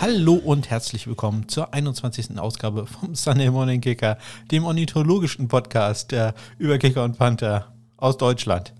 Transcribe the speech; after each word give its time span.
Hallo 0.00 0.32
und 0.32 0.70
herzlich 0.70 1.06
willkommen 1.06 1.46
zur 1.50 1.74
21. 1.74 2.38
Ausgabe 2.38 2.86
vom 2.86 3.14
Sunday 3.14 3.50
Morning 3.50 3.82
Kicker, 3.82 4.16
dem 4.50 4.64
ornithologischen 4.64 5.46
Podcast 5.46 6.14
über 6.56 6.78
Kicker 6.78 7.04
und 7.04 7.18
Panther 7.18 7.74
aus 7.98 8.16
Deutschland. 8.16 8.72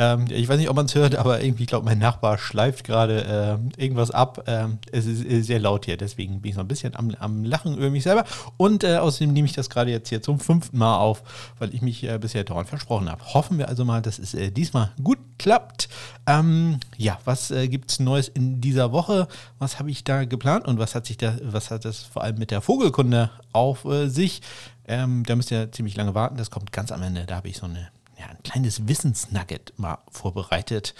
Ähm, 0.00 0.24
ich 0.30 0.48
weiß 0.48 0.56
nicht, 0.56 0.70
ob 0.70 0.76
man 0.76 0.86
es 0.86 0.94
hört, 0.94 1.14
aber 1.14 1.42
irgendwie, 1.42 1.64
ich 1.64 1.68
glaube, 1.68 1.84
mein 1.84 1.98
Nachbar 1.98 2.38
schleift 2.38 2.84
gerade 2.84 3.60
äh, 3.76 3.82
irgendwas 3.82 4.10
ab. 4.10 4.44
Ähm, 4.46 4.78
es 4.90 5.04
ist, 5.04 5.22
ist, 5.22 5.46
sehr 5.46 5.60
laut 5.60 5.84
hier, 5.84 5.98
deswegen 5.98 6.40
bin 6.40 6.48
ich 6.48 6.54
so 6.54 6.62
ein 6.62 6.68
bisschen 6.68 6.96
am, 6.96 7.14
am 7.18 7.44
Lachen 7.44 7.76
über 7.76 7.90
mich 7.90 8.04
selber. 8.04 8.24
Und 8.56 8.82
äh, 8.82 8.96
außerdem 8.96 9.30
nehme 9.30 9.44
ich 9.44 9.52
das 9.52 9.68
gerade 9.68 9.90
jetzt 9.90 10.08
hier 10.08 10.22
zum 10.22 10.40
fünften 10.40 10.78
Mal 10.78 10.96
auf, 10.96 11.22
weil 11.58 11.74
ich 11.74 11.82
mich 11.82 12.02
äh, 12.04 12.16
bisher 12.18 12.44
dauernd 12.44 12.70
versprochen 12.70 13.10
habe. 13.10 13.22
Hoffen 13.34 13.58
wir 13.58 13.68
also 13.68 13.84
mal, 13.84 14.00
dass 14.00 14.18
es 14.18 14.32
äh, 14.32 14.50
diesmal 14.50 14.90
gut 15.04 15.18
klappt. 15.38 15.90
Ähm, 16.26 16.80
ja, 16.96 17.18
was 17.26 17.50
äh, 17.50 17.68
gibt 17.68 17.90
es 17.90 18.00
Neues 18.00 18.28
in 18.28 18.62
dieser 18.62 18.92
Woche? 18.92 19.28
Was 19.58 19.78
habe 19.78 19.90
ich 19.90 20.02
da 20.02 20.24
geplant 20.24 20.66
und 20.66 20.78
was 20.78 20.94
hat 20.94 21.04
sich 21.04 21.18
da, 21.18 21.36
was 21.42 21.70
hat 21.70 21.84
das 21.84 21.98
vor 22.04 22.22
allem 22.22 22.38
mit 22.38 22.50
der 22.50 22.62
Vogelkunde 22.62 23.30
auf 23.52 23.84
äh, 23.84 24.08
sich? 24.08 24.40
Ähm, 24.88 25.24
da 25.26 25.36
müsst 25.36 25.50
ihr 25.50 25.70
ziemlich 25.72 25.94
lange 25.94 26.14
warten. 26.14 26.38
Das 26.38 26.50
kommt 26.50 26.72
ganz 26.72 26.90
am 26.90 27.02
Ende. 27.02 27.26
Da 27.26 27.36
habe 27.36 27.48
ich 27.48 27.58
so 27.58 27.66
eine 27.66 27.90
ja, 28.20 28.26
ein 28.26 28.42
kleines 28.42 28.86
Wissensnugget 28.86 29.72
mal 29.78 29.98
vorbereitet. 30.10 30.94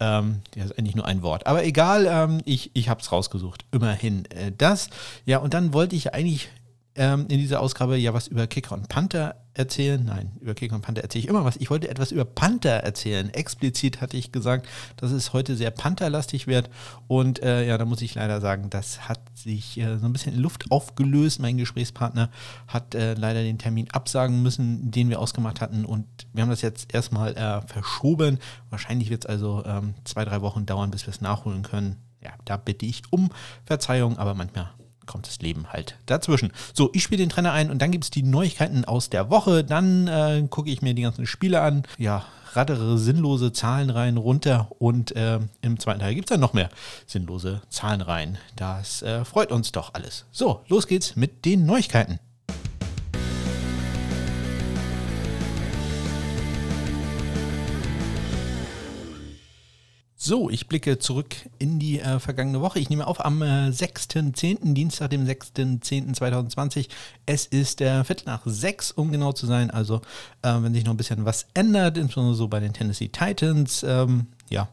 Ähm, 0.00 0.40
das 0.54 0.66
ist 0.66 0.78
eigentlich 0.78 0.96
nur 0.96 1.06
ein 1.06 1.22
Wort. 1.22 1.46
Aber 1.46 1.64
egal, 1.64 2.06
ähm, 2.06 2.40
ich, 2.46 2.70
ich 2.74 2.88
habe 2.88 3.02
es 3.02 3.12
rausgesucht. 3.12 3.66
Immerhin 3.72 4.24
äh, 4.30 4.52
das. 4.56 4.88
Ja, 5.26 5.38
und 5.38 5.52
dann 5.52 5.74
wollte 5.74 5.94
ich 5.94 6.14
eigentlich 6.14 6.48
ähm, 6.94 7.26
in 7.28 7.38
dieser 7.38 7.60
Ausgabe 7.60 7.96
ja 7.96 8.12
was 8.12 8.28
über 8.28 8.46
Kicker 8.46 8.74
und 8.74 8.88
Panther 8.88 9.36
erzählen. 9.54 10.02
Nein, 10.04 10.32
über 10.40 10.54
Kicker 10.54 10.74
und 10.74 10.82
Panther 10.82 11.02
erzähle 11.02 11.24
ich 11.24 11.28
immer 11.28 11.44
was. 11.44 11.56
Ich 11.56 11.70
wollte 11.70 11.88
etwas 11.88 12.12
über 12.12 12.24
Panther 12.24 12.82
erzählen. 12.82 13.32
Explizit 13.32 14.00
hatte 14.00 14.16
ich 14.16 14.32
gesagt, 14.32 14.66
dass 14.96 15.10
es 15.10 15.32
heute 15.32 15.56
sehr 15.56 15.70
Pantherlastig 15.70 16.46
wird. 16.46 16.70
Und 17.08 17.42
äh, 17.42 17.66
ja, 17.66 17.78
da 17.78 17.84
muss 17.84 18.02
ich 18.02 18.14
leider 18.14 18.40
sagen, 18.40 18.70
das 18.70 19.08
hat 19.08 19.20
sich 19.34 19.78
äh, 19.78 19.98
so 19.98 20.06
ein 20.06 20.12
bisschen 20.12 20.34
in 20.34 20.40
Luft 20.40 20.70
aufgelöst. 20.70 21.40
Mein 21.40 21.58
Gesprächspartner 21.58 22.30
hat 22.66 22.94
äh, 22.94 23.14
leider 23.14 23.42
den 23.42 23.58
Termin 23.58 23.90
absagen 23.90 24.42
müssen, 24.42 24.90
den 24.90 25.10
wir 25.10 25.20
ausgemacht 25.20 25.60
hatten. 25.60 25.84
Und 25.84 26.06
wir 26.32 26.42
haben 26.42 26.50
das 26.50 26.62
jetzt 26.62 26.94
erstmal 26.94 27.34
äh, 27.36 27.66
verschoben. 27.66 28.38
Wahrscheinlich 28.70 29.10
wird 29.10 29.24
es 29.24 29.30
also 29.30 29.62
ähm, 29.66 29.94
zwei, 30.04 30.24
drei 30.24 30.40
Wochen 30.40 30.66
dauern, 30.66 30.90
bis 30.90 31.06
wir 31.06 31.12
es 31.12 31.20
nachholen 31.20 31.62
können. 31.62 31.96
Ja, 32.22 32.30
da 32.44 32.56
bitte 32.56 32.86
ich 32.86 33.02
um 33.10 33.30
Verzeihung, 33.64 34.16
aber 34.16 34.34
manchmal 34.34 34.70
kommt 35.06 35.26
das 35.26 35.40
Leben 35.40 35.72
halt 35.72 35.96
dazwischen. 36.06 36.52
So, 36.74 36.90
ich 36.92 37.02
spiele 37.02 37.22
den 37.22 37.28
Trainer 37.28 37.52
ein 37.52 37.70
und 37.70 37.80
dann 37.80 37.90
gibt 37.90 38.04
es 38.04 38.10
die 38.10 38.22
Neuigkeiten 38.22 38.84
aus 38.84 39.10
der 39.10 39.30
Woche. 39.30 39.64
Dann 39.64 40.08
äh, 40.08 40.46
gucke 40.48 40.70
ich 40.70 40.82
mir 40.82 40.94
die 40.94 41.02
ganzen 41.02 41.26
Spiele 41.26 41.60
an. 41.60 41.82
Ja, 41.98 42.24
raddere 42.54 42.98
sinnlose 42.98 43.52
Zahlen 43.52 43.90
rein, 43.90 44.16
runter 44.16 44.68
und 44.78 45.14
äh, 45.16 45.40
im 45.62 45.78
zweiten 45.78 46.00
Teil 46.00 46.14
gibt 46.14 46.28
es 46.28 46.34
dann 46.34 46.40
noch 46.40 46.52
mehr 46.52 46.70
sinnlose 47.06 47.62
Zahlen 47.70 48.00
rein. 48.00 48.38
Das 48.56 49.02
äh, 49.02 49.24
freut 49.24 49.52
uns 49.52 49.72
doch 49.72 49.94
alles. 49.94 50.26
So, 50.32 50.64
los 50.68 50.86
geht's 50.86 51.16
mit 51.16 51.44
den 51.44 51.66
Neuigkeiten. 51.66 52.18
So, 60.24 60.48
ich 60.50 60.68
blicke 60.68 61.00
zurück 61.00 61.34
in 61.58 61.80
die 61.80 61.98
äh, 61.98 62.20
vergangene 62.20 62.60
Woche. 62.60 62.78
Ich 62.78 62.88
nehme 62.88 63.08
auf 63.08 63.24
am 63.24 63.42
äh, 63.42 63.70
6.10., 63.70 64.72
Dienstag, 64.72 65.10
dem 65.10 65.26
6.10.2020. 65.26 66.86
Es 67.26 67.46
ist 67.46 67.80
äh, 67.80 68.04
Viertel 68.04 68.26
nach 68.26 68.42
sechs, 68.44 68.92
um 68.92 69.10
genau 69.10 69.32
zu 69.32 69.46
sein. 69.48 69.72
Also, 69.72 69.96
äh, 70.42 70.54
wenn 70.60 70.74
sich 70.74 70.84
noch 70.84 70.94
ein 70.94 70.96
bisschen 70.96 71.24
was 71.24 71.48
ändert, 71.54 71.98
insbesondere 71.98 72.36
so 72.36 72.46
bei 72.46 72.60
den 72.60 72.72
Tennessee 72.72 73.08
Titans, 73.08 73.82
ähm, 73.82 74.26
ja, 74.48 74.68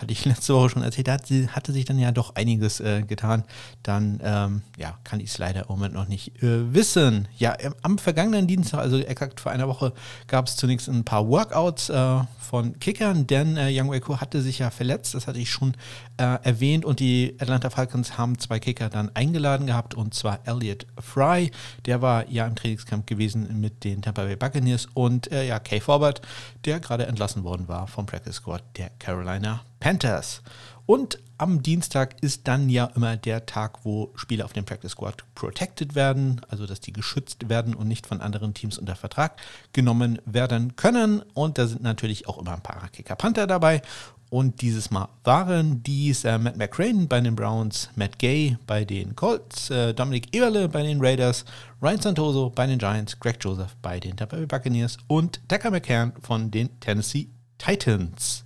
hatte 0.00 0.12
ich 0.12 0.24
letzte 0.24 0.54
Woche 0.54 0.70
schon 0.70 0.82
erzählt, 0.82 1.08
da 1.08 1.18
hatte 1.48 1.72
sich 1.72 1.84
dann 1.84 1.98
ja 1.98 2.12
doch 2.12 2.34
einiges 2.34 2.80
äh, 2.80 3.02
getan. 3.02 3.44
Dann 3.82 4.20
ähm, 4.22 4.62
ja, 4.76 4.98
kann 5.04 5.20
ich 5.20 5.30
es 5.30 5.38
leider 5.38 5.62
im 5.62 5.68
Moment 5.68 5.94
noch 5.94 6.08
nicht 6.08 6.42
äh, 6.42 6.72
wissen. 6.72 7.28
Ja, 7.36 7.56
am 7.82 7.98
vergangenen 7.98 8.46
Dienstag, 8.46 8.80
also 8.80 8.98
exakt 8.98 9.40
vor 9.40 9.52
einer 9.52 9.68
Woche, 9.68 9.92
gab 10.26 10.46
es 10.46 10.56
zunächst 10.56 10.88
ein 10.88 11.04
paar 11.04 11.28
Workouts 11.28 11.90
äh, 11.90 12.20
von 12.38 12.78
Kickern, 12.80 13.26
denn 13.26 13.56
äh, 13.56 13.68
Young 13.70 13.92
Waco 13.92 14.20
hatte 14.20 14.42
sich 14.42 14.58
ja 14.58 14.70
verletzt, 14.70 15.14
das 15.14 15.26
hatte 15.26 15.38
ich 15.38 15.50
schon 15.50 15.74
äh, 16.16 16.38
erwähnt 16.42 16.84
und 16.84 16.98
die 16.98 17.36
Atlanta 17.38 17.70
Falcons 17.70 18.18
haben 18.18 18.38
zwei 18.38 18.58
Kicker 18.58 18.88
dann 18.88 19.14
eingeladen 19.14 19.66
gehabt 19.66 19.94
und 19.94 20.14
zwar 20.14 20.40
Elliot 20.46 20.86
Fry, 20.98 21.52
der 21.86 22.02
war 22.02 22.28
ja 22.28 22.46
im 22.46 22.56
Trainingscamp 22.56 23.06
gewesen 23.06 23.60
mit 23.60 23.84
den 23.84 24.02
Tampa 24.02 24.24
Bay 24.24 24.36
Buccaneers 24.36 24.88
und 24.94 25.30
äh, 25.30 25.46
ja, 25.46 25.60
Kay 25.60 25.80
Forbert, 25.80 26.22
der 26.64 26.80
gerade 26.80 27.06
entlassen 27.06 27.44
worden 27.44 27.68
war 27.68 27.86
vom 27.86 28.06
Practice 28.06 28.36
Squad 28.36 28.64
der 28.76 28.90
Carolina 28.98 29.60
Panthers. 29.80 30.42
Und 30.86 31.18
am 31.38 31.62
Dienstag 31.62 32.20
ist 32.20 32.48
dann 32.48 32.68
ja 32.68 32.90
immer 32.96 33.16
der 33.16 33.46
Tag, 33.46 33.84
wo 33.84 34.12
Spieler 34.14 34.44
auf 34.44 34.52
dem 34.52 34.64
Practice 34.64 34.92
Squad 34.92 35.24
protected 35.34 35.94
werden, 35.94 36.40
also 36.48 36.66
dass 36.66 36.80
die 36.80 36.92
geschützt 36.92 37.48
werden 37.48 37.74
und 37.74 37.88
nicht 37.88 38.06
von 38.06 38.20
anderen 38.20 38.54
Teams 38.54 38.76
unter 38.76 38.94
Vertrag 38.94 39.40
genommen 39.72 40.18
werden 40.26 40.76
können. 40.76 41.22
Und 41.32 41.58
da 41.58 41.66
sind 41.66 41.82
natürlich 41.82 42.28
auch 42.28 42.38
immer 42.38 42.54
ein 42.54 42.62
paar 42.62 42.88
Kicker 42.90 43.16
Panther 43.16 43.46
dabei. 43.46 43.82
Und 44.30 44.62
dieses 44.62 44.90
Mal 44.90 45.08
waren 45.24 45.82
dies 45.82 46.24
äh, 46.24 46.38
Matt 46.38 46.56
McCrane 46.56 47.06
bei 47.08 47.20
den 47.20 47.34
Browns, 47.34 47.88
Matt 47.96 48.18
Gay 48.18 48.58
bei 48.66 48.84
den 48.84 49.16
Colts, 49.16 49.70
äh, 49.70 49.92
Dominic 49.92 50.34
Eberle 50.34 50.68
bei 50.68 50.82
den 50.82 51.00
Raiders, 51.00 51.44
Ryan 51.82 52.00
Santoso 52.00 52.50
bei 52.50 52.66
den 52.66 52.78
Giants, 52.78 53.18
Greg 53.18 53.38
Joseph 53.40 53.76
bei 53.82 53.98
den 53.98 54.16
Tampa 54.16 54.36
Bay 54.36 54.46
Buccaneers 54.46 54.98
und 55.08 55.40
Decker 55.50 55.70
McCann 55.70 56.12
von 56.20 56.50
den 56.50 56.78
Tennessee 56.80 57.28
Titans. 57.58 58.44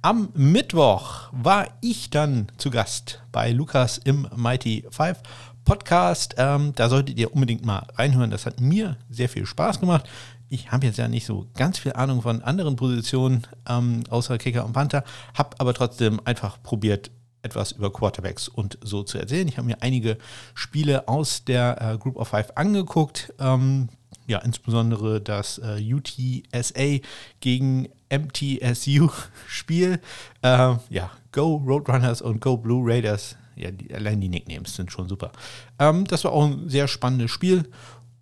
Am 0.00 0.28
Mittwoch 0.34 1.28
war 1.32 1.66
ich 1.80 2.08
dann 2.08 2.46
zu 2.56 2.70
Gast 2.70 3.20
bei 3.32 3.50
Lukas 3.50 3.98
im 3.98 4.28
Mighty 4.36 4.86
Five 4.90 5.20
Podcast. 5.64 6.36
Ähm, 6.38 6.72
da 6.76 6.88
solltet 6.88 7.18
ihr 7.18 7.34
unbedingt 7.34 7.66
mal 7.66 7.84
reinhören. 7.96 8.30
Das 8.30 8.46
hat 8.46 8.60
mir 8.60 8.96
sehr 9.10 9.28
viel 9.28 9.44
Spaß 9.44 9.80
gemacht. 9.80 10.08
Ich 10.50 10.70
habe 10.70 10.86
jetzt 10.86 10.98
ja 10.98 11.08
nicht 11.08 11.26
so 11.26 11.48
ganz 11.54 11.80
viel 11.80 11.94
Ahnung 11.94 12.22
von 12.22 12.42
anderen 12.42 12.76
Positionen 12.76 13.42
ähm, 13.68 14.04
außer 14.08 14.38
Kicker 14.38 14.64
und 14.64 14.72
Panther, 14.72 15.02
habe 15.34 15.56
aber 15.58 15.74
trotzdem 15.74 16.20
einfach 16.24 16.62
probiert, 16.62 17.10
etwas 17.42 17.72
über 17.72 17.92
Quarterbacks 17.92 18.46
und 18.46 18.78
so 18.80 19.02
zu 19.02 19.18
erzählen. 19.18 19.48
Ich 19.48 19.58
habe 19.58 19.66
mir 19.66 19.82
einige 19.82 20.18
Spiele 20.54 21.08
aus 21.08 21.44
der 21.44 21.82
äh, 21.82 21.98
Group 21.98 22.16
of 22.16 22.28
Five 22.28 22.52
angeguckt. 22.54 23.34
Ähm, 23.40 23.88
ja, 24.28 24.38
insbesondere 24.38 25.20
das 25.20 25.58
äh, 25.58 25.82
UTSA 25.82 27.04
gegen 27.40 27.88
MTSU-Spiel. 28.10 30.00
Äh, 30.40 30.76
ja, 30.90 31.10
Go 31.32 31.56
Roadrunners 31.56 32.22
und 32.22 32.40
Go 32.40 32.56
Blue 32.56 32.88
Raiders. 32.88 33.36
Ja, 33.56 33.72
die, 33.72 33.92
allein 33.92 34.20
die 34.20 34.28
Nicknames 34.28 34.76
sind 34.76 34.92
schon 34.92 35.08
super. 35.08 35.32
Ähm, 35.80 36.04
das 36.04 36.22
war 36.22 36.30
auch 36.30 36.44
ein 36.44 36.68
sehr 36.68 36.86
spannendes 36.86 37.32
Spiel. 37.32 37.68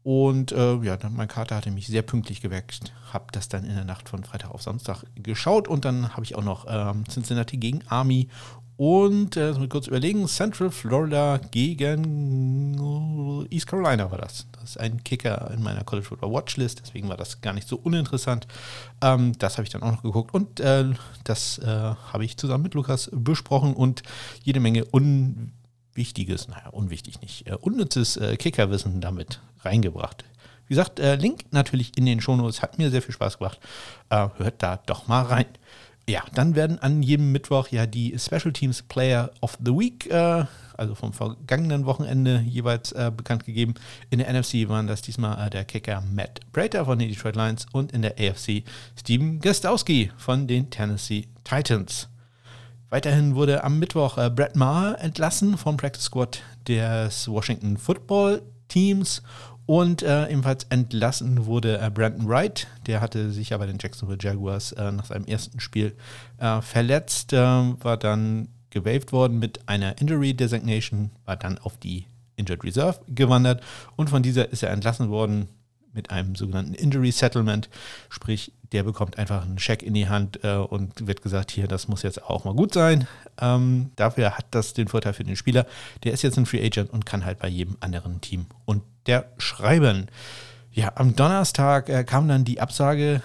Und 0.02 0.52
äh, 0.52 0.76
ja, 0.76 0.96
mein 1.10 1.28
Kater 1.28 1.56
hatte 1.56 1.70
mich 1.70 1.88
sehr 1.88 2.00
pünktlich 2.00 2.40
geweckt. 2.40 2.94
Habe 3.12 3.26
das 3.32 3.50
dann 3.50 3.64
in 3.64 3.74
der 3.74 3.84
Nacht 3.84 4.08
von 4.08 4.24
Freitag 4.24 4.50
auf 4.50 4.62
Samstag 4.62 5.04
geschaut. 5.14 5.68
Und 5.68 5.84
dann 5.84 6.14
habe 6.14 6.24
ich 6.24 6.36
auch 6.36 6.44
noch 6.44 6.64
ähm, 6.66 7.04
Cincinnati 7.06 7.58
gegen 7.58 7.82
Army 7.88 8.30
und 8.76 9.36
äh, 9.36 9.54
kurz 9.68 9.86
überlegen, 9.86 10.26
Central 10.26 10.70
Florida 10.70 11.40
gegen 11.50 12.76
East 13.50 13.66
Carolina 13.66 14.10
war 14.10 14.18
das. 14.18 14.46
Ist 14.66 14.80
ein 14.80 15.04
Kicker 15.04 15.50
in 15.52 15.62
meiner 15.62 15.84
College 15.84 16.08
Football 16.08 16.32
Watchlist, 16.32 16.80
deswegen 16.82 17.08
war 17.08 17.16
das 17.16 17.40
gar 17.40 17.52
nicht 17.52 17.68
so 17.68 17.76
uninteressant. 17.76 18.48
Ähm, 19.00 19.32
das 19.38 19.56
habe 19.56 19.62
ich 19.62 19.70
dann 19.70 19.82
auch 19.82 19.92
noch 19.92 20.02
geguckt 20.02 20.34
und 20.34 20.60
äh, 20.60 20.86
das 21.24 21.58
äh, 21.58 21.66
habe 21.66 22.24
ich 22.24 22.36
zusammen 22.36 22.64
mit 22.64 22.74
Lukas 22.74 23.10
besprochen 23.12 23.74
und 23.74 24.02
jede 24.42 24.58
Menge 24.60 24.84
unwichtiges, 24.84 26.48
naja, 26.48 26.68
unwichtig 26.70 27.20
nicht, 27.20 27.46
äh, 27.46 27.54
unnützes 27.54 28.16
äh, 28.16 28.36
Kickerwissen 28.36 29.00
damit 29.00 29.40
reingebracht. 29.60 30.24
Wie 30.66 30.74
gesagt, 30.74 30.98
äh, 30.98 31.14
Link 31.14 31.44
natürlich 31.52 31.96
in 31.96 32.06
den 32.06 32.20
Shownotes, 32.20 32.60
hat 32.60 32.76
mir 32.76 32.90
sehr 32.90 33.02
viel 33.02 33.14
Spaß 33.14 33.38
gemacht. 33.38 33.60
hört 34.10 34.62
da 34.62 34.78
doch 34.84 35.06
mal 35.06 35.22
rein. 35.22 35.46
Ja, 36.08 36.22
dann 36.34 36.54
werden 36.54 36.78
an 36.78 37.02
jedem 37.02 37.32
Mittwoch 37.32 37.68
ja 37.68 37.86
die 37.86 38.16
Special 38.16 38.52
Teams 38.52 38.82
Player 38.82 39.30
of 39.40 39.58
the 39.64 39.72
Week, 39.72 40.06
äh, 40.06 40.44
also 40.78 40.94
vom 40.94 41.12
vergangenen 41.12 41.86
Wochenende 41.86 42.40
jeweils 42.46 42.92
äh, 42.92 43.10
bekannt 43.14 43.44
gegeben. 43.44 43.74
In 44.10 44.18
der 44.18 44.32
NFC 44.32 44.68
waren 44.68 44.86
das 44.86 45.02
diesmal 45.02 45.46
äh, 45.46 45.50
der 45.50 45.64
Kicker 45.64 46.02
Matt 46.12 46.40
Prater 46.52 46.84
von 46.84 46.98
den 46.98 47.08
Detroit 47.08 47.36
Lions 47.36 47.66
und 47.72 47.92
in 47.92 48.02
der 48.02 48.14
AFC 48.18 48.64
Steven 48.98 49.40
Gostowski 49.40 50.10
von 50.16 50.46
den 50.46 50.70
Tennessee 50.70 51.28
Titans. 51.44 52.08
Weiterhin 52.88 53.34
wurde 53.34 53.64
am 53.64 53.78
Mittwoch 53.78 54.16
äh, 54.18 54.30
Brett 54.30 54.56
Maher 54.56 55.00
entlassen 55.00 55.58
vom 55.58 55.76
Practice 55.76 56.04
Squad 56.04 56.42
des 56.68 57.28
Washington 57.28 57.76
Football 57.76 58.42
Teams 58.68 59.22
und 59.66 60.02
äh, 60.02 60.28
ebenfalls 60.28 60.64
entlassen 60.70 61.46
wurde 61.46 61.80
äh, 61.80 61.90
Brandon 61.90 62.28
Wright. 62.28 62.68
Der 62.86 63.00
hatte 63.00 63.32
sich 63.32 63.50
ja 63.50 63.58
bei 63.58 63.66
den 63.66 63.78
Jacksonville 63.80 64.18
Jaguars 64.20 64.72
äh, 64.72 64.92
nach 64.92 65.06
seinem 65.06 65.24
ersten 65.24 65.58
Spiel 65.58 65.96
äh, 66.38 66.60
verletzt, 66.62 67.32
äh, 67.32 67.36
war 67.36 67.96
dann 67.96 68.48
gewaved 68.70 69.12
worden 69.12 69.38
mit 69.38 69.68
einer 69.68 70.00
Injury 70.00 70.34
Designation, 70.34 71.10
war 71.24 71.36
dann 71.36 71.58
auf 71.58 71.76
die 71.76 72.06
Injured 72.36 72.64
Reserve 72.64 73.00
gewandert 73.08 73.62
und 73.96 74.10
von 74.10 74.22
dieser 74.22 74.50
ist 74.50 74.62
er 74.62 74.70
entlassen 74.70 75.10
worden 75.10 75.48
mit 75.92 76.10
einem 76.10 76.34
sogenannten 76.34 76.74
Injury 76.74 77.10
Settlement. 77.10 77.68
Sprich, 78.10 78.52
der 78.72 78.82
bekommt 78.82 79.18
einfach 79.18 79.44
einen 79.44 79.58
Scheck 79.58 79.82
in 79.82 79.94
die 79.94 80.08
Hand 80.08 80.44
äh, 80.44 80.56
und 80.56 81.06
wird 81.06 81.22
gesagt, 81.22 81.50
hier, 81.50 81.66
das 81.66 81.88
muss 81.88 82.02
jetzt 82.02 82.22
auch 82.22 82.44
mal 82.44 82.54
gut 82.54 82.74
sein. 82.74 83.08
Ähm, 83.40 83.90
dafür 83.96 84.36
hat 84.36 84.46
das 84.50 84.74
den 84.74 84.88
Vorteil 84.88 85.14
für 85.14 85.24
den 85.24 85.36
Spieler. 85.36 85.66
Der 86.04 86.12
ist 86.12 86.22
jetzt 86.22 86.36
ein 86.36 86.46
Free 86.46 86.64
Agent 86.64 86.90
und 86.90 87.06
kann 87.06 87.24
halt 87.24 87.38
bei 87.38 87.48
jedem 87.48 87.76
anderen 87.80 88.20
Team 88.20 88.46
und 88.64 88.82
der 89.06 89.30
schreiben. 89.38 90.08
Ja, 90.70 90.92
am 90.96 91.16
Donnerstag 91.16 91.88
äh, 91.88 92.04
kam 92.04 92.28
dann 92.28 92.44
die 92.44 92.60
Absage, 92.60 93.22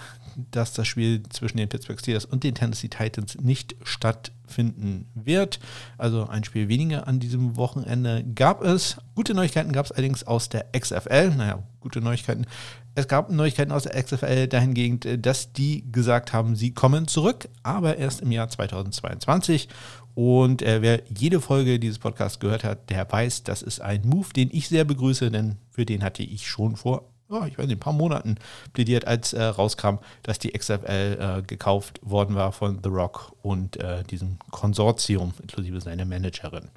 dass 0.50 0.72
das 0.72 0.86
Spiel 0.86 1.22
zwischen 1.30 1.58
den 1.58 1.68
Pittsburgh 1.68 1.98
Steelers 1.98 2.24
und 2.24 2.44
den 2.44 2.54
Tennessee 2.54 2.88
Titans 2.88 3.38
nicht 3.40 3.76
stattfinden 3.82 5.06
wird. 5.14 5.60
Also 5.98 6.26
ein 6.28 6.44
Spiel 6.44 6.68
weniger 6.68 7.06
an 7.06 7.20
diesem 7.20 7.56
Wochenende 7.56 8.24
gab 8.34 8.62
es. 8.62 8.96
Gute 9.14 9.34
Neuigkeiten 9.34 9.72
gab 9.72 9.86
es 9.86 9.92
allerdings 9.92 10.24
aus 10.24 10.48
der 10.48 10.66
XFL. 10.78 11.30
Naja, 11.36 11.62
gute 11.80 12.00
Neuigkeiten. 12.00 12.46
Es 12.94 13.08
gab 13.08 13.30
Neuigkeiten 13.30 13.72
aus 13.72 13.84
der 13.84 14.02
XFL 14.02 14.48
dahingehend, 14.48 15.06
dass 15.24 15.52
die 15.52 15.90
gesagt 15.90 16.34
haben, 16.34 16.56
sie 16.56 16.72
kommen 16.72 17.08
zurück, 17.08 17.48
aber 17.62 17.96
erst 17.96 18.20
im 18.20 18.30
Jahr 18.30 18.48
2022. 18.48 19.68
Und 20.14 20.60
äh, 20.60 20.82
wer 20.82 21.02
jede 21.08 21.40
Folge 21.40 21.78
dieses 21.78 21.98
Podcasts 21.98 22.38
gehört 22.38 22.64
hat, 22.64 22.90
der 22.90 23.10
weiß, 23.10 23.44
das 23.44 23.62
ist 23.62 23.80
ein 23.80 24.02
Move, 24.06 24.28
den 24.34 24.50
ich 24.52 24.68
sehr 24.68 24.84
begrüße, 24.84 25.30
denn 25.30 25.56
für 25.70 25.86
den 25.86 26.02
hatte 26.02 26.22
ich 26.22 26.46
schon 26.46 26.76
vor 26.76 27.11
oh, 27.32 27.44
ich 27.44 27.58
weiß 27.58 27.66
nicht, 27.66 27.76
ein 27.76 27.80
paar 27.80 27.92
Monaten 27.92 28.36
plädiert, 28.72 29.06
als 29.06 29.32
äh, 29.32 29.42
rauskam, 29.42 29.96
dass 30.22 30.38
die 30.38 30.50
XFL 30.50 31.38
äh, 31.38 31.42
gekauft 31.42 32.00
worden 32.02 32.34
war 32.34 32.52
von 32.52 32.80
The 32.82 32.88
Rock 32.88 33.32
und 33.42 33.76
äh, 33.76 34.04
diesem 34.04 34.38
Konsortium, 34.50 35.34
inklusive 35.40 35.80
seiner 35.80 36.04
Managerin. 36.04 36.68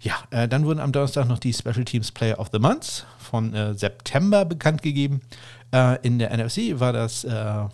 Ja, 0.00 0.14
äh, 0.30 0.46
dann 0.46 0.64
wurden 0.64 0.78
am 0.78 0.92
Donnerstag 0.92 1.26
noch 1.26 1.40
die 1.40 1.52
Special 1.52 1.84
Teams 1.84 2.12
Player 2.12 2.38
of 2.38 2.50
the 2.52 2.58
Month 2.58 3.04
von 3.18 3.52
äh, 3.52 3.74
September 3.74 4.44
bekannt 4.44 4.82
gegeben. 4.82 5.20
Äh, 5.72 5.98
in 6.06 6.18
der 6.18 6.36
NFC 6.36 6.78
war 6.78 6.92
das 6.92 7.24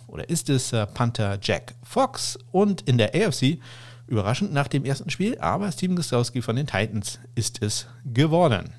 oder 0.07 0.27
ist 0.29 0.49
es 0.49 0.71
Panther 0.93 1.37
Jack 1.41 1.75
Fox 1.83 2.37
und 2.51 2.81
in 2.81 2.97
der 2.97 3.13
AFC 3.13 3.59
überraschend 4.07 4.53
nach 4.53 4.67
dem 4.67 4.85
ersten 4.85 5.09
Spiel, 5.09 5.37
aber 5.39 5.71
Steven 5.71 5.95
Gostowski 5.95 6.41
von 6.41 6.55
den 6.55 6.67
Titans 6.67 7.19
ist 7.35 7.61
es 7.61 7.87
geworden. 8.05 8.73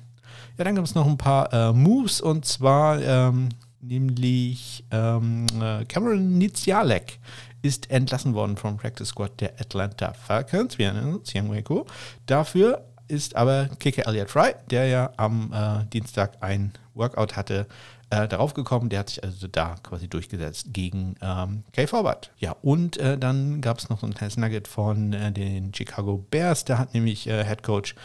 Ja, 0.57 0.63
dann 0.63 0.75
gibt 0.75 0.87
es 0.87 0.95
noch 0.95 1.05
ein 1.05 1.17
paar 1.17 1.53
äh, 1.53 1.71
Moves 1.71 2.19
und 2.19 2.45
zwar 2.45 2.99
ähm, 3.01 3.49
nämlich 3.79 4.83
ähm, 4.89 5.45
äh, 5.61 5.85
Cameron 5.85 6.37
Nizialek 6.39 7.19
ist 7.61 7.91
entlassen 7.91 8.33
worden 8.33 8.57
vom 8.57 8.77
Practice 8.77 9.09
Squad 9.09 9.39
der 9.39 9.53
Atlanta 9.59 10.13
Falcons. 10.13 10.79
Wir 10.79 10.87
erinnern 10.87 11.15
uns, 11.15 11.33
Young 11.35 11.51
Wako. 11.51 11.85
Dafür 12.25 12.85
ist 13.07 13.35
aber 13.35 13.69
Kicker 13.79 14.07
Elliott 14.07 14.31
Fry, 14.31 14.53
der 14.71 14.87
ja 14.87 15.11
am 15.17 15.53
äh, 15.53 15.85
Dienstag 15.93 16.37
ein 16.41 16.73
Workout 16.95 17.35
hatte, 17.35 17.67
äh, 18.09 18.27
darauf 18.27 18.53
gekommen. 18.53 18.89
Der 18.89 18.99
hat 18.99 19.09
sich 19.09 19.23
also 19.23 19.47
da 19.47 19.75
quasi 19.83 20.07
durchgesetzt 20.07 20.67
gegen 20.71 21.15
ähm, 21.21 21.63
Kay 21.73 21.87
Forward. 21.87 22.31
Ja, 22.37 22.55
und 22.61 22.97
äh, 22.97 23.17
dann 23.17 23.61
gab 23.61 23.79
es 23.79 23.89
noch 23.89 23.99
so 23.99 24.07
ein 24.07 24.13
kleines 24.13 24.37
Nugget 24.37 24.67
von 24.67 25.13
äh, 25.13 25.31
den 25.31 25.73
Chicago 25.73 26.25
Bears. 26.29 26.65
Da 26.65 26.77
hat 26.77 26.93
nämlich 26.93 27.27
äh, 27.27 27.43
Head 27.45 27.63
Coach 27.63 27.95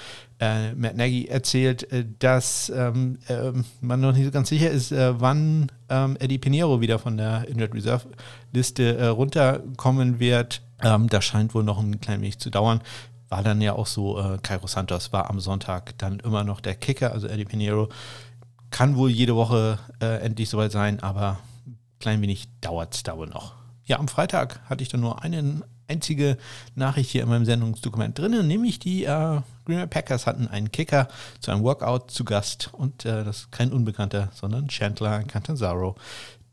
äh, 0.42 0.74
Matt 0.74 0.96
Nagy 0.96 1.26
erzählt, 1.26 1.90
äh, 1.92 2.04
dass 2.18 2.70
ähm, 2.74 3.18
ähm, 3.28 3.64
man 3.80 4.00
noch 4.00 4.12
nicht 4.12 4.24
so 4.24 4.30
ganz 4.30 4.48
sicher 4.48 4.70
ist, 4.70 4.92
wann 4.92 5.70
ähm, 5.88 6.16
Eddie 6.18 6.38
Pinheiro 6.38 6.80
wieder 6.80 6.98
von 6.98 7.16
der 7.16 7.46
Injured 7.48 7.74
Reserve 7.74 8.08
Liste 8.52 9.10
runterkommen 9.10 10.18
wird. 10.18 10.62
Ähm, 10.82 11.08
das 11.08 11.24
scheint 11.24 11.54
wohl 11.54 11.62
noch 11.62 11.78
ein 11.78 12.00
klein 12.00 12.20
wenig 12.20 12.38
zu 12.38 12.50
dauern 12.50 12.80
war 13.28 13.42
dann 13.42 13.62
ja 13.62 13.72
auch 13.72 13.86
so, 13.86 14.20
äh, 14.20 14.36
Cairo 14.42 14.66
Santos 14.66 15.10
war 15.14 15.30
am 15.30 15.40
Sonntag 15.40 15.96
dann 15.96 16.20
immer 16.20 16.44
noch 16.44 16.60
der 16.60 16.74
Kicker, 16.74 17.12
also 17.12 17.28
Eddie 17.28 17.46
Pinheiro 17.46 17.88
kann 18.72 18.96
wohl 18.96 19.10
jede 19.10 19.36
Woche 19.36 19.78
äh, 20.02 20.18
endlich 20.18 20.50
soweit 20.50 20.72
sein, 20.72 21.00
aber 21.00 21.38
ein 21.66 21.78
klein 22.00 22.20
wenig 22.20 22.48
dauert 22.60 22.94
es 22.94 23.04
da 23.04 23.16
wohl 23.16 23.28
noch. 23.28 23.54
Ja, 23.84 23.98
am 23.98 24.08
Freitag 24.08 24.60
hatte 24.68 24.82
ich 24.82 24.88
dann 24.88 25.00
nur 25.00 25.22
eine 25.22 25.62
einzige 25.88 26.36
Nachricht 26.74 27.10
hier 27.10 27.22
in 27.22 27.28
meinem 27.28 27.44
Sendungsdokument 27.44 28.18
drin, 28.18 28.46
nämlich 28.46 28.78
die 28.78 29.04
äh, 29.04 29.40
Green 29.64 29.78
Bay 29.78 29.86
Packers 29.86 30.26
hatten 30.26 30.48
einen 30.48 30.72
Kicker 30.72 31.08
zu 31.40 31.50
einem 31.50 31.62
Workout 31.62 32.10
zu 32.10 32.24
Gast 32.24 32.70
und 32.72 33.04
äh, 33.04 33.24
das 33.24 33.38
ist 33.38 33.52
kein 33.52 33.72
Unbekannter, 33.72 34.30
sondern 34.34 34.68
Chandler 34.68 35.22
Cantanzaro, 35.24 35.96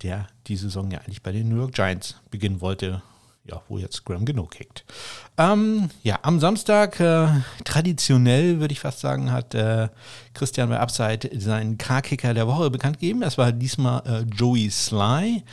der 0.01 0.27
die 0.47 0.55
Saison 0.55 0.91
ja 0.91 0.99
eigentlich 0.99 1.23
bei 1.23 1.31
den 1.31 1.49
New 1.49 1.57
York 1.57 1.73
Giants 1.73 2.15
beginnen 2.29 2.61
wollte 2.61 3.01
ja, 3.49 3.61
wo 3.67 3.77
jetzt 3.77 4.05
Graham 4.05 4.25
genug 4.25 4.51
kickt. 4.51 4.85
Ähm, 5.37 5.89
ja, 6.03 6.19
am 6.21 6.39
Samstag, 6.39 6.99
äh, 6.99 7.27
traditionell 7.63 8.59
würde 8.59 8.71
ich 8.71 8.79
fast 8.79 8.99
sagen, 8.99 9.31
hat 9.31 9.55
äh, 9.55 9.89
Christian 10.33 10.69
bei 10.69 10.79
Upside 10.79 11.29
seinen 11.39 11.77
K-Kicker 11.77 12.33
der 12.33 12.47
Woche 12.47 12.69
bekannt 12.69 12.99
gegeben. 12.99 13.21
Das 13.21 13.37
war 13.37 13.51
diesmal 13.51 14.03
äh, 14.05 14.35
Joey 14.35 14.69
Sly, 14.69 15.43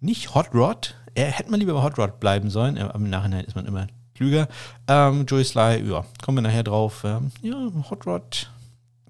nicht 0.00 0.34
Hot 0.34 0.54
Rod. 0.54 0.94
Er 1.14 1.26
hätte 1.26 1.50
man 1.50 1.60
lieber 1.60 1.74
bei 1.74 1.82
Hot 1.82 1.98
Rod 1.98 2.20
bleiben 2.20 2.50
sollen, 2.50 2.76
im 2.76 3.10
Nachhinein 3.10 3.44
ist 3.44 3.56
man 3.56 3.66
immer 3.66 3.86
klüger. 4.20 4.48
Ähm, 4.86 5.24
Joey 5.26 5.44
Sly, 5.44 5.82
ja, 5.90 6.04
kommen 6.22 6.36
wir 6.36 6.42
nachher 6.42 6.62
drauf. 6.62 7.04
Ähm, 7.04 7.32
ja, 7.40 7.56
Hot 7.88 8.06
Rod, 8.06 8.50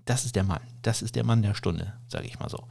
das 0.04 0.24
ist 0.24 0.36
der 0.36 0.44
Mann. 0.44 0.60
Das 0.82 1.02
ist 1.02 1.16
der 1.16 1.24
Mann 1.24 1.42
der 1.42 1.54
Stunde, 1.54 1.92
sage 2.06 2.26
ich 2.26 2.38
mal 2.38 2.48
so. 2.48 2.62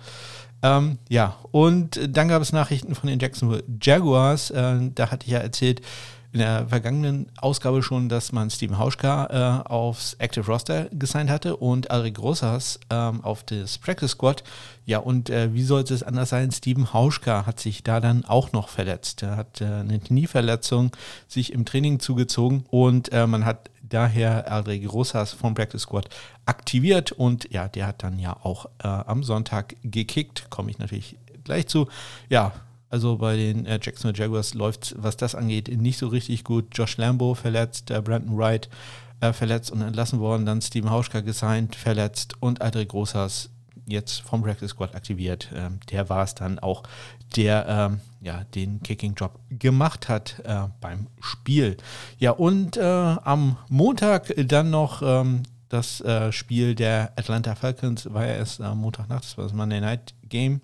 Ähm, 0.62 1.00
ja, 1.10 1.36
und 1.52 2.00
dann 2.02 2.30
gab 2.30 2.42
es 2.42 2.54
Nachrichten 2.54 2.96
von 2.96 3.10
den 3.10 3.20
Jacksonville 3.20 3.64
Jaguars. 3.82 4.52
Äh, 4.52 4.90
da 4.96 5.12
hatte 5.12 5.26
ich 5.26 5.34
ja 5.34 5.40
erzählt 5.40 5.82
in 6.32 6.40
der 6.40 6.68
vergangenen 6.68 7.32
Ausgabe 7.38 7.82
schon, 7.82 8.08
dass 8.08 8.32
man 8.32 8.50
Steven 8.52 8.78
Hauschka 8.78 9.64
äh, 9.66 9.70
aufs 9.70 10.14
Active 10.16 10.46
Roster 10.46 10.86
gesigned 10.92 11.30
hatte 11.30 11.58
und 11.58 11.90
Alrik 11.90 12.20
Rosas 12.20 12.80
ähm, 12.92 13.24
auf 13.24 13.44
das 13.44 13.80
Practice 13.80 14.12
Squad. 14.12 14.44
Ja, 14.86 15.00
und 15.00 15.30
äh, 15.30 15.54
wie 15.54 15.64
sollte 15.64 15.94
es 15.94 16.04
anders 16.04 16.30
sein? 16.30 16.52
Steven 16.52 16.94
Hauschka 16.94 17.48
hat 17.48 17.60
sich 17.60 17.84
da 17.84 18.00
dann 18.00 18.26
auch 18.26 18.52
noch 18.52 18.70
verletzt. 18.70 19.24
Er 19.24 19.38
hat 19.38 19.62
äh, 19.62 19.66
eine 19.66 20.00
Knieverletzung 20.00 20.92
sich 21.28 21.52
im 21.52 21.66
Training 21.66 22.00
zugezogen 22.00 22.64
und 22.70 23.12
äh, 23.12 23.26
man 23.26 23.46
hat 23.46 23.72
daher 23.82 24.52
Aldrich 24.52 24.92
Rosas 24.92 25.34
vom 25.34 25.56
Practice 25.56 25.82
Squad 25.82 26.10
aktiviert 26.46 27.12
und 27.12 27.52
ja, 27.52 27.68
der 27.68 27.88
hat 27.88 28.04
dann 28.04 28.20
ja 28.20 28.38
auch 28.44 28.68
äh, 28.84 28.88
am 28.88 29.24
Sonntag 29.24 29.76
gekickt. 29.84 30.52
Komme 30.52 30.70
ich 30.70 30.78
natürlich 30.78 31.18
gleich 31.44 31.68
zu. 31.68 31.88
Ja, 32.30 32.54
also 32.90 33.18
bei 33.18 33.36
den 33.36 33.66
äh, 33.66 33.80
Jacksonville 33.82 34.18
Jaguars 34.18 34.54
läuft 34.54 34.96
was 34.98 35.18
das 35.18 35.36
angeht, 35.36 35.68
nicht 35.68 35.98
so 35.98 36.08
richtig 36.08 36.44
gut. 36.44 36.66
Josh 36.74 36.98
Lambo 36.98 37.36
verletzt, 37.36 37.92
äh, 37.92 38.02
Brandon 38.02 38.38
Wright 38.38 38.70
äh, 39.22 39.34
verletzt 39.34 39.72
und 39.72 39.82
entlassen 39.82 40.20
worden, 40.20 40.46
dann 40.46 40.62
Steven 40.62 40.90
Hauschka 40.90 41.22
gesigned, 41.22 41.76
verletzt 41.76 42.36
und 42.40 42.62
Aldrich 42.62 42.94
Rosas 42.94 43.50
jetzt 43.86 44.22
vom 44.22 44.44
Practice 44.44 44.72
Squad 44.72 44.96
aktiviert. 44.96 45.50
Ähm, 45.54 45.80
der 45.90 46.10
war 46.10 46.24
es 46.24 46.36
dann 46.36 46.60
auch, 46.60 46.84
der 47.36 47.66
ähm, 47.68 48.02
ja, 48.22 48.44
den 48.56 48.82
Kicking-Job 48.82 49.40
gemacht 49.50 50.10
hat 50.10 50.42
äh, 50.44 50.68
beim 50.82 51.08
Spiel. 51.20 51.78
Ja, 52.18 52.32
und 52.32 52.78
äh, 52.78 52.82
am 52.84 53.58
Montag 53.70 54.34
dann 54.48 54.70
noch 54.70 55.02
ähm, 55.02 55.44
das 55.70 56.02
äh, 56.02 56.32
Spiel 56.32 56.76
der 56.76 57.14
Atlanta 57.16 57.56
Falcons, 57.56 58.12
war 58.14 58.26
ja 58.26 58.34
erst 58.34 58.62
am 58.62 58.80
Montagnacht, 58.80 59.24
das 59.24 59.38
war 59.38 59.46
das 59.46 59.54
Monday 59.54 59.82
Night 59.82 60.14
Game. 60.28 60.62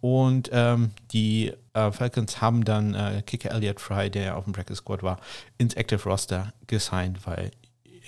Und 0.00 0.50
ähm, 0.52 0.92
die 1.12 1.52
äh, 1.74 1.90
Falcons 1.90 2.40
haben 2.40 2.64
dann 2.64 2.94
äh, 2.94 3.22
Kicker 3.26 3.50
Elliott 3.50 3.80
Fry, 3.80 4.10
der 4.10 4.36
auf 4.36 4.44
dem 4.44 4.52
Practice 4.52 4.78
Squad 4.78 5.02
war, 5.02 5.18
ins 5.58 5.74
Active 5.74 6.02
Roster 6.04 6.52
gesigned, 6.66 7.26
weil 7.26 7.50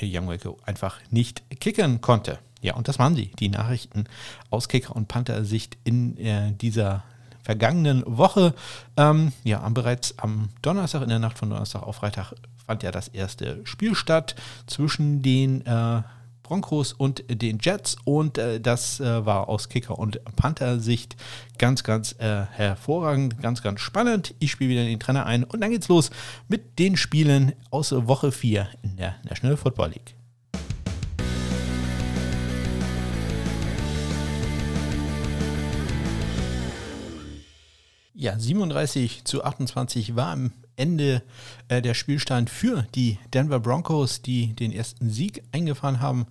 Young 0.01 0.29
Waco 0.29 0.59
einfach 0.65 0.99
nicht 1.11 1.43
kickern 1.61 2.01
konnte. 2.01 2.39
Ja, 2.63 2.75
und 2.75 2.89
das 2.89 2.99
waren 2.99 3.15
sie, 3.15 3.33
die 3.39 3.49
Nachrichten 3.49 4.05
aus 4.51 4.69
Kicker- 4.69 4.95
und 4.95 5.09
Panther-Sicht 5.09 5.79
in 5.85 6.17
äh, 6.19 6.53
dieser 6.53 7.03
vergangenen 7.43 8.05
Woche. 8.07 8.55
Ähm, 8.97 9.33
ja, 9.45 9.67
bereits 9.71 10.19
am 10.19 10.51
Donnerstag, 10.63 11.03
in 11.03 11.09
der 11.09 11.19
Nacht 11.19 11.39
von 11.39 11.51
Donnerstag 11.51 11.83
auf 11.83 11.97
Freitag, 11.97 12.35
fand 12.67 12.83
ja 12.83 12.91
das 12.91 13.09
erste 13.09 13.61
Spiel 13.65 13.95
statt 13.95 14.37
zwischen 14.67 15.23
den 15.23 15.65
äh, 15.67 16.03
Broncos 16.51 16.93
und 16.93 17.23
den 17.29 17.61
Jets 17.63 17.97
und 18.05 18.37
äh, 18.37 18.61
das 18.61 18.99
äh, 18.99 19.25
war 19.25 19.49
aus 19.49 19.69
Kicker- 19.69 20.01
und 20.01 20.21
Panther-Sicht 20.35 21.15
ganz, 21.59 21.85
ganz 21.85 22.17
äh, 22.19 22.45
hervorragend, 22.51 23.41
ganz, 23.41 23.63
ganz 23.63 23.81
spannend. 23.81 24.35
Ich 24.41 24.51
spiele 24.51 24.71
wieder 24.71 24.85
den 24.85 24.99
Trainer 24.99 25.27
ein 25.27 25.45
und 25.45 25.61
dann 25.61 25.71
geht's 25.71 25.87
los 25.87 26.11
mit 26.49 26.81
den 26.81 26.97
Spielen 26.97 27.53
aus 27.71 27.93
Woche 27.93 28.33
4 28.33 28.67
in 28.83 28.97
der 28.97 29.15
National 29.23 29.57
Football 29.57 29.91
League. 29.91 30.17
Ja, 38.13 38.37
37 38.37 39.25
zu 39.25 39.45
28 39.45 40.17
war 40.17 40.33
am 40.33 40.53
Ende 40.81 41.23
äh, 41.69 41.83
der 41.83 41.95
Spielstand 41.95 42.51
für 42.51 42.87
die 42.95 43.19
Denver 43.35 43.61
Broncos, 43.61 44.23
die 44.23 44.55
den 44.55 44.73
ersten 44.73 45.11
Sieg 45.11 45.43
eingefahren 45.53 46.01
haben. 46.01 46.27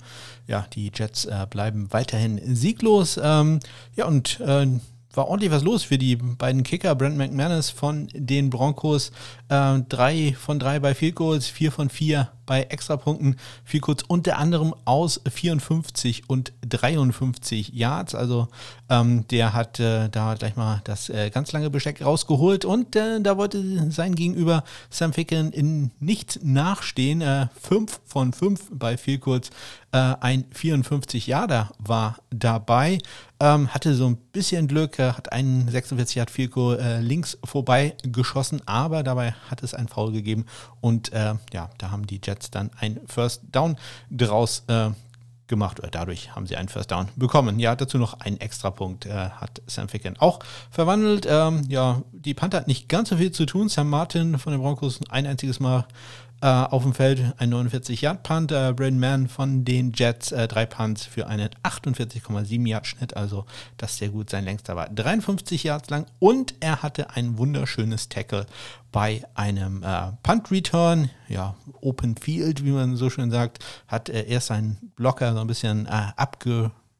Ja, 0.48 0.65
die 0.74 0.91
Jets 0.94 1.25
äh, 1.25 1.48
bleiben 1.50 1.88
weiterhin 1.91 2.41
sieglos. 2.56 3.20
Ähm, 3.22 3.60
ja, 3.96 4.06
und 4.06 4.39
äh, 4.41 4.68
war 5.13 5.27
ordentlich 5.27 5.51
was 5.51 5.63
los 5.63 5.84
für 5.84 5.98
die 5.98 6.15
beiden 6.15 6.63
Kicker. 6.63 6.96
Brent 6.96 7.18
McManus 7.18 7.70
von 7.70 8.10
den 8.13 8.50
Broncos. 8.50 9.12
Äh, 9.50 9.79
drei 9.88 10.36
von 10.39 10.60
drei 10.60 10.79
bei 10.79 10.94
Field 10.94 11.15
Goals, 11.15 11.48
vier 11.48 11.72
von 11.72 11.89
vier 11.89 12.32
bei 12.50 12.63
Extrapunkten. 12.63 13.36
Viel 13.63 13.79
kurz 13.79 14.03
unter 14.08 14.39
anderem 14.39 14.74
aus 14.84 15.22
54 15.32 16.24
und 16.27 16.51
53 16.68 17.70
Yards. 17.75 18.15
Also 18.15 18.48
ähm, 18.89 19.27
der 19.27 19.53
hat 19.53 19.79
äh, 19.79 20.10
da 20.10 20.34
gleich 20.34 20.56
mal 20.56 20.82
das 20.84 21.10
äh, 21.10 21.29
ganz 21.29 21.51
lange 21.51 21.70
Besteck 21.70 22.03
rausgeholt 22.03 22.65
und 22.65 22.96
äh, 22.96 23.22
da 23.22 23.38
wollte 23.38 23.91
sein 23.91 24.15
Gegenüber 24.15 24.63
Sam 24.89 25.13
Ficken 25.13 25.51
in 25.51 25.91
nichts 26.00 26.39
nachstehen. 26.41 27.22
Äh, 27.22 27.50
fünf 27.62 28.01
von 28.08 28.34
fünf 28.34 28.68
bei 28.72 28.98
viel 28.98 29.20
kurz. 29.20 29.51
Äh, 29.91 30.15
ein 30.20 30.46
54 30.51 31.27
Yarder 31.27 31.72
war 31.77 32.18
dabei. 32.32 33.00
Ähm, 33.39 33.74
hatte 33.74 33.96
so 33.96 34.06
ein 34.08 34.18
bisschen 34.18 34.68
Glück, 34.68 35.00
äh, 35.00 35.13
hat 35.13 35.32
einen 35.32 35.70
46 35.70 36.15
Yard 36.15 36.29
Fico 36.29 36.74
äh, 36.74 37.00
links 37.00 37.38
vorbei 37.44 37.96
geschossen, 38.03 38.62
aber 38.65 39.01
dabei 39.01 39.32
hat 39.50 39.63
es 39.63 39.74
einen 39.74 39.88
Foul 39.88 40.12
gegeben 40.12 40.46
und 40.82 41.13
äh, 41.13 41.36
ja, 41.53 41.70
da 41.77 41.91
haben 41.91 42.06
die 42.06 42.20
Jets 42.24 42.38
dann 42.51 42.72
ein 42.79 43.00
First 43.08 43.43
Down 43.51 43.77
draus 44.10 44.63
äh, 44.67 44.89
gemacht 45.50 45.79
oder 45.79 45.89
dadurch 45.89 46.36
haben 46.36 46.48
sie 46.48 46.55
einen 46.55 46.69
First 46.69 46.91
Down 46.91 47.10
bekommen. 47.17 47.60
Ja, 47.60 47.75
dazu 47.75 47.98
noch 47.98 48.19
einen 48.22 48.39
Extrapunkt 48.39 49.05
äh, 49.05 49.12
hat 49.12 49.62
Sam 49.67 49.89
Ficken 49.89 50.15
auch 50.19 50.39
verwandelt. 50.72 51.27
Ähm, 51.29 51.63
ja, 51.67 52.03
die 52.13 52.34
Panther 52.34 52.60
hat 52.60 52.67
nicht 52.67 52.88
ganz 52.88 53.10
so 53.10 53.17
viel 53.17 53.31
zu 53.31 53.46
tun. 53.46 53.67
Sam 53.67 53.89
Martin 53.89 54.38
von 54.38 54.53
den 54.53 54.62
Broncos 54.62 55.00
ein 55.10 55.27
einziges 55.27 55.60
Mal 55.60 55.86
äh, 56.41 56.48
auf 56.48 56.84
dem 56.84 56.93
Feld 56.93 57.34
ein 57.38 57.53
49-Yard-Punt. 57.53 58.51
Äh, 58.51 58.74
Braden 58.74 59.00
Mann 59.00 59.27
von 59.27 59.65
den 59.65 59.91
Jets 59.93 60.31
äh, 60.31 60.48
drei 60.48 60.65
Punts 60.65 61.05
für 61.05 61.27
einen 61.27 61.50
48,7 61.63 62.67
Yard-Schnitt. 62.67 63.15
Also 63.17 63.46
das 63.77 63.98
sehr 63.98 64.10
gut. 64.10 64.29
Sein 64.29 64.46
längster 64.46 64.75
war 64.75 64.89
53 64.89 65.63
Yards 65.63 65.89
lang 65.89 66.05
und 66.19 66.55
er 66.60 66.81
hatte 66.81 67.12
ein 67.12 67.38
wunderschönes 67.38 68.10
Tackle 68.10 68.46
bei 68.91 69.24
einem 69.36 69.84
äh, 69.84 70.12
Punt-Return. 70.24 71.10
Ja, 71.27 71.55
Open 71.81 72.15
Field, 72.17 72.63
wie 72.63 72.72
man 72.72 72.96
so 72.96 73.10
schön 73.10 73.31
sagt, 73.31 73.63
hat 73.88 74.10
er 74.10 74.27
erst 74.27 74.48
seinen 74.48 74.91
Blocker 74.96 75.34
so 75.34 75.39
ein 75.39 75.48
bisschen 75.48 75.86
äh, 75.86 76.12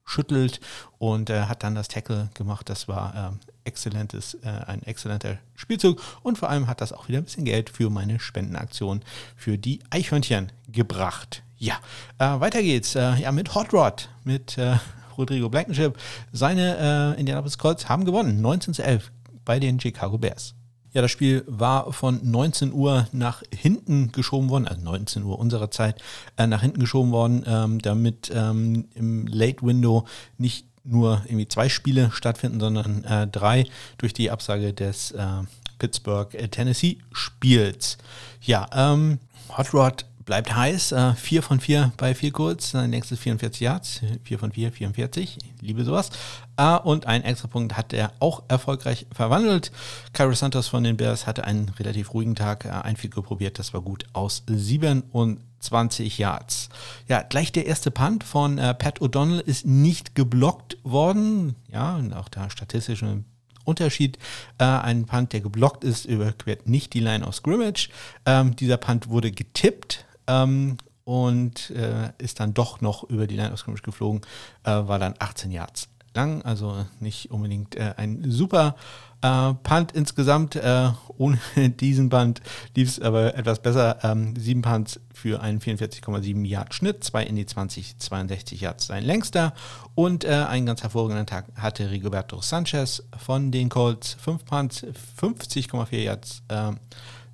abgeschüttelt 0.10 0.60
und 0.98 1.30
äh, 1.30 1.44
hat 1.44 1.63
dann 1.63 1.75
das 1.75 1.88
Tackle 1.88 2.30
gemacht. 2.34 2.70
Das 2.70 2.88
war 2.88 3.13
ähm, 3.16 3.39
exzellentes, 3.63 4.36
äh, 4.44 4.50
ein 4.68 4.84
exzellenter 4.84 5.38
Spielzug 5.56 6.01
und 6.24 6.38
vor 6.38 6.50
allem 6.50 6.68
hat 6.68 6.82
das 6.82 6.92
auch 6.92 7.08
wieder 7.08 7.20
ein 7.20 7.24
bisschen 7.24 7.46
Geld 7.46 7.70
für 7.70 7.89
meine 7.89 8.20
Spendenaktion 8.20 9.01
für 9.36 9.58
die 9.58 9.80
Eichhörnchen 9.89 10.51
gebracht. 10.68 11.44
Ja, 11.58 11.75
äh, 12.18 12.39
weiter 12.39 12.62
geht's 12.62 12.96
äh, 12.96 13.16
ja, 13.16 13.32
mit 13.32 13.54
Hot 13.54 13.74
Rod, 13.74 14.10
mit 14.24 14.58
äh, 14.58 14.78
Rodrigo 15.18 15.50
Blankenship. 15.50 15.98
Seine 16.32 17.16
äh, 17.16 17.20
Indianapolis 17.20 17.58
Colts 17.58 17.88
haben 17.89 18.06
gewonnen, 18.06 18.42
19 18.42 18.74
zu 18.74 18.84
11 18.84 19.12
bei 19.46 19.60
den 19.60 19.80
Chicago 19.80 20.18
Bears. 20.18 20.56
Ja, 20.93 21.01
das 21.01 21.12
Spiel 21.12 21.43
war 21.48 21.93
von 21.93 22.19
19 22.24 22.74
Uhr 22.74 23.08
nach 23.12 23.43
hinten 23.55 24.12
geschoben 24.12 24.50
worden, 24.50 24.67
also 24.67 24.81
19 24.81 25.22
Uhr 25.24 25.38
unserer 25.38 25.69
Zeit, 25.69 26.01
äh, 26.38 26.48
nach 26.48 26.62
hinten 26.62 26.79
geschoben 26.79 27.12
worden, 27.12 27.43
ähm, 27.46 27.77
damit 27.79 28.31
ähm, 28.34 28.86
im 28.96 29.27
Late 29.27 29.62
Window 29.62 30.08
nicht 30.38 30.65
nur 30.84 31.22
irgendwie 31.25 31.48
zwei 31.48 31.69
Spiele 31.69 32.10
stattfinden, 32.12 32.60
sondern 32.60 33.03
äh, 33.03 33.27
drei 33.27 33.65
durch 33.98 34.13
die 34.13 34.31
Absage 34.31 34.74
des 34.74 35.12
äh, 35.12 35.43
Pittsburgh-Tennessee-Spiels. 35.77 38.00
Ja, 38.41 38.67
ähm, 38.74 39.19
Hot 39.58 39.74
Rod 39.74 40.05
bleibt 40.29 40.55
heiß. 40.55 40.91
Äh, 40.91 41.15
4 41.15 41.41
von 41.41 41.59
4 41.59 41.91
bei 41.98 42.13
4 42.13 42.31
kurz. 42.31 42.69
Sein 42.69 42.91
nächstes 42.91 43.17
44 43.17 43.62
Yards. 43.62 44.01
4 44.24 44.38
von 44.38 44.51
4, 44.51 44.71
44. 44.71 45.39
Ich 45.43 45.62
liebe 45.62 45.83
sowas. 45.83 46.12
Äh, 46.55 46.77
und 46.77 47.07
einen 47.07 47.24
Extrapunkt 47.24 47.75
hat 47.75 47.93
er 47.93 48.12
auch 48.19 48.43
erfolgreich 48.48 49.07
verwandelt. 49.12 49.71
Cairo 50.13 50.33
Santos 50.33 50.67
von 50.67 50.83
den 50.83 50.98
Bears 50.98 51.25
hatte 51.25 51.45
einen 51.45 51.69
relativ 51.69 52.13
ruhigen 52.13 52.36
Tag. 52.36 52.65
Äh, 52.65 52.69
ein 52.69 52.95
Figur 52.95 53.24
probiert, 53.24 53.57
das 53.57 53.74
war 53.74 53.81
gut 53.81 54.05
aus 54.13 54.43
27 54.48 56.19
Yards. 56.19 56.69
Ja, 57.07 57.24
gleich 57.24 57.51
der 57.51 57.65
erste 57.65 57.89
Punt 57.89 58.24
von 58.24 58.59
äh, 58.59 58.75
Pat 58.75 59.01
O'Donnell 59.01 59.39
ist 59.39 59.65
nicht 59.65 60.13
geblockt 60.13 60.77
worden. 60.83 61.55
Ja, 61.71 61.95
und 61.95 62.13
auch 62.13 62.29
da 62.29 62.51
statistisch 62.51 63.01
ein 63.01 63.25
Unterschied. 63.65 64.19
Äh, 64.59 64.65
ein 64.65 65.05
Punt, 65.07 65.33
der 65.33 65.41
geblockt 65.41 65.83
ist, 65.83 66.05
überquert 66.05 66.67
nicht 66.67 66.93
die 66.93 67.00
Line 67.00 67.25
of 67.25 67.33
Scrimmage. 67.33 67.89
Ähm, 68.27 68.55
dieser 68.55 68.77
Punt 68.77 69.09
wurde 69.09 69.31
getippt 69.31 70.05
ähm, 70.29 70.77
und 71.03 71.71
äh, 71.71 72.12
ist 72.19 72.39
dann 72.39 72.53
doch 72.53 72.81
noch 72.81 73.03
über 73.03 73.25
die 73.25 73.36
Line 73.36 73.51
of 73.51 73.59
Scrimmage 73.59 73.81
geflogen, 73.81 74.21
äh, 74.63 74.69
war 74.69 75.00
dann 75.00 75.15
18 75.17 75.51
Yards 75.51 75.89
lang, 76.13 76.41
also 76.43 76.86
nicht 77.00 77.31
unbedingt 77.31 77.75
äh, 77.75 77.93
ein 77.98 78.24
super 78.29 78.75
äh, 79.21 79.53
Punt 79.63 79.91
insgesamt. 79.93 80.55
Äh, 80.55 80.91
ohne 81.17 81.39
diesen 81.55 82.09
Punt 82.09 82.41
lief 82.75 82.89
es 82.89 83.01
aber 83.01 83.36
etwas 83.36 83.62
besser. 83.62 83.98
Ähm, 84.03 84.36
sieben 84.36 84.62
Punts 84.62 85.00
für 85.13 85.41
einen 85.41 85.59
44,7 85.59 86.45
Yard 86.45 86.74
Schnitt, 86.74 87.03
zwei 87.03 87.24
in 87.24 87.36
die 87.36 87.45
20, 87.45 87.98
62 87.98 88.62
Yards 88.62 88.88
sein 88.88 89.03
längster 89.03 89.53
und 89.95 90.24
äh, 90.24 90.29
einen 90.29 90.65
ganz 90.65 90.83
hervorragenden 90.83 91.25
Tag 91.25 91.45
hatte 91.55 91.91
Rigoberto 91.91 92.41
Sanchez 92.41 93.03
von 93.17 93.51
den 93.51 93.69
Colts. 93.69 94.15
Fünf 94.19 94.45
Punts, 94.45 94.86
50,4 95.19 95.98
Yards. 95.98 96.43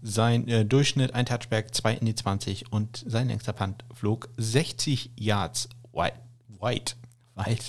Sein 0.07 0.47
äh, 0.47 0.65
Durchschnitt, 0.65 1.15
ein 1.15 1.25
Touchback, 1.25 1.73
zwei 1.73 1.95
in 1.95 2.05
die 2.05 2.13
20 2.13 2.71
und 2.71 3.03
sein 3.07 3.27
längster 3.27 3.53
Punt 3.53 3.83
flog 3.91 4.29
60 4.37 5.09
Yards 5.15 5.67
wide. 5.93 6.13
Wide. 6.61 6.91
wide. 7.35 7.63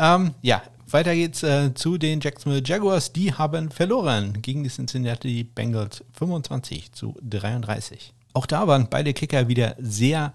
Ähm, 0.00 0.34
ja, 0.42 0.62
weiter 0.90 1.14
geht's 1.14 1.44
äh, 1.44 1.72
zu 1.72 1.96
den 1.96 2.18
Jacksonville 2.20 2.64
Jaguars. 2.64 3.12
Die 3.12 3.32
haben 3.32 3.70
verloren 3.70 4.42
gegen 4.42 4.64
die 4.64 4.68
Cincinnati 4.68 5.44
Bengals 5.44 6.02
25 6.14 6.90
zu 6.90 7.14
33. 7.22 8.12
Auch 8.32 8.46
da 8.46 8.66
waren 8.66 8.88
beide 8.90 9.14
Kicker 9.14 9.46
wieder 9.46 9.76
sehr 9.78 10.34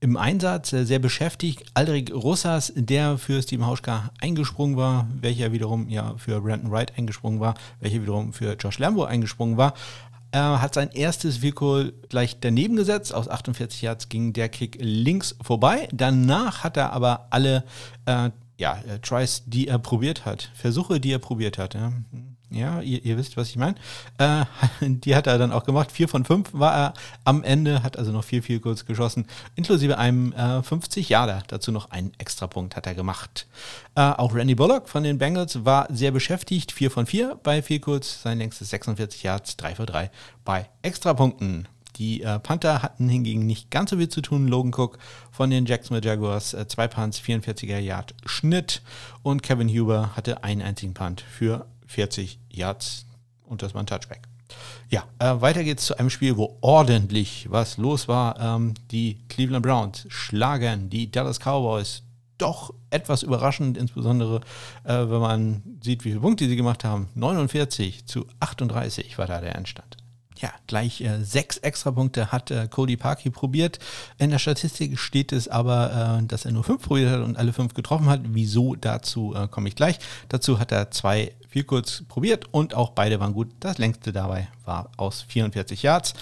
im 0.00 0.16
Einsatz, 0.16 0.72
äh, 0.72 0.84
sehr 0.84 0.98
beschäftigt. 0.98 1.64
Aldrich 1.74 2.12
Russas, 2.12 2.72
der 2.76 3.18
für 3.18 3.42
Steven 3.42 3.66
Hauschka 3.66 4.10
eingesprungen 4.20 4.76
war, 4.76 5.08
welcher 5.20 5.52
wiederum 5.52 5.88
ja 5.88 6.14
für 6.16 6.40
Brandon 6.40 6.70
Wright 6.70 6.96
eingesprungen 6.96 7.40
war, 7.40 7.54
welcher 7.80 8.02
wiederum 8.02 8.32
für 8.32 8.54
Josh 8.54 8.78
Lambo 8.78 9.04
eingesprungen 9.04 9.56
war, 9.56 9.74
er 10.30 10.60
hat 10.60 10.74
sein 10.74 10.90
erstes 10.90 11.42
Vehicle 11.42 11.92
gleich 12.08 12.38
daneben 12.40 12.76
gesetzt. 12.76 13.14
Aus 13.14 13.28
48 13.28 13.82
Yards 13.82 14.08
ging 14.08 14.32
der 14.32 14.48
Kick 14.48 14.76
links 14.80 15.36
vorbei. 15.42 15.88
Danach 15.92 16.64
hat 16.64 16.76
er 16.76 16.92
aber 16.92 17.28
alle 17.30 17.64
äh, 18.06 18.30
ja, 18.58 18.78
äh, 18.88 18.98
Tries, 18.98 19.44
die 19.46 19.68
er 19.68 19.78
probiert 19.78 20.26
hat, 20.26 20.50
Versuche, 20.54 21.00
die 21.00 21.12
er 21.12 21.18
probiert 21.18 21.58
hat. 21.58 21.74
Ja, 21.74 21.92
ja 22.50 22.80
ihr, 22.80 23.04
ihr, 23.04 23.16
wisst, 23.16 23.36
was 23.36 23.50
ich 23.50 23.56
meine. 23.56 23.76
Äh, 24.18 24.44
die 24.80 25.14
hat 25.14 25.26
er 25.26 25.38
dann 25.38 25.52
auch 25.52 25.64
gemacht. 25.64 25.92
Vier 25.92 26.08
von 26.08 26.24
fünf 26.24 26.50
war 26.52 26.74
er 26.74 26.94
am 27.24 27.42
Ende, 27.42 27.82
hat 27.82 27.98
also 27.98 28.12
noch 28.12 28.24
vier, 28.24 28.42
vier 28.42 28.60
kurz 28.60 28.86
geschossen, 28.86 29.26
inklusive 29.54 29.98
einem 29.98 30.32
äh, 30.32 30.62
50 30.62 31.08
Jahre. 31.08 31.42
Dazu 31.48 31.72
noch 31.72 31.90
einen 31.90 32.12
Extrapunkt 32.18 32.76
hat 32.76 32.86
er 32.86 32.94
gemacht. 32.94 33.46
Äh, 33.94 34.00
auch 34.00 34.34
Randy 34.34 34.54
Bullock 34.54 34.88
von 34.88 35.02
den 35.02 35.18
Bengals 35.18 35.64
war 35.64 35.86
sehr 35.90 36.10
beschäftigt. 36.10 36.72
Vier 36.72 36.90
von 36.90 37.06
vier 37.06 37.38
bei 37.42 37.62
vier 37.62 37.80
kurz, 37.80 38.22
sein 38.22 38.38
längstes 38.38 38.70
46 38.70 39.22
Yards, 39.22 39.56
drei 39.56 39.74
für 39.74 39.86
drei 39.86 40.10
bei 40.44 40.68
Extrapunkten. 40.82 41.68
Die 41.96 42.22
äh, 42.22 42.38
Panther 42.38 42.82
hatten 42.82 43.08
hingegen 43.08 43.46
nicht 43.46 43.70
ganz 43.70 43.90
so 43.90 43.96
viel 43.96 44.08
zu 44.08 44.20
tun. 44.20 44.46
Logan 44.46 44.72
Cook 44.72 44.98
von 45.32 45.50
den 45.50 45.66
Jacksonville 45.66 46.06
Jaguars, 46.06 46.54
äh, 46.54 46.66
zwei 46.68 46.86
Punts, 46.86 47.20
44er 47.20 47.78
Yard 47.78 48.14
Schnitt. 48.24 48.82
Und 49.22 49.42
Kevin 49.42 49.68
Huber 49.68 50.14
hatte 50.14 50.44
einen 50.44 50.62
einzigen 50.62 50.94
Punt 50.94 51.20
für 51.20 51.66
40 51.88 52.38
Yards 52.50 53.06
und 53.44 53.62
das 53.62 53.74
war 53.74 53.82
ein 53.82 53.86
Touchback. 53.86 54.22
Ja, 54.88 55.04
äh, 55.18 55.40
weiter 55.40 55.64
geht's 55.64 55.84
zu 55.84 55.98
einem 55.98 56.08
Spiel, 56.08 56.36
wo 56.36 56.56
ordentlich 56.60 57.46
was 57.50 57.76
los 57.76 58.08
war. 58.08 58.40
Ähm, 58.40 58.74
die 58.90 59.18
Cleveland 59.28 59.64
Browns 59.64 60.06
schlagen 60.08 60.88
die 60.88 61.10
Dallas 61.10 61.38
Cowboys 61.40 62.02
doch 62.38 62.72
etwas 62.90 63.22
überraschend, 63.22 63.76
insbesondere 63.76 64.40
äh, 64.84 64.94
wenn 64.94 65.20
man 65.20 65.62
sieht, 65.82 66.04
wie 66.04 66.10
viele 66.10 66.20
Punkte 66.20 66.48
sie 66.48 66.56
gemacht 66.56 66.84
haben. 66.84 67.08
49 67.14 68.06
zu 68.06 68.26
38 68.40 69.18
war 69.18 69.26
da 69.26 69.40
der 69.40 69.56
Endstand 69.56 69.98
ja, 70.40 70.50
gleich 70.66 71.00
äh, 71.00 71.22
sechs 71.22 71.58
Extrapunkte 71.58 72.32
hat 72.32 72.50
äh, 72.50 72.68
Cody 72.68 72.96
Parkey 72.96 73.30
probiert. 73.30 73.78
In 74.18 74.30
der 74.30 74.38
Statistik 74.38 74.98
steht 74.98 75.32
es 75.32 75.48
aber, 75.48 76.20
äh, 76.20 76.26
dass 76.26 76.44
er 76.44 76.52
nur 76.52 76.64
fünf 76.64 76.82
probiert 76.82 77.10
hat 77.10 77.22
und 77.22 77.36
alle 77.36 77.52
fünf 77.52 77.74
getroffen 77.74 78.08
hat. 78.08 78.20
Wieso 78.24 78.74
dazu 78.74 79.34
äh, 79.34 79.48
komme 79.48 79.68
ich 79.68 79.76
gleich. 79.76 79.98
Dazu 80.28 80.58
hat 80.58 80.72
er 80.72 80.90
zwei 80.90 81.32
viel 81.48 81.64
kurz 81.64 82.04
probiert 82.08 82.46
und 82.52 82.74
auch 82.74 82.90
beide 82.90 83.20
waren 83.20 83.32
gut. 83.32 83.48
Das 83.60 83.78
längste 83.78 84.12
dabei 84.12 84.48
war 84.64 84.90
aus 84.96 85.22
44 85.28 85.82
Yards. 85.82 86.14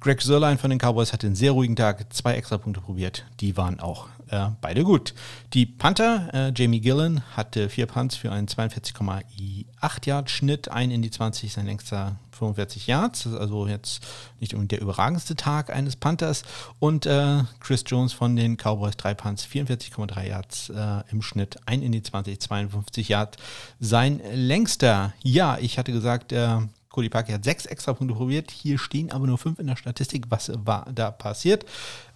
Greg 0.00 0.22
Sörlein 0.22 0.58
von 0.58 0.70
den 0.70 0.78
Cowboys 0.78 1.12
hatte 1.12 1.26
einen 1.26 1.36
sehr 1.36 1.52
ruhigen 1.52 1.74
Tag, 1.74 2.12
zwei 2.12 2.34
Extrapunkte 2.34 2.80
probiert. 2.80 3.26
Die 3.40 3.56
waren 3.56 3.80
auch 3.80 4.08
äh, 4.30 4.50
beide 4.60 4.84
gut. 4.84 5.14
Die 5.54 5.66
Panther, 5.66 6.28
äh, 6.32 6.52
Jamie 6.54 6.80
Gillen, 6.80 7.22
hatte 7.36 7.68
vier 7.68 7.86
Punts 7.86 8.16
für 8.16 8.32
einen 8.32 8.46
42,8 8.46 10.06
Yard 10.06 10.30
Schnitt, 10.30 10.68
ein 10.70 10.90
in 10.90 11.02
die 11.02 11.10
20, 11.10 11.52
sein 11.52 11.66
längster 11.66 12.16
45 12.38 12.86
Yards. 12.86 13.24
Das 13.24 13.32
ist 13.32 13.38
also 13.38 13.66
jetzt 13.66 14.06
nicht 14.40 14.54
unbedingt 14.54 14.72
der 14.72 14.80
überragendste 14.80 15.34
Tag 15.34 15.70
eines 15.70 15.96
Panthers. 15.96 16.42
Und 16.78 17.06
äh, 17.06 17.42
Chris 17.60 17.84
Jones 17.86 18.12
von 18.12 18.36
den 18.36 18.56
Cowboys, 18.56 18.96
drei 18.96 19.14
Punts, 19.14 19.44
44,3 19.44 20.28
Yards 20.28 20.70
äh, 20.70 21.02
im 21.10 21.22
Schnitt, 21.22 21.56
ein 21.66 21.82
in 21.82 21.92
die 21.92 22.02
20, 22.02 22.40
52 22.40 23.08
Yards. 23.08 23.36
Sein 23.80 24.20
längster, 24.32 25.12
ja, 25.22 25.58
ich 25.58 25.78
hatte 25.78 25.92
gesagt, 25.92 26.32
äh, 26.32 26.58
Cody 26.90 27.10
Parkey 27.10 27.32
hat 27.32 27.44
sechs 27.44 27.66
Extrapunkte 27.66 28.16
probiert. 28.16 28.50
Hier 28.50 28.78
stehen 28.78 29.12
aber 29.12 29.26
nur 29.26 29.38
fünf 29.38 29.58
in 29.58 29.66
der 29.66 29.76
Statistik. 29.76 30.24
Was 30.30 30.50
war 30.54 30.86
da 30.92 31.10
passiert? 31.10 31.64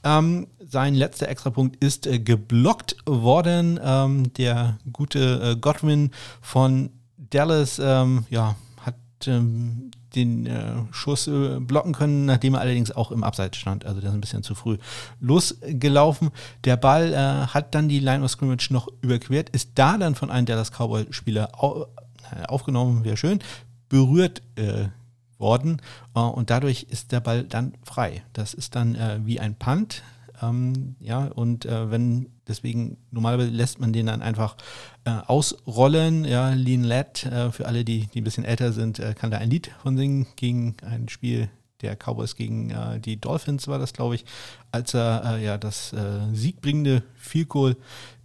Ähm, 0.04 0.48
sein 0.58 0.94
letzter 0.94 1.28
Extrapunkt 1.28 1.82
ist 1.82 2.06
äh, 2.06 2.18
geblockt 2.18 2.96
worden. 3.06 3.78
Ähm, 3.82 4.32
der 4.34 4.78
gute 4.92 5.52
äh, 5.52 5.56
Godwin 5.56 6.10
von 6.40 6.90
Dallas 7.16 7.78
ähm, 7.78 8.26
ja, 8.30 8.56
hat 8.80 8.96
ähm, 9.26 9.90
den 10.14 10.46
äh, 10.46 10.74
Schuss 10.90 11.26
äh, 11.26 11.58
blocken 11.60 11.92
können, 11.92 12.26
nachdem 12.26 12.54
er 12.54 12.60
allerdings 12.60 12.90
auch 12.90 13.10
im 13.10 13.24
Abseits 13.24 13.56
stand. 13.56 13.84
Also 13.86 14.00
der 14.00 14.10
ist 14.10 14.14
ein 14.14 14.20
bisschen 14.20 14.42
zu 14.42 14.54
früh 14.54 14.78
losgelaufen. 15.20 16.30
Der 16.64 16.76
Ball 16.76 17.12
äh, 17.12 17.46
hat 17.52 17.74
dann 17.74 17.88
die 17.88 18.00
Line 18.00 18.24
of 18.24 18.30
Scrimmage 18.30 18.68
noch 18.70 18.88
überquert, 19.00 19.50
ist 19.50 19.70
da 19.74 19.96
dann 19.98 20.14
von 20.14 20.30
einem 20.30 20.46
Dallas 20.46 20.70
Cowboy-Spieler 20.70 21.50
au 21.62 21.86
äh, 22.30 22.46
aufgenommen, 22.46 23.04
wäre 23.04 23.16
schön, 23.16 23.40
berührt 23.88 24.42
äh, 24.56 24.88
worden 25.42 25.82
äh, 26.14 26.20
und 26.20 26.48
dadurch 26.48 26.84
ist 26.88 27.12
der 27.12 27.20
Ball 27.20 27.44
dann 27.44 27.74
frei. 27.84 28.22
Das 28.32 28.54
ist 28.54 28.74
dann 28.74 28.96
wie 29.26 29.38
ein 29.38 29.54
Punt. 29.56 30.02
Ähm, 30.40 30.96
ja, 30.98 31.26
und 31.26 31.66
wenn 31.66 32.30
deswegen 32.48 32.96
normalerweise 33.10 33.50
lässt 33.50 33.80
man 33.80 33.92
den 33.92 34.06
dann 34.06 34.22
einfach 34.22 34.56
äh, 35.04 35.10
ausrollen. 35.10 36.24
Ja, 36.24 36.50
Lean 36.50 36.84
Led, 36.84 37.24
äh, 37.26 37.50
für 37.50 37.66
alle, 37.66 37.84
die, 37.84 38.08
die 38.08 38.20
ein 38.20 38.24
bisschen 38.24 38.44
älter 38.44 38.72
sind, 38.72 38.98
äh, 38.98 39.14
kann 39.14 39.30
da 39.30 39.38
ein 39.38 39.50
Lied 39.50 39.70
von 39.82 39.96
singen 39.96 40.26
gegen 40.36 40.76
ein 40.82 41.08
Spiel 41.08 41.50
der 41.80 41.96
Cowboys 41.96 42.36
gegen 42.36 42.70
äh, 42.70 43.00
die 43.00 43.20
Dolphins 43.20 43.66
war 43.66 43.78
das, 43.78 43.92
glaube 43.92 44.14
ich, 44.14 44.24
als 44.70 44.94
er 44.94 45.36
äh, 45.36 45.44
ja 45.44 45.58
das 45.58 45.92
äh, 45.92 46.32
siegbringende 46.32 47.02
Field 47.16 47.48
Goal 47.48 47.76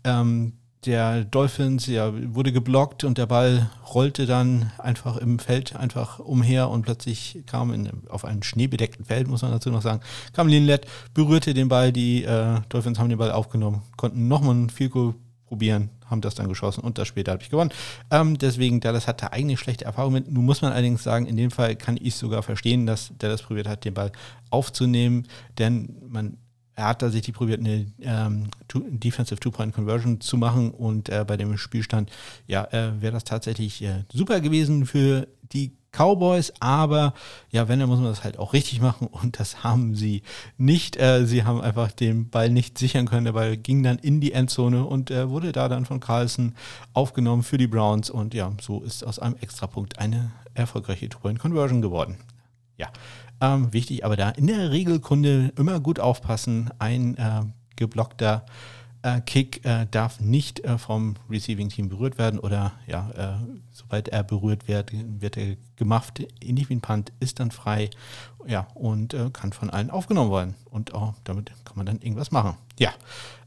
ähm, 0.03 0.53
der 0.85 1.25
Dolphins 1.25 1.87
ja, 1.87 2.13
wurde 2.33 2.51
geblockt 2.51 3.03
und 3.03 3.17
der 3.17 3.25
Ball 3.25 3.69
rollte 3.93 4.25
dann 4.25 4.71
einfach 4.77 5.17
im 5.17 5.39
Feld 5.39 5.75
einfach 5.75 6.19
umher 6.19 6.69
und 6.69 6.83
plötzlich 6.83 7.43
kam 7.45 7.73
in, 7.73 7.89
auf 8.09 8.25
einem 8.25 8.43
schneebedeckten 8.43 9.05
Feld, 9.05 9.27
muss 9.27 9.41
man 9.41 9.51
dazu 9.51 9.69
noch 9.69 9.81
sagen, 9.81 10.01
kam 10.33 10.47
Linlet, 10.47 10.85
berührte 11.13 11.53
den 11.53 11.67
Ball, 11.67 11.91
die 11.91 12.23
äh, 12.23 12.61
Dolphins 12.69 12.99
haben 12.99 13.09
den 13.09 13.17
Ball 13.17 13.31
aufgenommen, 13.31 13.81
konnten 13.97 14.27
nochmal 14.27 14.55
ein 14.55 14.69
Field 14.69 14.93
probieren, 15.47 15.89
haben 16.05 16.21
das 16.21 16.35
dann 16.35 16.47
geschossen 16.47 16.81
und 16.81 16.97
das 16.97 17.07
später 17.07 17.31
habe 17.31 17.41
ich 17.41 17.49
gewonnen. 17.49 17.71
Ähm, 18.11 18.37
deswegen, 18.37 18.79
Dallas 18.79 19.07
hatte 19.07 19.31
eigentlich 19.33 19.59
schlechte 19.59 19.85
Erfahrungen 19.85 20.23
mit. 20.23 20.31
Nun 20.31 20.45
muss 20.45 20.61
man 20.61 20.71
allerdings 20.71 21.03
sagen, 21.03 21.25
in 21.25 21.37
dem 21.37 21.51
Fall 21.51 21.75
kann 21.75 21.97
ich 21.99 22.15
sogar 22.15 22.43
verstehen, 22.43 22.85
dass 22.85 23.13
Dallas 23.17 23.41
probiert 23.41 23.67
hat, 23.67 23.85
den 23.85 23.93
Ball 23.93 24.11
aufzunehmen, 24.49 25.27
denn 25.57 25.95
man 26.07 26.37
er 26.77 26.89
hat 26.89 26.99
tatsächlich 26.99 27.35
probiert, 27.35 27.59
eine 27.59 27.87
ähm, 28.01 28.49
Defensive 28.71 29.39
Two-Point-Conversion 29.39 30.21
zu 30.21 30.37
machen 30.37 30.69
und 30.69 31.09
äh, 31.09 31.25
bei 31.27 31.35
dem 31.35 31.57
Spielstand, 31.57 32.11
ja, 32.45 32.65
äh, 32.65 33.01
wäre 33.01 33.13
das 33.13 33.23
tatsächlich 33.23 33.81
äh, 33.81 34.03
super 34.13 34.39
gewesen 34.41 34.85
für 34.85 35.27
die 35.41 35.71
Cowboys, 35.91 36.53
aber 36.59 37.15
ja, 37.49 37.67
wenn, 37.67 37.79
dann 37.79 37.89
muss 37.89 37.97
man 37.97 38.09
das 38.09 38.23
halt 38.23 38.37
auch 38.37 38.53
richtig 38.53 38.79
machen 38.79 39.07
und 39.07 39.39
das 39.39 39.63
haben 39.63 39.95
sie 39.95 40.21
nicht. 40.57 40.97
Äh, 40.97 41.25
sie 41.25 41.45
haben 41.45 41.61
einfach 41.61 41.91
den 41.91 42.29
Ball 42.29 42.51
nicht 42.51 42.77
sichern 42.77 43.07
können. 43.07 43.25
Der 43.25 43.33
Ball 43.33 43.57
ging 43.57 43.81
dann 43.81 43.97
in 43.97 44.21
die 44.21 44.33
Endzone 44.33 44.85
und 44.85 45.09
äh, 45.09 45.31
wurde 45.31 45.53
da 45.53 45.69
dann 45.69 45.85
von 45.87 45.99
Carlson 45.99 46.53
aufgenommen 46.93 47.41
für 47.41 47.57
die 47.57 47.65
Browns 47.65 48.11
und 48.11 48.35
ja, 48.35 48.51
so 48.61 48.83
ist 48.83 49.03
aus 49.03 49.17
einem 49.17 49.37
Extrapunkt 49.37 49.97
eine 49.97 50.29
erfolgreiche 50.53 51.09
Two-Point-Conversion 51.09 51.81
geworden. 51.81 52.17
Ja, 52.77 52.89
ähm, 53.41 53.71
wichtig, 53.73 54.05
aber 54.05 54.15
da 54.15 54.29
in 54.29 54.47
der 54.47 54.71
Regelkunde 54.71 55.51
immer 55.57 55.79
gut 55.79 55.99
aufpassen. 55.99 56.69
Ein 56.79 57.15
äh, 57.17 57.41
geblockter 57.75 58.45
äh, 59.03 59.21
Kick 59.21 59.63
äh, 59.65 59.85
darf 59.89 60.19
nicht 60.19 60.61
äh, 60.61 60.77
vom 60.77 61.15
Receiving 61.29 61.69
Team 61.69 61.89
berührt 61.89 62.17
werden 62.17 62.39
oder 62.39 62.73
ja, 62.87 63.09
äh, 63.15 63.57
sobald 63.71 64.09
er 64.09 64.23
berührt 64.23 64.67
wird, 64.67 64.91
wird 64.93 65.37
er 65.37 65.55
gemacht, 65.75 66.25
ähnlich 66.41 66.69
wie 66.69 66.75
ein 66.75 66.81
Punt, 66.81 67.11
ist 67.19 67.39
dann 67.39 67.51
frei 67.51 67.89
ja, 68.45 68.67
und 68.73 69.13
äh, 69.13 69.29
kann 69.31 69.53
von 69.53 69.69
allen 69.69 69.89
aufgenommen 69.89 70.31
werden. 70.31 70.55
Und 70.69 70.93
oh, 70.93 71.13
damit 71.23 71.51
kann 71.65 71.75
man 71.75 71.85
dann 71.85 71.99
irgendwas 71.99 72.31
machen. 72.31 72.55
Ja. 72.79 72.93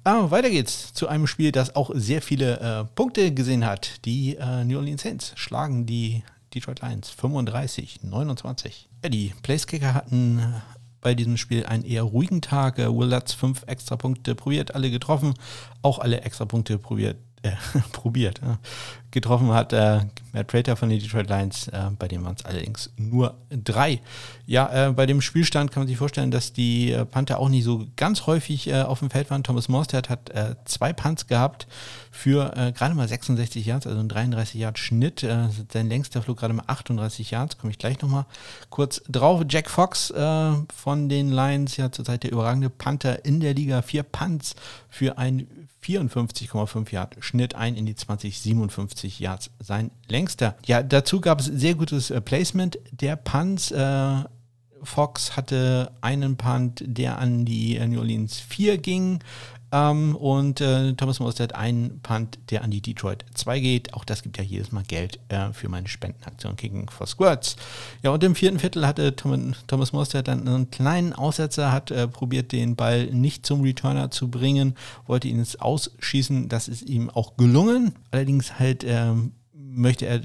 Ah, 0.02 0.30
weiter 0.30 0.48
geht's 0.48 0.94
zu 0.94 1.08
einem 1.08 1.26
Spiel, 1.26 1.52
das 1.52 1.76
auch 1.76 1.90
sehr 1.92 2.22
viele 2.22 2.88
Punkte 2.94 3.34
gesehen 3.34 3.66
hat. 3.66 4.02
Die 4.06 4.34
New 4.64 4.78
Orleans 4.78 5.02
Saints 5.02 5.34
schlagen 5.36 5.84
die 5.84 6.22
Detroit 6.54 6.80
Lions 6.82 7.10
35, 7.10 8.02
29. 8.02 8.88
Ja, 9.02 9.08
die 9.08 9.34
Placekicker 9.42 9.94
hatten 9.94 10.42
bei 11.00 11.14
diesem 11.14 11.36
Spiel 11.36 11.64
einen 11.64 11.84
eher 11.84 12.02
ruhigen 12.02 12.42
Tag. 12.42 12.78
Will 12.78 13.08
Lutz 13.08 13.32
fünf 13.32 13.64
extra 13.66 13.96
Punkte 13.96 14.34
probiert, 14.34 14.74
alle 14.74 14.90
getroffen, 14.90 15.34
auch 15.82 15.98
alle 15.98 16.22
extra 16.22 16.44
Punkte 16.44 16.78
probiert 16.78 17.16
äh, 17.42 17.52
probiert. 17.92 18.40
Ja. 18.42 18.58
Getroffen 19.10 19.52
hat 19.52 19.72
äh, 19.72 20.00
Matt 20.32 20.46
Prater 20.46 20.76
von 20.76 20.88
den 20.88 21.00
Detroit 21.00 21.28
Lions, 21.28 21.66
äh, 21.68 21.90
bei 21.98 22.06
dem 22.06 22.24
waren 22.24 22.36
es 22.38 22.44
allerdings 22.44 22.90
nur 22.96 23.34
drei. 23.50 24.00
Ja, 24.46 24.88
äh, 24.88 24.92
bei 24.92 25.06
dem 25.06 25.20
Spielstand 25.20 25.72
kann 25.72 25.80
man 25.80 25.88
sich 25.88 25.96
vorstellen, 25.96 26.30
dass 26.30 26.52
die 26.52 26.92
äh, 26.92 27.04
Panther 27.04 27.40
auch 27.40 27.48
nicht 27.48 27.64
so 27.64 27.86
ganz 27.96 28.26
häufig 28.26 28.68
äh, 28.68 28.82
auf 28.82 29.00
dem 29.00 29.10
Feld 29.10 29.30
waren. 29.30 29.42
Thomas 29.42 29.68
Morstead 29.68 30.08
hat 30.08 30.30
zwei 30.64 30.92
Punts 30.92 31.26
gehabt 31.26 31.66
für 32.10 32.72
gerade 32.76 32.94
mal 32.94 33.08
66 33.08 33.64
Yards, 33.64 33.86
also 33.86 33.98
ein 33.98 34.08
33 34.08 34.60
Yard 34.60 34.78
Schnitt. 34.78 35.20
sein 35.20 35.88
längster 35.88 36.22
Flug 36.22 36.38
gerade 36.38 36.54
mal 36.54 36.64
38 36.66 37.30
Yards, 37.30 37.58
komme 37.58 37.70
ich 37.72 37.78
gleich 37.78 38.00
nochmal 38.00 38.26
kurz 38.68 39.02
drauf. 39.08 39.42
Jack 39.48 39.70
Fox 39.70 40.12
von 40.12 41.08
den 41.08 41.30
Lions, 41.30 41.76
ja 41.76 41.90
zurzeit 41.90 42.22
der 42.22 42.32
überragende 42.32 42.70
Panther 42.70 43.24
in 43.24 43.40
der 43.40 43.54
Liga, 43.54 43.82
vier 43.82 44.02
Punts 44.02 44.54
für 44.88 45.18
ein 45.18 45.46
54,5 45.84 46.92
Yard 46.92 47.16
Schnitt 47.20 47.54
ein 47.54 47.74
in 47.74 47.86
die 47.86 47.94
2057 47.94 49.18
Yards, 49.20 49.50
sein 49.60 49.90
längster. 50.08 50.56
Ja, 50.66 50.82
dazu 50.82 51.20
gab 51.20 51.40
es 51.40 51.46
sehr 51.46 51.74
gutes 51.74 52.10
äh, 52.10 52.20
Placement 52.20 52.78
der 52.92 53.16
Punts. 53.16 53.70
Äh, 53.70 54.24
Fox 54.82 55.36
hatte 55.36 55.92
einen 56.00 56.36
Punt, 56.36 56.82
der 56.86 57.18
an 57.18 57.44
die 57.44 57.76
äh, 57.76 57.86
New 57.86 57.98
Orleans 57.98 58.38
4 58.40 58.78
ging. 58.78 59.20
Ähm, 59.72 60.16
und 60.16 60.60
äh, 60.60 60.94
Thomas 60.94 61.20
Mostert 61.20 61.54
einen 61.54 62.00
Punt, 62.00 62.38
der 62.50 62.64
an 62.64 62.70
die 62.70 62.80
Detroit 62.80 63.24
2 63.34 63.60
geht. 63.60 63.94
Auch 63.94 64.04
das 64.04 64.22
gibt 64.22 64.38
ja 64.38 64.44
jedes 64.44 64.72
Mal 64.72 64.82
Geld 64.82 65.20
äh, 65.28 65.52
für 65.52 65.68
meine 65.68 65.88
Spendenaktion 65.88 66.56
Kicking 66.56 66.90
for 66.90 67.06
Squirts. 67.06 67.56
Ja, 68.02 68.10
und 68.10 68.24
im 68.24 68.34
vierten 68.34 68.58
Viertel 68.58 68.86
hatte 68.86 69.14
Tom, 69.14 69.54
Thomas 69.66 69.92
Mostert 69.92 70.28
dann 70.28 70.46
einen 70.48 70.70
kleinen 70.70 71.12
Aussetzer, 71.12 71.72
hat 71.72 71.90
äh, 71.90 72.08
probiert, 72.08 72.52
den 72.52 72.76
Ball 72.76 73.06
nicht 73.06 73.46
zum 73.46 73.62
Returner 73.62 74.10
zu 74.10 74.28
bringen, 74.28 74.74
wollte 75.06 75.28
ihn 75.28 75.38
ins 75.38 75.56
Ausschießen. 75.56 76.48
Das 76.48 76.68
ist 76.68 76.82
ihm 76.82 77.10
auch 77.10 77.36
gelungen. 77.36 77.94
Allerdings 78.10 78.58
halt 78.58 78.84
ähm, 78.84 79.32
möchte 79.52 80.06
er 80.06 80.20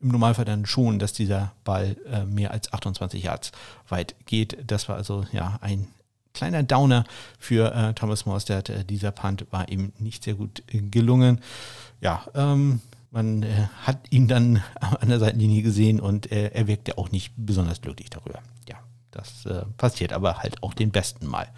im 0.00 0.08
Normalfall 0.08 0.44
dann 0.44 0.66
schon, 0.66 0.98
dass 0.98 1.12
dieser 1.12 1.52
Ball 1.64 1.96
äh, 2.10 2.24
mehr 2.24 2.52
als 2.52 2.72
28 2.72 3.22
Yards 3.22 3.52
weit 3.88 4.14
geht. 4.26 4.58
Das 4.66 4.88
war 4.88 4.96
also 4.96 5.24
ja 5.32 5.58
ein 5.60 5.88
kleiner 6.34 6.62
Downer 6.62 7.04
für 7.38 7.74
äh, 7.74 7.94
Thomas 7.94 8.26
Morstead. 8.26 8.68
Äh, 8.68 8.84
dieser 8.84 9.10
Punt 9.10 9.46
war 9.50 9.68
ihm 9.68 9.92
nicht 9.98 10.24
sehr 10.24 10.34
gut 10.34 10.62
äh, 10.72 10.80
gelungen. 10.80 11.40
Ja, 12.00 12.24
ähm, 12.34 12.80
man 13.10 13.42
äh, 13.42 13.68
hat 13.82 13.98
ihn 14.10 14.28
dann 14.28 14.62
an 14.80 15.08
der 15.08 15.18
Seitenlinie 15.18 15.62
gesehen 15.62 16.00
und 16.00 16.30
äh, 16.30 16.50
er 16.52 16.66
wirkte 16.66 16.98
auch 16.98 17.10
nicht 17.10 17.32
besonders 17.36 17.80
glücklich 17.80 18.10
darüber. 18.10 18.40
Ja, 18.68 18.76
das 19.10 19.46
äh, 19.46 19.64
passiert 19.76 20.12
aber 20.12 20.38
halt 20.38 20.62
auch 20.62 20.74
den 20.74 20.90
besten 20.90 21.26
Mal. 21.26 21.48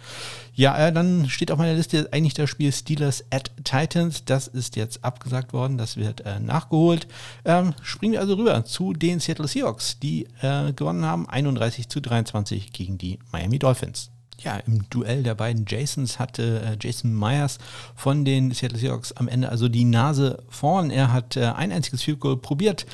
Ja, 0.53 0.91
dann 0.91 1.29
steht 1.29 1.51
auf 1.51 1.57
meiner 1.59 1.73
Liste 1.73 2.09
eigentlich 2.11 2.33
das 2.33 2.49
Spiel 2.49 2.71
Steelers 2.71 3.25
at 3.29 3.51
Titans. 3.63 4.25
Das 4.25 4.47
ist 4.47 4.75
jetzt 4.75 5.03
abgesagt 5.03 5.53
worden, 5.53 5.77
das 5.77 5.97
wird 5.97 6.23
nachgeholt. 6.41 7.07
Ähm, 7.45 7.73
springen 7.81 8.13
wir 8.13 8.19
also 8.19 8.35
rüber 8.35 8.65
zu 8.65 8.93
den 8.93 9.19
Seattle 9.19 9.47
Seahawks, 9.47 9.97
die 9.99 10.27
gewonnen 10.75 11.05
haben 11.05 11.27
31 11.27 11.87
zu 11.87 12.01
23 12.01 12.73
gegen 12.73 12.97
die 12.97 13.17
Miami 13.31 13.59
Dolphins 13.59 14.11
ja, 14.43 14.57
im 14.57 14.89
Duell 14.89 15.23
der 15.23 15.35
beiden 15.35 15.65
Jasons 15.67 16.19
hatte 16.19 16.61
äh, 16.61 16.77
Jason 16.79 17.17
Myers 17.17 17.57
von 17.95 18.25
den 18.25 18.51
Seattle 18.51 18.77
Seahawks 18.77 19.11
am 19.13 19.27
Ende 19.27 19.49
also 19.49 19.69
die 19.69 19.85
Nase 19.85 20.43
vorn. 20.49 20.89
Er 20.89 21.13
hat 21.13 21.37
äh, 21.37 21.45
ein 21.45 21.71
einziges 21.71 22.01
Field 22.03 22.19
Goal 22.19 22.37
probiert 22.37 22.85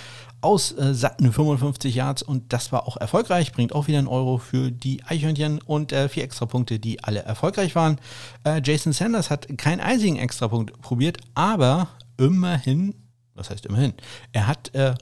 aus 0.42 0.72
äh, 0.72 0.94
satten 0.94 1.32
55 1.32 1.96
Yards 1.96 2.22
und 2.22 2.54
das 2.54 2.72
war 2.72 2.88
auch 2.88 2.98
erfolgreich, 2.98 3.52
bringt 3.54 3.74
auch 3.74 3.88
wieder 3.88 3.98
einen 3.98 4.08
Euro 4.08 4.38
für 4.38 4.72
die 4.72 5.04
Eichhörnchen 5.04 5.62
und 5.62 5.92
äh, 5.92 6.10
vier 6.10 6.24
Extrapunkte, 6.24 6.80
die 6.80 7.04
alle 7.04 7.24
erfolgreich 7.24 7.76
waren. 7.76 7.98
Äh, 8.44 8.62
Jason 8.64 8.94
Sanders 8.94 9.30
hat 9.30 9.48
keinen 9.58 9.80
einzigen 9.80 10.18
Extrapunkt 10.18 10.80
probiert, 10.82 11.18
aber 11.34 11.88
immerhin, 12.18 12.94
was 13.34 13.50
heißt 13.50 13.66
immerhin, 13.66 13.94
er 14.32 14.48
hat 14.48 14.74
äh, 14.76 14.94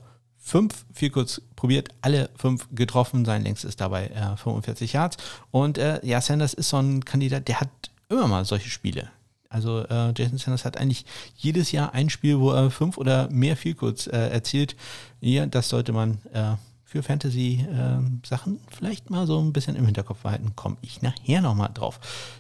fünf 0.46 0.86
viel 0.94 1.10
kurz 1.10 1.42
probiert, 1.56 1.90
alle 2.02 2.30
fünf 2.38 2.68
getroffen. 2.72 3.26
Sein 3.26 3.44
längstes 3.44 3.70
ist 3.70 3.82
dabei 3.82 4.08
äh, 4.10 4.38
45 4.38 4.94
Yards. 4.94 5.18
Und 5.50 5.80
äh, 5.80 6.00
ja, 6.06 6.22
Sanders 6.22 6.54
ist 6.54 6.70
so 6.70 6.78
ein 6.78 7.04
Kandidat, 7.04 7.48
der 7.48 7.62
hat 7.62 7.70
immer 8.10 8.28
mal 8.28 8.46
solche 8.46 8.70
Spiele. 8.70 9.10
Also 9.50 9.80
äh, 9.80 10.14
Jason 10.16 10.38
Sanders 10.38 10.64
hat 10.64 10.78
eigentlich 10.78 11.06
jedes 11.36 11.72
Jahr 11.72 11.94
ein 11.94 12.12
Spiel, 12.12 12.40
wo 12.40 12.52
er 12.52 12.70
fünf 12.70 12.98
oder 12.98 13.28
mehr 13.32 13.58
viel 13.58 13.74
kurz 13.74 14.06
äh, 14.06 14.30
erzielt. 14.30 14.76
Ja, 15.20 15.48
das 15.48 15.70
sollte 15.70 15.94
man 15.94 16.20
äh, 16.32 16.54
für 16.84 17.02
Fantasy-Sachen 17.02 18.54
ähm, 18.54 18.60
vielleicht 18.70 19.10
mal 19.10 19.26
so 19.26 19.42
ein 19.42 19.52
bisschen 19.52 19.76
im 19.76 19.86
Hinterkopf 19.86 20.22
behalten. 20.22 20.56
Komme 20.56 20.78
ich 20.82 21.02
nachher 21.02 21.42
nochmal 21.42 21.72
drauf. 21.74 22.00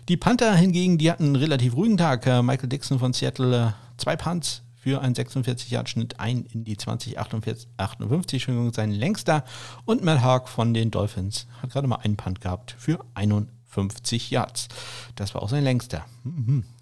Die 0.10 0.18
Panther 0.18 0.56
hingegen, 0.56 1.00
die 1.00 1.10
hatten 1.10 1.24
einen 1.24 1.36
relativ 1.38 1.76
ruhigen 1.76 1.98
Tag. 1.98 2.28
Äh, 2.28 2.44
Michael 2.44 2.70
Dixon 2.70 3.00
von 3.00 3.13
Seattle, 3.13 3.74
zwei 3.98 4.15
Punts 4.15 4.62
für 4.86 5.02
einen 5.02 5.15
46-Yard-Schnitt, 5.15 6.19
ein 6.19 6.45
in 6.54 6.63
die 6.63 6.78
20, 6.78 7.17
58, 7.17 7.67
58 7.76 8.34
Entschuldigung, 8.34 8.71
sein 8.71 8.91
längster. 8.91 9.43
Und 9.84 10.04
Mel 10.04 10.21
Haag 10.21 10.48
von 10.48 10.76
den 10.76 10.91
Dolphins 10.91 11.48
hat 11.60 11.71
gerade 11.71 11.88
mal 11.88 11.95
einen 11.95 12.17
Punt 12.17 12.39
gehabt 12.39 12.76
für 12.78 13.04
51 13.15 14.30
Yards. 14.30 14.67
Das 15.15 15.34
war 15.34 15.41
auch 15.41 15.50
sein 15.50 15.63
längster. 15.63 16.06
Mhm. 16.24 16.65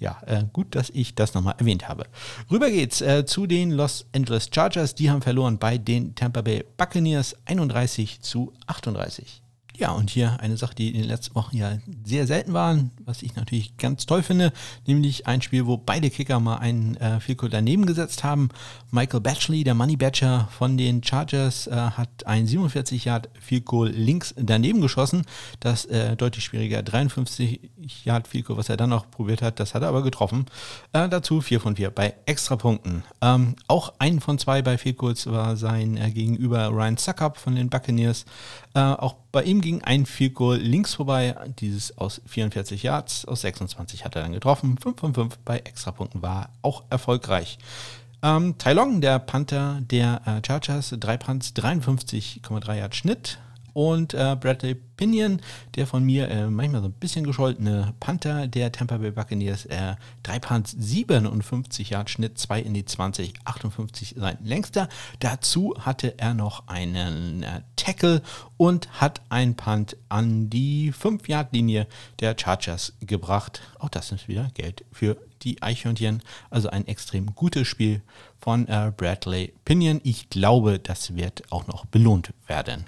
Ja, 0.00 0.20
äh, 0.26 0.44
gut, 0.52 0.74
dass 0.74 0.90
ich 0.90 1.14
das 1.14 1.32
nochmal 1.32 1.54
erwähnt 1.58 1.88
habe. 1.88 2.06
Rüber 2.50 2.68
geht's 2.68 3.00
äh, 3.00 3.24
zu 3.24 3.46
den 3.46 3.70
Los 3.70 4.04
Angeles 4.12 4.50
Chargers. 4.52 4.96
Die 4.96 5.10
haben 5.10 5.22
verloren 5.22 5.58
bei 5.58 5.78
den 5.78 6.14
Tampa 6.14 6.42
Bay 6.42 6.64
Buccaneers 6.76 7.36
31 7.46 8.20
zu 8.20 8.52
38. 8.66 9.43
Ja, 9.76 9.90
und 9.90 10.08
hier 10.08 10.38
eine 10.40 10.56
Sache, 10.56 10.74
die 10.76 10.90
in 10.90 11.00
den 11.00 11.08
letzten 11.08 11.34
Wochen 11.34 11.56
ja 11.56 11.78
sehr 12.04 12.28
selten 12.28 12.52
waren, 12.52 12.92
was 13.04 13.22
ich 13.22 13.34
natürlich 13.34 13.76
ganz 13.76 14.06
toll 14.06 14.22
finde, 14.22 14.52
nämlich 14.86 15.26
ein 15.26 15.42
Spiel, 15.42 15.66
wo 15.66 15.76
beide 15.76 16.10
Kicker 16.10 16.38
mal 16.38 16.58
einen 16.58 16.96
äh, 16.96 17.18
Field 17.18 17.40
daneben 17.50 17.84
gesetzt 17.84 18.22
haben. 18.22 18.50
Michael 18.92 19.20
Batchley, 19.20 19.64
der 19.64 19.74
Money 19.74 19.96
Batcher 19.96 20.48
von 20.56 20.78
den 20.78 21.02
Chargers, 21.02 21.66
äh, 21.66 21.72
hat 21.72 22.24
ein 22.24 22.46
47 22.46 23.06
Yard 23.06 23.28
Field 23.40 23.64
Goal 23.64 23.88
links 23.88 24.32
daneben 24.38 24.80
geschossen. 24.80 25.24
Das 25.58 25.86
äh, 25.86 26.14
deutlich 26.14 26.44
schwieriger 26.44 26.84
53 26.84 27.58
Yard 28.04 28.28
Field 28.28 28.46
Goal, 28.46 28.58
was 28.58 28.68
er 28.68 28.76
dann 28.76 28.90
noch 28.90 29.10
probiert 29.10 29.42
hat, 29.42 29.58
das 29.58 29.74
hat 29.74 29.82
er 29.82 29.88
aber 29.88 30.04
getroffen. 30.04 30.46
Äh, 30.92 31.08
dazu 31.08 31.40
4 31.40 31.58
von 31.58 31.74
4 31.74 31.90
bei 31.90 32.14
Extrapunkten. 32.26 33.02
Ähm, 33.20 33.56
auch 33.66 33.92
ein 33.98 34.20
von 34.20 34.38
zwei 34.38 34.62
bei 34.62 34.78
Field 34.78 34.98
Goals 34.98 35.26
war 35.26 35.56
sein 35.56 35.96
äh, 35.96 36.12
Gegenüber 36.12 36.68
Ryan 36.68 36.96
Suckup 36.96 37.38
von 37.38 37.56
den 37.56 37.70
Buccaneers. 37.70 38.24
Äh, 38.74 38.80
auch 38.80 39.14
bei 39.30 39.44
ihm 39.44 39.60
ging 39.60 39.82
ein 39.82 40.04
Field 40.04 40.34
Goal 40.34 40.56
links 40.56 40.94
vorbei, 40.94 41.36
dieses 41.60 41.96
aus 41.96 42.20
44 42.26 42.82
Yards, 42.82 43.24
aus 43.24 43.42
26 43.42 44.04
hat 44.04 44.16
er 44.16 44.22
dann 44.22 44.32
getroffen. 44.32 44.76
5 44.78 44.98
von 44.98 45.14
5 45.14 45.38
bei 45.44 45.58
Extrapunkten 45.58 46.22
war 46.22 46.50
auch 46.62 46.82
erfolgreich. 46.90 47.58
Ähm, 48.22 48.56
Tai 48.58 48.72
Long, 48.72 49.00
der 49.00 49.20
Panther 49.20 49.78
der 49.80 50.22
äh, 50.26 50.44
Chargers, 50.44 50.94
3 50.98 51.16
Punts, 51.18 51.52
53,3 51.54 52.74
Yard 52.78 52.96
Schnitt, 52.96 53.38
und 53.74 54.14
äh, 54.14 54.36
Bradley 54.40 54.76
Pinion, 54.96 55.42
der 55.74 55.86
von 55.86 56.04
mir 56.04 56.28
äh, 56.30 56.46
manchmal 56.46 56.80
so 56.80 56.88
ein 56.88 56.92
bisschen 56.92 57.26
gescholtene 57.26 57.92
Panther 58.00 58.46
der 58.46 58.72
Tampa 58.72 58.96
Bay 58.96 59.10
Buccaneers, 59.10 59.66
äh, 59.66 59.96
3 60.22 60.38
Punts, 60.38 60.76
57 60.78 61.90
Yard 61.90 62.08
Schnitt, 62.08 62.38
2 62.38 62.60
in 62.60 62.74
die 62.74 62.84
20, 62.84 63.34
58 63.44 64.14
sein 64.16 64.38
längster. 64.42 64.88
Dazu 65.18 65.74
hatte 65.80 66.14
er 66.18 66.34
noch 66.34 66.68
einen 66.68 67.42
äh, 67.42 67.62
Tackle 67.76 68.22
und 68.56 68.88
hat 69.00 69.20
ein 69.28 69.56
Punt 69.56 69.96
an 70.08 70.48
die 70.48 70.92
5 70.92 71.28
Yard 71.28 71.52
Linie 71.52 71.86
der 72.20 72.36
Chargers 72.38 72.94
gebracht. 73.00 73.60
Auch 73.80 73.88
das 73.88 74.12
ist 74.12 74.28
wieder 74.28 74.50
Geld 74.54 74.84
für 74.92 75.16
die 75.42 75.60
Eichhörnchen. 75.60 76.22
Also 76.48 76.70
ein 76.70 76.86
extrem 76.86 77.34
gutes 77.34 77.66
Spiel 77.66 78.02
von 78.38 78.68
äh, 78.68 78.92
Bradley 78.96 79.52
Pinion. 79.64 80.00
Ich 80.04 80.30
glaube, 80.30 80.78
das 80.78 81.16
wird 81.16 81.42
auch 81.50 81.66
noch 81.66 81.84
belohnt 81.86 82.32
werden 82.46 82.84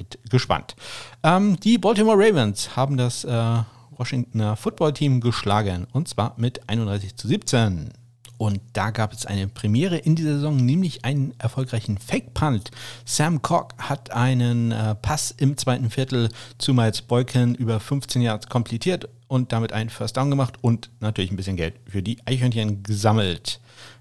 seid 0.00 0.18
gespannt. 0.28 0.76
Ähm, 1.22 1.58
die 1.60 1.78
Baltimore 1.78 2.16
Ravens 2.18 2.76
haben 2.76 2.96
das 2.96 3.24
äh, 3.24 3.58
Washingtoner 3.96 4.56
Football 4.56 4.94
Team 4.94 5.20
geschlagen 5.20 5.86
und 5.92 6.08
zwar 6.08 6.34
mit 6.36 6.68
31 6.68 7.16
zu 7.16 7.28
17. 7.28 7.90
Und 8.38 8.62
da 8.72 8.90
gab 8.90 9.12
es 9.12 9.26
eine 9.26 9.48
Premiere 9.48 9.98
in 9.98 10.16
dieser 10.16 10.36
Saison, 10.36 10.56
nämlich 10.56 11.04
einen 11.04 11.34
erfolgreichen 11.38 11.98
Fake-Punt. 11.98 12.70
Sam 13.04 13.42
Cock 13.42 13.74
hat 13.76 14.12
einen 14.12 14.72
äh, 14.72 14.94
Pass 14.94 15.30
im 15.30 15.58
zweiten 15.58 15.90
Viertel 15.90 16.30
zu 16.56 16.72
Miles 16.72 17.02
Boykin 17.02 17.54
über 17.54 17.78
15 17.80 18.22
Yards 18.22 18.48
komplettiert 18.48 19.10
und 19.28 19.52
damit 19.52 19.74
einen 19.74 19.90
First 19.90 20.16
Down 20.16 20.30
gemacht 20.30 20.54
und 20.62 20.88
natürlich 21.00 21.30
ein 21.30 21.36
bisschen 21.36 21.56
Geld 21.56 21.74
für 21.86 22.02
die 22.02 22.16
Eichhörnchen 22.24 22.82
gesammelt 22.82 23.60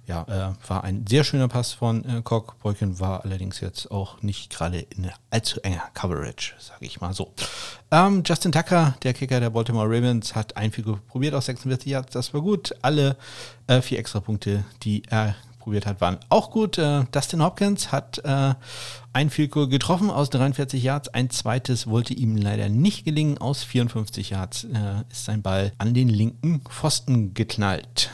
ja, 0.10 0.24
äh, 0.24 0.68
war 0.68 0.84
ein 0.84 1.06
sehr 1.08 1.24
schöner 1.24 1.48
Pass 1.48 1.74
von 1.74 2.04
äh, 2.04 2.22
Koch. 2.24 2.56
Boykin 2.56 3.00
war 3.00 3.24
allerdings 3.24 3.60
jetzt 3.60 3.92
auch 3.92 4.24
nicht 4.24 4.50
gerade 4.50 4.80
in 4.80 5.08
allzu 5.30 5.62
enger 5.62 5.84
Coverage, 5.94 6.54
sage 6.58 6.86
ich 6.88 7.00
mal 7.00 7.14
so. 7.14 7.32
Ähm, 7.92 8.24
Justin 8.26 8.52
Tucker, 8.52 8.96
der 9.04 9.14
Kicker 9.14 9.40
der 9.40 9.52
Baltimore 9.52 9.86
Ravens, 9.86 10.34
hat 10.34 10.58
ein 10.58 10.72
Figur 10.72 11.00
probiert 11.08 11.36
aus 11.36 11.46
46 11.46 11.92
Yards. 11.92 12.12
Das 12.12 12.34
war 12.34 12.42
gut. 12.42 12.74
Alle 12.82 13.18
äh, 13.68 13.82
vier 13.82 14.00
Extrapunkte, 14.00 14.66
die 14.82 15.04
er 15.08 15.36
probiert 15.60 15.86
hat, 15.86 16.02
waren 16.02 16.18
auch 16.30 16.50
gut. 16.50 16.80
Äh, 16.80 17.04
Dustin 17.12 17.44
Hopkins 17.44 17.92
hat 17.92 18.18
äh, 18.26 18.56
ein 19.14 19.30
Figur 19.30 19.70
getroffen 19.70 20.10
aus 20.10 20.32
43 20.32 20.82
Yards. 20.82 21.10
Ein 21.10 21.30
zweites 21.30 21.86
wollte 21.86 22.16
ihm 22.16 22.36
leider 22.36 22.68
nicht 22.68 23.06
gelingen. 23.06 23.38
Aus 23.38 23.64
54 23.64 24.32
Yards 24.32 24.64
äh, 24.64 25.04
ist 25.12 25.26
sein 25.26 25.44
Ball 25.44 25.72
an 25.78 25.94
den 25.94 26.10
linken 26.10 26.62
Pfosten 26.62 27.36
geknallt. 27.36 28.10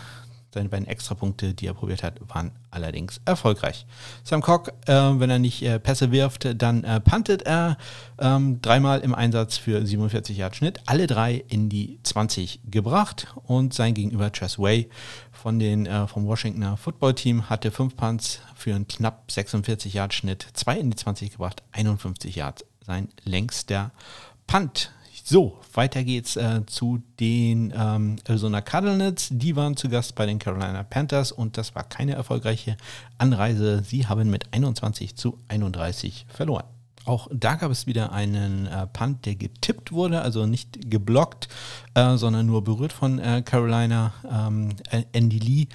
Seine 0.55 0.69
beiden 0.69 0.87
Extrapunkte, 0.87 1.53
die 1.53 1.67
er 1.67 1.73
probiert 1.73 2.01
hat, 2.01 2.21
waren 2.29 2.51
allerdings 2.71 3.19
erfolgreich. 3.25 3.85
Sam 4.23 4.41
Cock, 4.41 4.69
äh, 4.87 4.93
wenn 4.93 5.29
er 5.29 5.37
nicht 5.37 5.61
äh, 5.61 5.79
Pässe 5.79 6.13
wirft, 6.13 6.47
dann 6.61 6.85
äh, 6.85 7.01
puntet 7.01 7.41
er 7.41 7.77
ähm, 8.19 8.61
dreimal 8.61 9.01
im 9.01 9.13
Einsatz 9.13 9.57
für 9.57 9.85
47 9.85 10.37
Yard 10.37 10.55
Schnitt, 10.55 10.79
alle 10.85 11.07
drei 11.07 11.43
in 11.49 11.67
die 11.67 11.99
20 12.03 12.61
gebracht 12.71 13.35
und 13.43 13.73
sein 13.73 13.93
Gegenüber 13.93 14.31
Tress 14.31 14.57
Way 14.57 14.89
von 15.33 15.59
den, 15.59 15.87
äh, 15.87 16.07
vom 16.07 16.25
Washingtoner 16.25 16.77
Football 16.77 17.15
Team 17.15 17.49
hatte 17.49 17.69
fünf 17.69 17.97
Punts 17.97 18.39
für 18.55 18.73
einen 18.73 18.87
knapp 18.87 19.29
46 19.29 19.93
Yard 19.93 20.13
Schnitt, 20.13 20.47
zwei 20.53 20.77
in 20.79 20.89
die 20.89 20.95
20 20.95 21.31
gebracht, 21.31 21.63
51 21.73 22.33
Yards, 22.33 22.63
sein 22.79 23.09
längster 23.25 23.91
Punt. 24.47 24.93
So, 25.27 25.59
weiter 25.73 26.03
geht's 26.03 26.35
äh, 26.35 26.67
zu 26.67 27.01
den 27.19 27.73
ähm, 27.75 28.17
Arizona 28.27 28.61
Cardinals. 28.61 29.29
Die 29.31 29.55
waren 29.55 29.75
zu 29.75 29.89
Gast 29.89 30.13
bei 30.13 30.27
den 30.27 30.37
Carolina 30.37 30.83
Panthers 30.83 31.31
und 31.31 31.57
das 31.57 31.73
war 31.73 31.83
keine 31.83 32.13
erfolgreiche 32.13 32.77
Anreise. 33.17 33.81
Sie 33.83 34.05
haben 34.05 34.29
mit 34.29 34.53
21 34.53 35.15
zu 35.15 35.39
31 35.47 36.27
verloren. 36.29 36.65
Auch 37.05 37.27
da 37.33 37.55
gab 37.55 37.71
es 37.71 37.87
wieder 37.87 38.11
einen 38.11 38.67
äh, 38.67 38.85
Punt, 38.85 39.25
der 39.25 39.33
getippt 39.33 39.91
wurde, 39.91 40.21
also 40.21 40.45
nicht 40.45 40.91
geblockt, 40.91 41.47
äh, 41.95 42.17
sondern 42.17 42.45
nur 42.45 42.63
berührt 42.63 42.93
von 42.93 43.17
äh, 43.17 43.41
Carolina. 43.43 44.13
Ähm, 44.31 44.75
Andy 45.11 45.39
Lee 45.39 45.67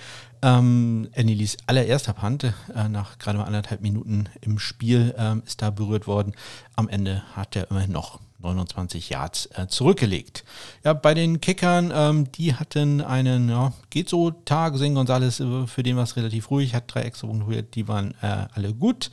ähm, 0.42 1.08
Andy 1.10 1.34
Lees 1.34 1.56
allererster 1.66 2.12
Punt 2.12 2.44
äh, 2.44 2.88
nach 2.88 3.18
gerade 3.18 3.38
mal 3.38 3.46
anderthalb 3.46 3.80
Minuten 3.80 4.28
im 4.42 4.60
Spiel 4.60 5.12
ähm, 5.18 5.42
ist 5.44 5.60
da 5.60 5.70
berührt 5.70 6.06
worden. 6.06 6.34
Am 6.76 6.88
Ende 6.88 7.24
hat 7.34 7.56
er 7.56 7.68
immerhin 7.68 7.90
noch 7.90 8.20
29 8.42 9.10
Yards 9.10 9.48
äh, 9.54 9.66
zurückgelegt. 9.66 10.44
Ja, 10.84 10.92
bei 10.92 11.14
den 11.14 11.40
Kickern, 11.40 11.92
ähm, 11.94 12.32
die 12.32 12.54
hatten 12.54 13.00
einen, 13.00 13.48
ja, 13.48 13.72
geht 13.90 14.08
so 14.08 14.30
Tag. 14.30 14.76
Sing 14.76 14.94
Gonzalez, 14.94 15.40
äh, 15.40 15.66
für 15.66 15.82
den 15.82 15.96
war 15.96 16.04
es 16.04 16.16
relativ 16.16 16.50
ruhig, 16.50 16.74
hat 16.74 16.92
drei 16.92 17.02
extra 17.02 17.26
Punkte, 17.26 17.62
die 17.62 17.88
waren 17.88 18.14
äh, 18.22 18.46
alle 18.54 18.74
gut. 18.74 19.10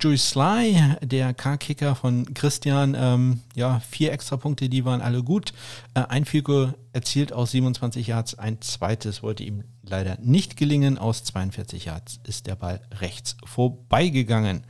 Joey 0.00 0.18
Sly, 0.18 0.96
der 1.02 1.34
K-Kicker 1.34 1.94
von 1.94 2.32
Christian, 2.34 2.96
ähm, 2.98 3.40
ja, 3.54 3.80
vier 3.80 4.12
extra 4.12 4.36
Punkte, 4.36 4.68
die 4.68 4.84
waren 4.84 5.00
alle 5.00 5.22
gut. 5.22 5.52
Äh, 5.94 6.04
ein 6.08 6.24
Figur 6.24 6.74
erzielt 6.92 7.32
aus 7.32 7.52
27 7.52 8.06
Yards, 8.06 8.38
ein 8.38 8.60
zweites 8.60 9.22
wollte 9.22 9.42
ihm 9.42 9.64
leider 9.82 10.18
nicht 10.20 10.56
gelingen. 10.56 10.98
Aus 10.98 11.24
42 11.24 11.86
Yards 11.86 12.20
ist 12.24 12.46
der 12.46 12.56
Ball 12.56 12.80
rechts 13.00 13.36
vorbeigegangen. 13.44 14.64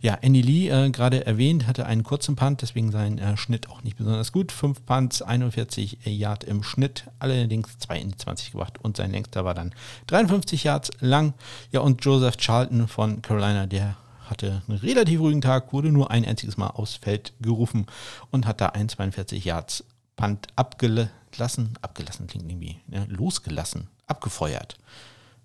Ja, 0.00 0.14
Andy 0.14 0.42
Lee, 0.42 0.68
äh, 0.68 0.90
gerade 0.90 1.26
erwähnt, 1.26 1.66
hatte 1.66 1.86
einen 1.86 2.02
kurzen 2.02 2.36
Punt, 2.36 2.62
deswegen 2.62 2.90
sein 2.90 3.18
äh, 3.18 3.36
Schnitt 3.36 3.68
auch 3.68 3.82
nicht 3.82 3.96
besonders 3.96 4.32
gut. 4.32 4.52
Fünf 4.52 4.84
Punts, 4.84 5.22
41 5.22 5.98
Yard 6.04 6.44
im 6.44 6.62
Schnitt, 6.62 7.04
allerdings 7.18 7.78
2 7.78 7.98
in 7.98 8.10
die 8.10 8.16
20 8.16 8.52
gebracht 8.52 8.78
und 8.82 8.96
sein 8.96 9.10
längster 9.10 9.44
war 9.44 9.54
dann 9.54 9.74
53 10.08 10.64
Yards 10.64 10.90
lang. 11.00 11.34
Ja, 11.72 11.80
und 11.80 12.04
Joseph 12.04 12.36
Charlton 12.36 12.88
von 12.88 13.22
Carolina, 13.22 13.66
der 13.66 13.96
hatte 14.24 14.62
einen 14.68 14.78
relativ 14.78 15.20
ruhigen 15.20 15.40
Tag, 15.40 15.72
wurde 15.72 15.92
nur 15.92 16.10
ein 16.10 16.24
einziges 16.24 16.56
Mal 16.56 16.68
aufs 16.68 16.96
Feld 16.96 17.34
gerufen 17.40 17.86
und 18.30 18.46
hat 18.46 18.60
da 18.60 18.68
1,42 18.68 19.44
Yards 19.44 19.84
Punt 20.16 20.46
abgelassen. 20.56 21.74
Abgelassen 21.82 22.26
klingt 22.26 22.50
irgendwie, 22.50 22.80
ja, 22.88 23.04
losgelassen, 23.08 23.88
abgefeuert. 24.06 24.76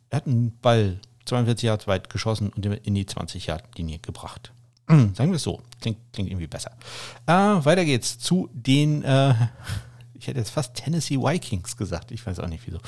Er 0.09 0.17
hat 0.17 0.27
einen 0.27 0.57
Ball 0.59 0.99
42 1.25 1.67
Yards 1.67 1.87
weit 1.87 2.09
geschossen 2.09 2.49
und 2.49 2.65
in 2.65 2.95
die 2.95 3.05
20 3.05 3.45
Yard 3.47 3.77
Linie 3.77 3.99
gebracht. 3.99 4.51
Sagen 4.87 5.29
wir 5.31 5.35
es 5.35 5.43
so. 5.43 5.61
Klingt, 5.81 5.99
klingt 6.13 6.29
irgendwie 6.29 6.47
besser. 6.47 6.71
Äh, 7.27 7.33
weiter 7.33 7.85
geht's 7.85 8.17
zu 8.17 8.49
den, 8.53 9.03
äh, 9.03 9.33
ich 10.19 10.27
hätte 10.27 10.39
jetzt 10.39 10.49
fast 10.49 10.75
Tennessee 10.75 11.17
Vikings 11.17 11.77
gesagt. 11.77 12.11
Ich 12.11 12.25
weiß 12.25 12.39
auch 12.39 12.47
nicht 12.47 12.67
wieso. 12.67 12.79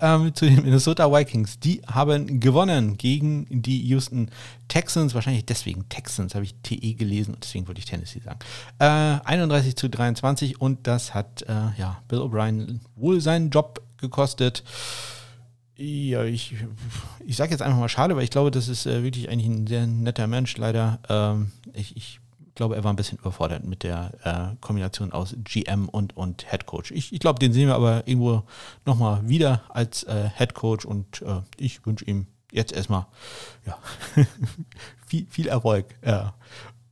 Ähm, 0.00 0.34
zu 0.34 0.46
den 0.46 0.62
Minnesota 0.62 1.12
Vikings. 1.12 1.60
Die 1.60 1.82
haben 1.86 2.40
gewonnen 2.40 2.96
gegen 2.96 3.46
die 3.50 3.82
Houston 3.88 4.30
Texans. 4.68 5.14
Wahrscheinlich 5.14 5.44
deswegen 5.44 5.88
Texans, 5.88 6.34
habe 6.34 6.44
ich 6.44 6.54
TE 6.62 6.94
gelesen 6.94 7.34
und 7.34 7.44
deswegen 7.44 7.68
wollte 7.68 7.80
ich 7.80 7.84
Tennessee 7.84 8.20
sagen. 8.20 8.38
Äh, 8.78 9.20
31 9.24 9.76
zu 9.76 9.88
23 9.90 10.60
und 10.60 10.86
das 10.86 11.12
hat 11.14 11.42
äh, 11.42 11.52
ja, 11.76 12.02
Bill 12.08 12.20
O'Brien 12.20 12.80
wohl 12.96 13.20
seinen 13.20 13.50
Job 13.50 13.82
gekostet. 13.98 14.64
Ja, 15.76 16.24
ich, 16.24 16.56
ich 17.24 17.36
sage 17.36 17.52
jetzt 17.52 17.62
einfach 17.62 17.78
mal 17.78 17.88
schade, 17.88 18.16
weil 18.16 18.24
ich 18.24 18.30
glaube, 18.30 18.50
das 18.50 18.68
ist 18.68 18.86
äh, 18.86 19.02
wirklich 19.02 19.28
eigentlich 19.28 19.46
ein 19.46 19.66
sehr 19.66 19.86
netter 19.86 20.26
Mensch. 20.26 20.56
Leider, 20.56 20.98
ähm, 21.08 21.52
ich, 21.74 21.96
ich 21.96 22.20
glaube, 22.58 22.76
er 22.76 22.84
war 22.84 22.92
ein 22.92 22.96
bisschen 22.96 23.18
überfordert 23.18 23.64
mit 23.64 23.84
der 23.84 24.12
äh, 24.24 24.56
Kombination 24.60 25.12
aus 25.12 25.34
GM 25.44 25.88
und, 25.88 26.14
und 26.16 26.44
Head 26.50 26.66
Coach. 26.66 26.90
Ich, 26.90 27.12
ich 27.12 27.20
glaube, 27.20 27.38
den 27.38 27.54
sehen 27.54 27.68
wir 27.68 27.76
aber 27.76 28.06
irgendwo 28.06 28.42
nochmal 28.84 29.26
wieder 29.26 29.62
als 29.70 30.02
äh, 30.02 30.28
Head 30.36 30.54
Coach 30.54 30.84
und 30.84 31.22
äh, 31.22 31.40
ich 31.56 31.86
wünsche 31.86 32.04
ihm 32.04 32.26
jetzt 32.52 32.72
erstmal 32.72 33.06
ja, 33.64 33.78
viel, 35.06 35.26
viel 35.30 35.48
Erfolg 35.48 35.94
äh, 36.02 36.24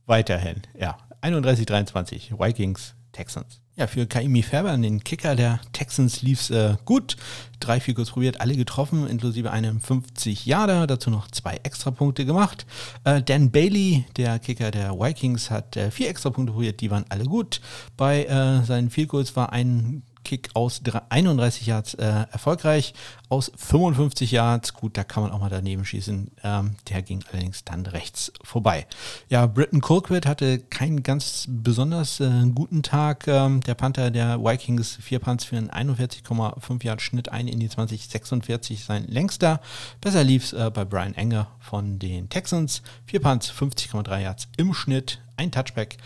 weiterhin. 0.05 0.61
Ja, 0.79 0.97
31-23, 1.21 2.39
Vikings, 2.39 2.95
Texans. 3.11 3.61
Ja, 3.79 3.85
für 3.85 4.07
Kaimi 4.07 4.41
Fairbairn, 4.41 4.81
den 4.81 5.03
Kicker 5.03 5.35
der 5.35 5.59
Texans, 5.71 6.23
lief 6.23 6.41
es 6.41 6.49
äh, 6.49 6.77
gut. 6.83 7.15
Drei, 7.59 7.79
kurz 7.79 8.09
probiert, 8.09 8.41
alle 8.41 8.55
getroffen, 8.55 9.07
inklusive 9.07 9.51
einem 9.51 9.81
50 9.81 10.47
Jahre. 10.47 10.87
Dazu 10.87 11.11
noch 11.11 11.29
zwei 11.29 11.59
Extrapunkte 11.61 12.25
gemacht. 12.25 12.65
Äh, 13.03 13.21
Dan 13.21 13.51
Bailey, 13.51 14.05
der 14.15 14.39
Kicker 14.39 14.71
der 14.71 14.93
Vikings, 14.99 15.51
hat 15.51 15.77
äh, 15.77 15.91
vier 15.91 16.09
Extrapunkte 16.09 16.53
probiert, 16.53 16.81
die 16.81 16.89
waren 16.89 17.05
alle 17.09 17.25
gut. 17.25 17.61
Bei 17.97 18.25
äh, 18.25 18.63
seinen 18.63 18.89
Field 18.89 19.09
Goals 19.09 19.35
war 19.35 19.53
ein 19.53 20.01
Kick 20.27 20.49
aus 20.53 20.81
31 21.09 21.65
Yards 21.65 21.93
äh, 21.95 22.25
erfolgreich, 22.31 22.93
aus 23.29 23.51
55 23.55 24.31
Yards, 24.31 24.73
gut, 24.73 24.97
da 24.97 25.03
kann 25.03 25.23
man 25.23 25.31
auch 25.31 25.39
mal 25.39 25.49
daneben 25.49 25.85
schießen, 25.85 26.31
ähm, 26.43 26.75
der 26.89 27.01
ging 27.01 27.23
allerdings 27.31 27.63
dann 27.63 27.85
rechts 27.85 28.31
vorbei. 28.43 28.85
Ja, 29.29 29.47
Britton 29.47 29.81
Colquitt 29.81 30.25
hatte 30.25 30.59
keinen 30.59 31.01
ganz 31.01 31.45
besonders 31.47 32.19
äh, 32.19 32.29
guten 32.53 32.83
Tag, 32.83 33.27
ähm, 33.27 33.61
der 33.61 33.75
Panther 33.75 34.11
der 34.11 34.43
Vikings, 34.43 34.97
vier 35.01 35.19
Punts 35.19 35.45
für 35.45 35.57
einen 35.57 35.71
41,5 35.71 36.83
Yard 36.83 37.01
Schnitt, 37.01 37.29
ein 37.29 37.47
in 37.47 37.59
die 37.59 37.69
2046 37.69 38.83
sein 38.83 39.05
längster. 39.07 39.61
Besser 40.01 40.23
lief 40.23 40.43
es 40.43 40.53
äh, 40.53 40.69
bei 40.73 40.83
Brian 40.83 41.13
Enger 41.13 41.47
von 41.59 41.99
den 41.99 42.29
Texans, 42.29 42.81
vier 43.05 43.21
Punts, 43.21 43.49
50,3 43.49 44.19
Yards 44.19 44.49
im 44.57 44.73
Schnitt, 44.73 45.19
ein 45.37 45.51
Touchback. 45.51 45.97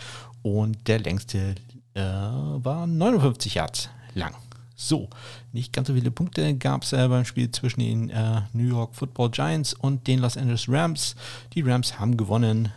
Und 0.43 0.87
der 0.87 0.99
längste 0.99 1.55
äh, 1.93 2.01
war 2.01 2.87
59 2.87 3.55
Yards 3.55 3.89
lang. 4.13 4.33
So, 4.75 5.09
nicht 5.51 5.73
ganz 5.73 5.89
so 5.89 5.93
viele 5.93 6.09
Punkte 6.09 6.55
gab 6.55 6.83
es 6.83 6.91
äh, 6.91 7.07
beim 7.07 7.23
Spiel 7.23 7.51
zwischen 7.51 7.81
den 7.81 8.09
äh, 8.09 8.41
New 8.53 8.67
York 8.67 8.95
Football 8.95 9.29
Giants 9.29 9.73
und 9.75 10.07
den 10.07 10.19
Los 10.19 10.37
Angeles 10.37 10.67
Rams. 10.67 11.15
Die 11.53 11.61
Rams 11.61 11.99
haben 11.99 12.17
gewonnen 12.17 12.71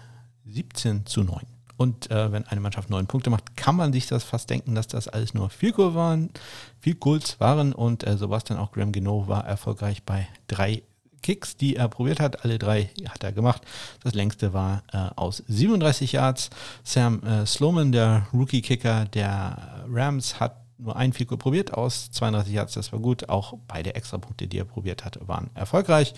17 0.44 1.06
zu 1.06 1.22
9. 1.22 1.46
Und 1.76 2.10
äh, 2.10 2.30
wenn 2.30 2.46
eine 2.46 2.60
Mannschaft 2.60 2.90
neun 2.90 3.06
Punkte 3.06 3.30
macht, 3.30 3.56
kann 3.56 3.76
man 3.76 3.92
sich 3.92 4.06
das 4.06 4.22
fast 4.22 4.48
denken, 4.50 4.74
dass 4.74 4.86
das 4.86 5.08
alles 5.08 5.34
nur 5.34 5.50
viel 5.50 5.72
Goal 5.72 5.94
waren, 5.94 6.30
viel 6.78 6.94
Goals 6.94 7.40
waren. 7.40 7.72
Und 7.72 8.06
äh, 8.06 8.16
so 8.16 8.30
war 8.30 8.38
es 8.38 8.44
dann 8.44 8.58
auch. 8.58 8.72
Graham 8.72 8.92
Geno 8.92 9.26
war 9.26 9.46
erfolgreich 9.46 10.02
bei 10.04 10.28
drei 10.46 10.82
Kicks, 11.22 11.56
die 11.56 11.76
er 11.76 11.88
probiert 11.88 12.20
hat. 12.20 12.44
Alle 12.44 12.58
drei 12.58 12.90
hat 13.08 13.24
er 13.24 13.32
gemacht. 13.32 13.62
Das 14.02 14.14
längste 14.14 14.52
war 14.52 14.82
äh, 14.92 15.08
aus 15.16 15.42
37 15.48 16.12
Yards. 16.12 16.50
Sam 16.84 17.22
äh, 17.24 17.46
Sloman, 17.46 17.92
der 17.92 18.28
Rookie-Kicker 18.32 19.06
der 19.06 19.86
Rams, 19.90 20.38
hat 20.38 20.63
nur 20.78 20.96
ein 20.96 21.12
Figur 21.12 21.38
probiert 21.38 21.72
aus 21.74 22.10
32 22.10 22.52
Yards, 22.52 22.74
das 22.74 22.92
war 22.92 22.98
gut. 22.98 23.28
Auch 23.28 23.54
beide 23.68 23.94
Extrapunkte, 23.94 24.46
die 24.46 24.58
er 24.58 24.64
probiert 24.64 25.04
hatte, 25.04 25.26
waren 25.26 25.50
erfolgreich. 25.54 26.14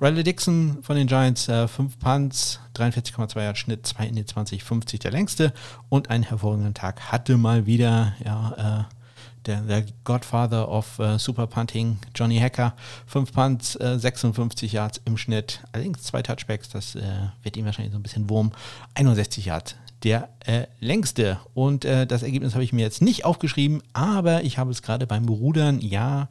Riley 0.00 0.22
Dixon 0.22 0.78
von 0.82 0.96
den 0.96 1.06
Giants, 1.06 1.48
äh, 1.48 1.68
5 1.68 1.98
Punts, 1.98 2.60
43,2 2.74 3.42
Yards 3.42 3.58
Schnitt, 3.58 3.86
2 3.86 4.06
in 4.06 4.16
die 4.16 4.24
20, 4.24 4.62
50 4.62 5.00
der 5.00 5.10
längste 5.10 5.52
und 5.88 6.10
einen 6.10 6.24
hervorragenden 6.24 6.74
Tag 6.74 7.12
hatte 7.12 7.36
mal 7.36 7.66
wieder, 7.66 8.14
ja, 8.24 8.86
äh, 8.88 8.96
der, 9.46 9.60
der, 9.60 9.84
Godfather 10.02 10.68
of 10.68 10.98
uh, 10.98 11.18
Super 11.18 11.46
Punting, 11.46 11.98
Johnny 12.14 12.38
Hacker. 12.38 12.74
5 13.06 13.32
Punts, 13.32 13.76
äh, 13.76 13.96
56 13.96 14.72
Yards 14.72 15.00
im 15.04 15.16
Schnitt. 15.16 15.60
Allerdings 15.70 16.02
zwei 16.02 16.20
Touchbacks, 16.20 16.68
das 16.68 16.96
äh, 16.96 17.02
wird 17.44 17.56
ihm 17.56 17.64
wahrscheinlich 17.64 17.92
so 17.92 17.98
ein 17.98 18.02
bisschen 18.02 18.28
Wurm. 18.28 18.50
61 18.94 19.46
Yards 19.46 19.76
der 20.04 20.28
äh, 20.44 20.66
längste. 20.80 21.38
Und 21.54 21.84
äh, 21.84 22.06
das 22.06 22.22
Ergebnis 22.22 22.54
habe 22.54 22.64
ich 22.64 22.72
mir 22.72 22.82
jetzt 22.82 23.02
nicht 23.02 23.24
aufgeschrieben, 23.24 23.82
aber 23.92 24.44
ich 24.44 24.58
habe 24.58 24.70
es 24.70 24.82
gerade 24.82 25.06
beim 25.06 25.28
Rudern, 25.28 25.80
ja, 25.80 26.28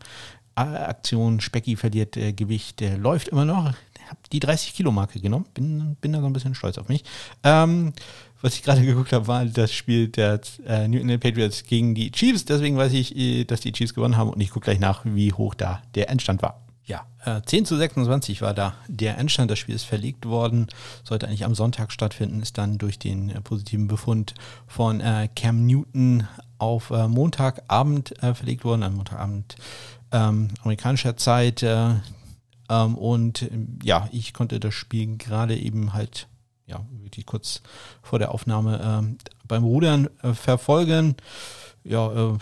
Aktion 0.55 1.41
Specki 1.41 1.75
verliert 1.75 2.15
äh, 2.15 2.31
Gewicht, 2.31 2.79
der 2.79 2.97
läuft 2.97 3.27
immer 3.27 3.45
noch. 3.45 3.73
Ich 3.95 4.09
habe 4.09 4.19
die 4.31 4.39
30-Kilo-Marke 4.39 5.19
genommen, 5.19 5.45
bin, 5.53 5.97
bin 5.99 6.13
da 6.13 6.21
so 6.21 6.27
ein 6.27 6.33
bisschen 6.33 6.55
stolz 6.55 6.77
auf 6.77 6.87
mich. 6.87 7.03
Ähm, 7.43 7.91
was 8.41 8.55
ich 8.55 8.63
gerade 8.63 8.81
geguckt 8.85 9.11
habe, 9.11 9.27
war 9.27 9.45
das 9.45 9.73
Spiel 9.73 10.07
der 10.07 10.39
äh, 10.65 10.87
New 10.87 10.99
England 10.99 11.21
Patriots 11.21 11.63
gegen 11.63 11.95
die 11.95 12.11
Chiefs. 12.11 12.45
Deswegen 12.45 12.77
weiß 12.77 12.93
ich, 12.93 13.15
äh, 13.17 13.43
dass 13.43 13.61
die 13.61 13.71
Chiefs 13.71 13.93
gewonnen 13.93 14.15
haben 14.15 14.29
und 14.29 14.39
ich 14.39 14.51
gucke 14.51 14.65
gleich 14.65 14.79
nach, 14.79 15.01
wie 15.03 15.33
hoch 15.33 15.55
da 15.55 15.81
der 15.95 16.09
Endstand 16.09 16.41
war. 16.41 16.64
Ja, 16.85 17.07
äh, 17.25 17.41
10 17.43 17.65
zu 17.65 17.77
26 17.77 18.43
war 18.43 18.53
da 18.53 18.75
der 18.87 19.17
Endstand. 19.17 19.49
Das 19.49 19.57
Spiel 19.57 19.73
ist 19.73 19.85
verlegt 19.85 20.27
worden, 20.27 20.67
sollte 21.03 21.27
eigentlich 21.27 21.43
am 21.43 21.55
Sonntag 21.55 21.91
stattfinden, 21.91 22.43
ist 22.43 22.59
dann 22.59 22.77
durch 22.77 22.99
den 22.99 23.29
äh, 23.29 23.41
positiven 23.41 23.87
Befund 23.87 24.35
von 24.67 25.01
äh, 25.01 25.27
Cam 25.35 25.65
Newton 25.65 26.27
auf 26.59 26.91
äh, 26.91 27.07
Montagabend 27.07 28.21
äh, 28.21 28.35
verlegt 28.35 28.65
worden, 28.65 28.83
am 28.83 28.95
Montagabend 28.97 29.55
ähm, 30.11 30.49
amerikanischer 30.61 31.17
Zeit. 31.17 31.63
Äh, 31.63 31.95
ähm, 32.69 32.95
und 32.95 33.41
ähm, 33.41 33.79
ja, 33.81 34.07
ich 34.11 34.35
konnte 34.35 34.59
das 34.59 34.75
Spiel 34.75 35.17
gerade 35.17 35.57
eben 35.57 35.93
halt, 35.93 36.27
ja, 36.67 36.85
wirklich 37.01 37.25
kurz 37.25 37.63
vor 38.03 38.19
der 38.19 38.31
Aufnahme 38.31 38.79
ähm, 38.83 39.17
beim 39.47 39.63
Rudern 39.63 40.07
verfolgen. 40.33 41.15
Ja, 41.83 42.37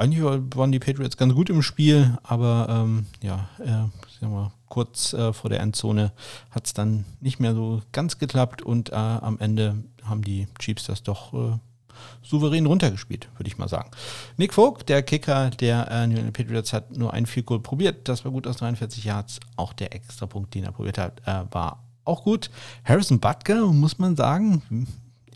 eigentlich 0.00 0.24
waren 0.24 0.72
die 0.72 0.78
Patriots 0.78 1.16
ganz 1.16 1.34
gut 1.34 1.50
im 1.50 1.62
Spiel, 1.62 2.16
aber 2.22 2.68
ähm, 2.70 3.06
ja, 3.22 3.48
äh, 3.58 4.26
mal, 4.26 4.50
kurz 4.68 5.12
äh, 5.12 5.32
vor 5.32 5.50
der 5.50 5.60
Endzone 5.60 6.12
hat 6.50 6.66
es 6.66 6.72
dann 6.72 7.04
nicht 7.20 7.38
mehr 7.38 7.54
so 7.54 7.82
ganz 7.92 8.18
geklappt 8.18 8.62
und 8.62 8.90
äh, 8.90 8.94
am 8.94 9.38
Ende 9.38 9.84
haben 10.02 10.22
die 10.22 10.48
Chiefs 10.58 10.84
das 10.84 11.02
doch 11.02 11.34
äh, 11.34 11.58
souverän 12.22 12.64
runtergespielt, 12.64 13.28
würde 13.36 13.48
ich 13.48 13.58
mal 13.58 13.68
sagen. 13.68 13.90
Nick 14.38 14.54
Vogt, 14.54 14.88
der 14.88 15.02
Kicker 15.02 15.50
der 15.50 15.90
äh, 15.90 16.06
New 16.06 16.16
England 16.16 16.36
Patriots, 16.36 16.72
hat 16.72 16.96
nur 16.96 17.12
ein 17.12 17.26
Field 17.26 17.46
Goal 17.46 17.60
probiert. 17.60 18.08
Das 18.08 18.24
war 18.24 18.32
gut 18.32 18.46
aus 18.46 18.56
43 18.56 19.04
Yards. 19.04 19.40
Auch 19.56 19.74
der 19.74 19.94
Extrapunkt, 19.94 20.54
den 20.54 20.64
er 20.64 20.72
probiert 20.72 20.96
hat, 20.96 21.20
äh, 21.26 21.44
war 21.50 21.84
auch 22.04 22.24
gut. 22.24 22.50
Harrison 22.84 23.20
Butker, 23.20 23.66
muss 23.66 23.98
man 23.98 24.16
sagen, 24.16 24.86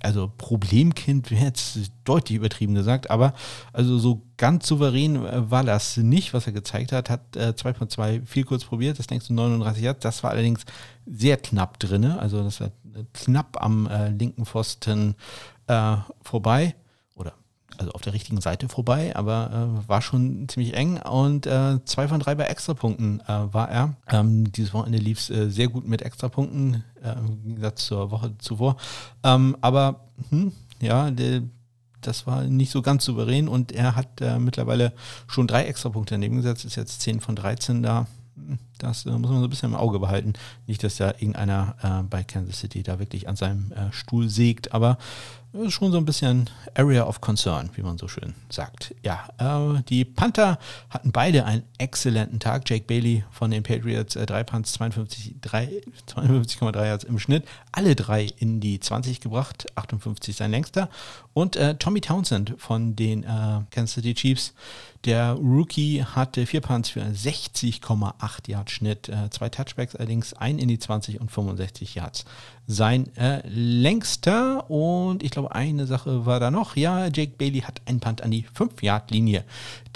also 0.05 0.31
Problemkind 0.37 1.31
wäre 1.31 1.45
jetzt 1.45 1.79
deutlich 2.05 2.37
übertrieben 2.37 2.75
gesagt, 2.75 3.11
aber 3.11 3.35
also 3.73 3.99
so 3.99 4.23
ganz 4.37 4.67
souverän 4.67 5.25
äh, 5.25 5.51
war 5.51 5.65
das 5.65 5.97
nicht, 5.97 6.35
was 6.35 6.47
er 6.47 6.53
gezeigt 6.53 6.93
hat. 6.93 7.11
Hat 7.11 7.37
äh, 7.37 7.55
2.2 7.57 8.25
viel 8.27 8.45
kurz 8.45 8.65
probiert, 8.65 8.99
das 8.99 9.07
du 9.29 9.35
39 9.35 9.83
Yards. 9.83 10.01
Das 10.01 10.23
war 10.23 10.31
allerdings 10.31 10.65
sehr 11.07 11.37
knapp 11.37 11.79
drin, 11.79 12.05
also 12.05 12.43
das 12.43 12.61
war 12.61 12.71
knapp 13.13 13.63
am 13.63 13.87
äh, 13.87 14.11
linken 14.11 14.47
Pfosten 14.47 15.17
äh, 15.67 15.97
vorbei 16.23 16.75
also 17.79 17.93
auf 17.93 18.03
der 18.03 18.13
richtigen 18.13 18.41
Seite 18.41 18.69
vorbei, 18.69 19.15
aber 19.15 19.79
äh, 19.85 19.89
war 19.89 20.03
schon 20.03 20.49
ziemlich 20.49 20.75
eng 20.75 20.99
und 20.99 21.47
äh, 21.47 21.85
zwei 21.85 22.09
von 22.09 22.21
drei 22.21 22.35
bei 22.35 22.45
Extrapunkten 22.45 23.21
äh, 23.21 23.53
war 23.53 23.71
er. 23.71 23.95
Ähm, 24.09 24.51
dieses 24.53 24.75
Wochenende 24.75 24.99
lief 24.99 25.19
es 25.19 25.31
äh, 25.31 25.51
sehr 25.51 25.69
gut 25.69 25.87
mit 25.87 26.03
Extrapunkten, 26.03 26.85
äh, 27.03 27.13
im 27.13 27.43
Gegensatz 27.43 27.87
zur 27.87 28.11
Woche 28.11 28.33
zuvor. 28.39 28.77
Ähm, 29.23 29.57
aber 29.61 30.01
hm, 30.31 30.53
ja, 30.81 31.11
der, 31.11 31.43
das 32.01 32.27
war 32.27 32.45
nicht 32.45 32.71
so 32.71 32.83
ganz 32.83 33.05
souverän 33.05 33.49
und 33.49 33.73
er 33.73 33.97
hat 33.97 34.21
äh, 34.21 34.39
mittlerweile 34.39 34.93
schon 35.27 35.47
drei 35.47 35.65
Extrapunkte 35.65 36.15
daneben 36.15 36.37
gesetzt, 36.37 36.65
ist 36.65 36.77
jetzt 36.77 37.01
10 37.03 37.21
von 37.21 37.37
13 37.37 37.83
da. 37.83 38.07
Das 38.79 39.07
äh, 39.07 39.11
muss 39.11 39.31
man 39.31 39.41
so 39.41 39.47
ein 39.47 39.51
bisschen 39.51 39.71
im 39.71 39.77
Auge 39.77 39.99
behalten. 39.99 40.35
Nicht, 40.67 40.83
dass 40.83 40.97
da 40.97 41.09
irgendeiner 41.09 42.05
bei 42.11 42.25
Kansas 42.25 42.59
City 42.59 42.83
da 42.83 42.99
wirklich 42.99 43.29
an 43.29 43.37
seinem 43.37 43.73
Stuhl 43.93 44.29
sägt, 44.29 44.73
aber 44.73 44.99
das 45.55 45.69
ist 45.69 45.75
schon 45.75 45.93
so 45.93 45.99
ein 45.99 46.05
bisschen 46.05 46.51
Area 46.75 47.07
of 47.07 47.21
Concern, 47.21 47.71
wie 47.75 47.83
man 47.83 47.97
so 47.97 48.09
schön 48.09 48.35
sagt. 48.51 48.93
Ja, 49.05 49.29
äh, 49.39 49.83
die 49.89 50.05
Panther 50.05 50.59
hatten 50.91 51.13
beide 51.13 51.45
einen 51.45 51.63
exzellenten 51.79 52.41
Tag. 52.41 52.69
Jake 52.69 52.87
Bailey 52.87 53.25
von 53.31 53.53
den 53.53 53.63
Patriots, 53.63 54.17
äh, 54.17 54.27
drei 54.27 54.43
Punts, 54.43 54.75
52,3 54.81 55.83
52, 56.07 56.61
Yards 56.61 57.05
im 57.05 57.21
Schnitt. 57.21 57.45
Alle 57.71 57.95
drei 57.95 58.27
in 58.39 58.59
die 58.59 58.81
20 58.81 59.21
gebracht, 59.21 59.67
58 59.77 60.35
sein 60.35 60.51
längster. 60.51 60.89
Und 61.35 61.55
äh, 61.55 61.77
Tommy 61.77 62.01
Townsend 62.01 62.55
von 62.59 62.97
den 62.97 63.23
äh, 63.23 63.61
Kansas 63.71 63.93
City 63.93 64.15
Chiefs, 64.15 64.55
der 65.05 65.33
Rookie 65.33 66.03
hatte 66.03 66.47
vier 66.47 66.63
Punts 66.63 66.89
für 66.89 67.01
60,8 67.01 68.49
Yards 68.49 68.73
Schnitt, 68.73 69.09
äh, 69.09 69.29
zwei 69.31 69.51
Touchbacks 69.51 69.95
allerdings, 69.95 70.33
ein 70.33 70.59
in 70.59 70.69
die 70.69 70.79
20 70.79 71.21
und 71.21 71.31
65 71.31 71.95
Yards. 71.95 72.25
Sein 72.67 73.15
äh, 73.17 73.47
längster 73.47 74.71
und 74.71 75.23
ich 75.23 75.31
glaube 75.31 75.55
eine 75.55 75.87
Sache 75.87 76.25
war 76.25 76.41
da 76.41 76.51
noch, 76.51 76.77
ja, 76.77 77.09
Jake 77.09 77.35
Bailey 77.37 77.61
hat 77.61 77.83
einen 77.87 78.01
Punt 78.01 78.23
an 78.23 78.31
die 78.31 78.47
5-Yard-Linie 78.47 79.45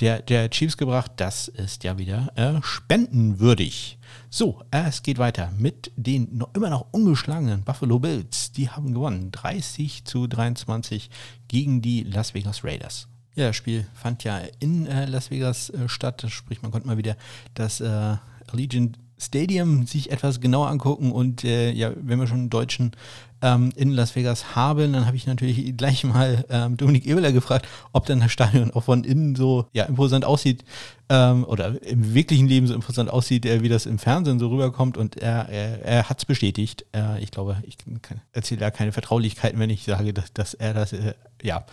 der, 0.00 0.20
der 0.20 0.50
Chiefs 0.50 0.76
gebracht. 0.76 1.12
Das 1.16 1.48
ist 1.48 1.84
ja 1.84 1.96
wieder 1.96 2.30
äh, 2.36 2.60
spendenwürdig. 2.62 3.98
So, 4.28 4.62
es 4.70 5.02
geht 5.02 5.18
weiter 5.18 5.50
mit 5.56 5.90
den 5.96 6.36
noch, 6.36 6.50
immer 6.54 6.68
noch 6.68 6.86
ungeschlagenen 6.90 7.62
Buffalo 7.62 7.98
Bills. 7.98 8.52
Die 8.52 8.68
haben 8.68 8.92
gewonnen, 8.92 9.30
30 9.32 10.04
zu 10.04 10.26
23 10.26 11.08
gegen 11.48 11.80
die 11.80 12.02
Las 12.02 12.34
Vegas 12.34 12.64
Raiders. 12.64 13.08
Ja, 13.34 13.46
das 13.46 13.56
Spiel 13.56 13.86
fand 13.94 14.24
ja 14.24 14.40
in 14.58 14.86
äh, 14.86 15.06
Las 15.06 15.30
Vegas 15.30 15.70
äh, 15.70 15.88
statt, 15.88 16.26
sprich 16.28 16.60
man 16.60 16.70
konnte 16.72 16.86
mal 16.86 16.98
wieder 16.98 17.16
das 17.54 17.80
äh, 17.80 18.16
Allegiant 18.50 18.98
Stadium 19.18 19.86
sich 19.86 20.10
etwas 20.10 20.40
genauer 20.40 20.68
angucken 20.68 21.12
und 21.12 21.44
äh, 21.44 21.70
ja, 21.72 21.92
wenn 21.96 22.18
wir 22.20 22.26
schon 22.26 22.38
einen 22.38 22.50
deutschen 22.50 22.92
ähm, 23.42 23.70
in 23.76 23.90
Las 23.90 24.16
Vegas 24.16 24.56
haben. 24.56 24.92
Dann 24.92 25.06
habe 25.06 25.16
ich 25.16 25.26
natürlich 25.26 25.76
gleich 25.76 26.04
mal 26.04 26.44
ähm, 26.50 26.76
Dominik 26.76 27.06
Ebeler 27.06 27.32
gefragt, 27.32 27.68
ob 27.92 28.06
denn 28.06 28.20
das 28.20 28.32
Stadion 28.32 28.70
auch 28.72 28.84
von 28.84 29.04
innen 29.04 29.36
so 29.36 29.66
ja, 29.72 29.84
imposant 29.84 30.24
aussieht 30.24 30.64
ähm, 31.08 31.44
oder 31.44 31.80
im 31.82 32.14
wirklichen 32.14 32.48
Leben 32.48 32.66
so 32.66 32.74
imposant 32.74 33.10
aussieht, 33.10 33.46
äh, 33.46 33.62
wie 33.62 33.68
das 33.68 33.86
im 33.86 33.98
Fernsehen 33.98 34.38
so 34.38 34.48
rüberkommt. 34.48 34.96
Und 34.96 35.16
er, 35.16 35.48
er, 35.48 35.82
er 35.84 36.08
hat 36.08 36.18
es 36.18 36.24
bestätigt. 36.24 36.84
Äh, 36.94 37.22
ich 37.22 37.30
glaube, 37.30 37.62
ich 37.64 37.76
erzähle 38.32 38.60
da 38.60 38.70
keine 38.70 38.92
Vertraulichkeiten, 38.92 39.58
wenn 39.58 39.70
ich 39.70 39.84
sage, 39.84 40.12
dass, 40.12 40.32
dass 40.32 40.54
er 40.54 40.74
das, 40.74 40.92
äh, 40.92 41.14
ja, 41.42 41.64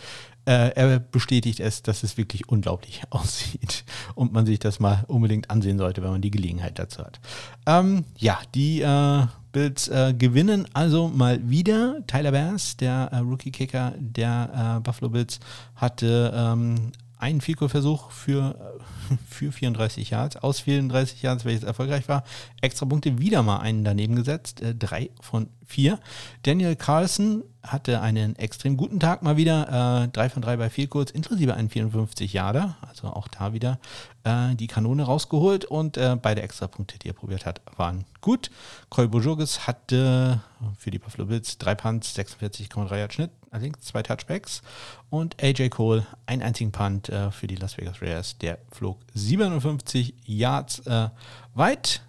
äh, 0.45 0.69
er 0.75 0.99
bestätigt 0.99 1.59
es, 1.59 1.81
dass 1.81 2.03
es 2.03 2.17
wirklich 2.17 2.47
unglaublich 2.49 3.01
aussieht 3.09 3.83
und 4.13 4.31
man 4.31 4.45
sich 4.45 4.59
das 4.59 4.79
mal 4.79 5.03
unbedingt 5.07 5.49
ansehen 5.49 5.77
sollte, 5.77 6.03
wenn 6.03 6.11
man 6.11 6.21
die 6.21 6.31
Gelegenheit 6.31 6.77
dazu 6.79 7.03
hat. 7.03 7.19
Ähm, 7.65 8.05
ja, 8.17 8.39
die 8.53 8.81
äh, 8.81 9.25
Bills 9.51 9.87
äh, 9.87 10.13
gewinnen 10.13 10.67
also 10.73 11.07
mal 11.07 11.49
wieder. 11.49 12.05
Tyler 12.07 12.31
Bass, 12.31 12.77
der 12.77 13.09
äh, 13.11 13.17
Rookie-Kicker 13.19 13.93
der 13.97 14.77
äh, 14.77 14.79
Buffalo 14.81 15.09
Bills, 15.09 15.39
hatte 15.75 16.33
ähm, 16.35 16.91
einen 17.17 17.41
Fico-Versuch 17.41 18.11
für, 18.11 18.77
äh, 19.09 19.15
für 19.29 19.51
34 19.51 20.09
Yards, 20.09 20.35
aus 20.35 20.59
34 20.59 21.21
Yards, 21.21 21.45
welches 21.45 21.63
erfolgreich 21.63 22.07
war. 22.07 22.23
Extra 22.61 22.85
Punkte 22.85 23.17
wieder 23.17 23.43
mal 23.43 23.59
einen 23.59 23.83
daneben 23.83 24.15
gesetzt, 24.15 24.61
drei 24.77 25.09
von 25.21 25.47
vier. 25.65 25.99
Daniel 26.43 26.75
Carlson 26.75 27.43
hatte 27.63 28.01
einen 28.01 28.35
extrem 28.35 28.77
guten 28.77 28.99
Tag 28.99 29.23
mal 29.23 29.37
wieder, 29.37 30.03
äh, 30.03 30.07
drei 30.09 30.29
von 30.29 30.41
drei 30.41 30.57
bei 30.57 30.69
vier 30.69 30.87
Kurz, 30.87 31.11
inklusive 31.11 31.55
einen 31.55 31.69
54 31.69 32.31
Yarder, 32.33 32.77
also 32.87 33.07
auch 33.07 33.27
da 33.27 33.53
wieder 33.53 33.79
äh, 34.23 34.55
die 34.55 34.67
Kanone 34.67 35.03
rausgeholt 35.03 35.65
und 35.65 35.97
äh, 35.97 36.15
beide 36.21 36.41
Extrapunkte, 36.41 36.99
die 36.99 37.09
er 37.09 37.13
probiert 37.13 37.45
hat, 37.45 37.61
waren 37.75 38.05
gut. 38.21 38.51
Cole 38.89 39.07
Bojurgis 39.07 39.67
hatte 39.67 40.41
für 40.77 40.91
die 40.91 40.99
Buffalo 40.99 41.25
Bills 41.25 41.57
drei 41.57 41.75
Punts, 41.75 42.15
46,3 42.17 42.97
Yard 42.97 43.13
Schnitt, 43.13 43.31
allerdings 43.51 43.81
zwei 43.81 44.03
Touchbacks 44.03 44.61
und 45.09 45.41
AJ 45.41 45.69
Cole 45.69 46.05
einen 46.25 46.41
einzigen 46.41 46.71
Punt 46.71 47.09
äh, 47.09 47.31
für 47.31 47.47
die 47.47 47.55
Las 47.55 47.77
Vegas 47.77 48.01
Raiders, 48.01 48.37
der 48.37 48.59
flog 48.71 48.99
57 49.13 50.13
Yards 50.25 50.79
äh, 50.79 51.09
weit. 51.53 52.01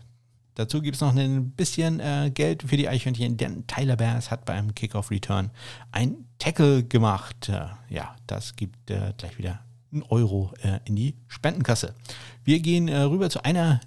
Dazu 0.57 0.81
gibt 0.81 0.97
es 0.97 1.03
noch 1.03 1.15
ein 1.15 1.51
bisschen 1.51 2.01
äh, 2.01 2.31
Geld 2.33 2.63
für 2.63 2.79
die 2.79 2.89
Eichhörnchen, 2.89 3.37
denn 3.37 3.67
Tyler 3.67 3.97
Bears 3.97 4.31
hat 4.31 4.47
beim 4.47 4.75
Kickoff 4.75 5.11
Return 5.11 5.51
ein 5.93 6.17
Tackle 6.39 6.83
gemacht. 6.83 7.51
Äh, 7.51 7.67
ja, 7.91 8.17
das 8.27 8.57
gibt 8.57 8.91
äh, 8.91 9.13
gleich 9.19 9.37
wieder 9.37 9.61
einen 9.93 10.03
Euro 10.05 10.55
äh, 10.63 10.81
in 10.87 10.97
die 10.97 11.15
Spendenkasse. 11.29 11.95
Wir 12.43 12.61
gehen 12.61 12.89
äh, 12.89 13.03
rüber 13.03 13.29
zu 13.29 13.45
einer 13.45 13.81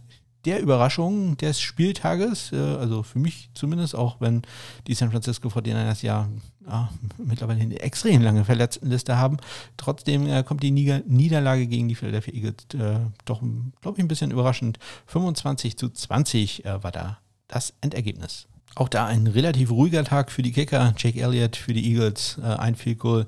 der 0.46 0.62
Überraschungen 0.62 1.38
des 1.38 1.60
Spieltages, 1.60 2.52
äh, 2.52 2.58
also 2.58 3.04
für 3.04 3.20
mich 3.20 3.50
zumindest, 3.54 3.96
auch 3.96 4.22
wenn 4.22 4.42
die 4.88 4.94
San 4.94 5.12
Francisco 5.12 5.50
49ers 5.50 6.04
ja, 6.04 6.30
ja 6.68 6.90
mittlerweile 7.18 7.62
eine 7.62 7.80
extrem 7.80 8.22
lange 8.22 8.46
Verletztenliste 8.46 9.18
haben. 9.18 9.38
Trotzdem 9.78 10.28
äh, 10.28 10.44
kommt 10.44 10.64
die 10.64 10.72
Nieder 10.72 11.02
Niederlage 11.06 11.68
gegen 11.68 11.88
die 11.88 11.96
Philadelphia 11.96 12.34
Eagles 12.34 12.56
äh, 12.74 13.00
doch, 13.26 13.42
glaube 13.82 13.98
ich, 13.98 14.04
ein 14.04 14.08
bisschen 14.08 14.32
überraschend. 14.32 14.80
25 15.08 15.78
zu 15.78 15.90
20 15.90 16.66
äh, 16.66 16.84
war 16.84 16.92
da 16.92 17.20
das 17.48 17.74
Endergebnis. 17.82 18.49
Auch 18.76 18.88
da 18.88 19.06
ein 19.06 19.28
relativ 19.28 19.72
ruhiger 19.72 20.04
Tag 20.04 20.32
für 20.32 20.42
die 20.42 20.52
Kicker. 20.52 20.94
Jake 20.98 21.20
Elliott 21.20 21.56
für 21.56 21.74
die 21.74 21.92
Eagles, 21.92 22.38
äh, 22.42 22.46
ein 22.46 22.76
Field 22.76 23.00
Goal 23.00 23.26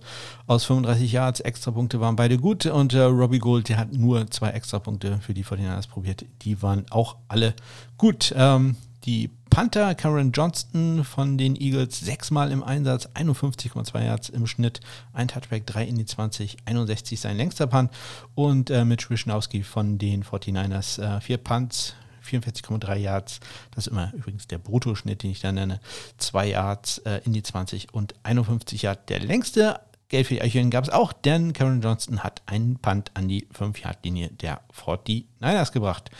aus 0.47 0.65
35 0.65 1.11
Yards. 1.11 1.39
Extrapunkte 1.39 1.99
waren 1.99 2.15
beide 2.15 2.37
gut 2.37 2.65
und 2.65 2.93
äh, 2.93 3.01
Robbie 3.01 3.39
Gold, 3.39 3.69
der 3.69 3.77
hat 3.77 3.91
nur 3.91 4.29
zwei 4.31 4.51
Extrapunkte 4.51 5.19
für 5.19 5.33
die 5.33 5.43
49ers 5.43 5.89
probiert. 5.89 6.25
Die 6.43 6.61
waren 6.61 6.85
auch 6.89 7.17
alle 7.27 7.53
gut. 7.97 8.33
Ähm, 8.37 8.75
die 9.05 9.31
Panther 9.49 9.95
Karen 9.95 10.31
Johnston 10.31 11.03
von 11.03 11.37
den 11.37 11.55
Eagles 11.55 11.99
sechsmal 11.99 12.51
im 12.51 12.63
Einsatz, 12.63 13.07
51,2 13.07 14.05
Yards 14.05 14.29
im 14.29 14.47
Schnitt, 14.47 14.79
ein 15.11 15.27
Touchback, 15.27 15.65
3 15.65 15.85
in 15.85 15.97
die 15.97 16.05
20, 16.05 16.57
61 16.65 17.19
sein 17.19 17.35
längster 17.35 17.67
Punt 17.67 17.91
und 18.35 18.69
äh, 18.69 18.85
Mitch 18.85 19.09
Wischnowski 19.09 19.63
von 19.63 19.97
den 19.97 20.23
49ers, 20.23 21.01
äh, 21.01 21.19
vier 21.19 21.37
Punts, 21.37 21.95
44,3 22.31 22.95
Yards. 22.95 23.39
Das 23.75 23.87
ist 23.87 23.91
immer 23.91 24.11
übrigens 24.13 24.47
der 24.47 24.57
Bruttoschnitt, 24.57 25.23
den 25.23 25.31
ich 25.31 25.41
da 25.41 25.51
nenne. 25.51 25.79
2 26.17 26.47
Yards 26.47 26.99
äh, 26.99 27.21
in 27.25 27.33
die 27.33 27.43
20 27.43 27.93
und 27.93 28.15
51 28.23 28.83
Yards. 28.83 29.05
Der 29.07 29.19
längste 29.19 29.79
Geld 30.11 30.27
für 30.27 30.35
die 30.35 30.69
gab 30.69 30.83
es 30.83 30.89
auch, 30.89 31.13
denn 31.13 31.53
Karen 31.53 31.81
Johnston 31.81 32.19
hat 32.19 32.41
einen 32.45 32.75
Punt 32.79 33.11
an 33.13 33.29
die 33.29 33.47
5-Yard-Linie 33.57 34.27
der 34.29 34.59
49ers 34.75 35.71
gebracht. 35.71 36.11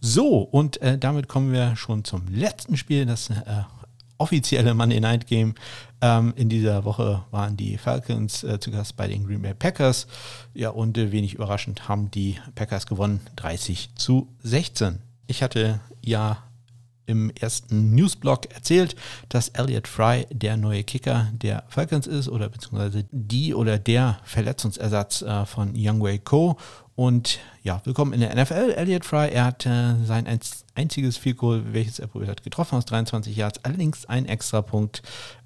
So, 0.00 0.38
und 0.38 0.80
äh, 0.82 0.96
damit 0.96 1.26
kommen 1.26 1.52
wir 1.52 1.74
schon 1.74 2.04
zum 2.04 2.28
letzten 2.28 2.76
Spiel, 2.76 3.06
das 3.06 3.30
äh, 3.30 3.64
offizielle 4.18 4.72
Monday 4.72 5.00
Night 5.00 5.26
Game. 5.26 5.56
Ähm, 6.00 6.32
in 6.36 6.48
dieser 6.48 6.84
Woche 6.84 7.24
waren 7.32 7.56
die 7.56 7.76
Falcons 7.76 8.44
äh, 8.44 8.60
zu 8.60 8.70
Gast 8.70 8.96
bei 8.96 9.08
den 9.08 9.26
Green 9.26 9.42
Bay 9.42 9.54
Packers. 9.54 10.06
Ja, 10.54 10.70
und 10.70 10.96
äh, 10.96 11.10
wenig 11.10 11.34
überraschend 11.34 11.88
haben 11.88 12.10
die 12.12 12.38
Packers 12.54 12.86
gewonnen, 12.86 13.20
30 13.34 13.96
zu 13.96 14.28
16. 14.44 15.00
Ich 15.30 15.44
hatte 15.44 15.78
ja 16.04 16.38
im 17.06 17.30
ersten 17.30 17.94
Newsblog 17.94 18.52
erzählt, 18.52 18.96
dass 19.28 19.48
Elliot 19.50 19.86
Fry 19.86 20.26
der 20.32 20.56
neue 20.56 20.82
Kicker 20.82 21.28
der 21.32 21.62
Falcons 21.68 22.08
ist 22.08 22.28
oder 22.28 22.48
beziehungsweise 22.48 23.04
die 23.12 23.54
oder 23.54 23.78
der 23.78 24.18
Verletzungsersatz 24.24 25.22
äh, 25.22 25.46
von 25.46 25.74
Youngway 25.76 26.18
Co. 26.18 26.56
Und 26.96 27.38
ja, 27.62 27.80
willkommen 27.84 28.12
in 28.12 28.20
der 28.20 28.34
NFL. 28.34 28.72
Elliot 28.76 29.04
Fry, 29.04 29.28
er 29.30 29.44
hat 29.44 29.66
äh, 29.66 30.04
sein 30.04 30.26
einziges 30.74 31.16
Field 31.16 31.38
welches 31.40 32.00
er 32.00 32.08
probiert 32.08 32.30
hat, 32.30 32.42
getroffen 32.42 32.76
aus 32.76 32.86
23 32.86 33.36
Yards, 33.36 33.64
allerdings 33.64 34.06
ein 34.06 34.26
Extrapunkt. 34.26 35.00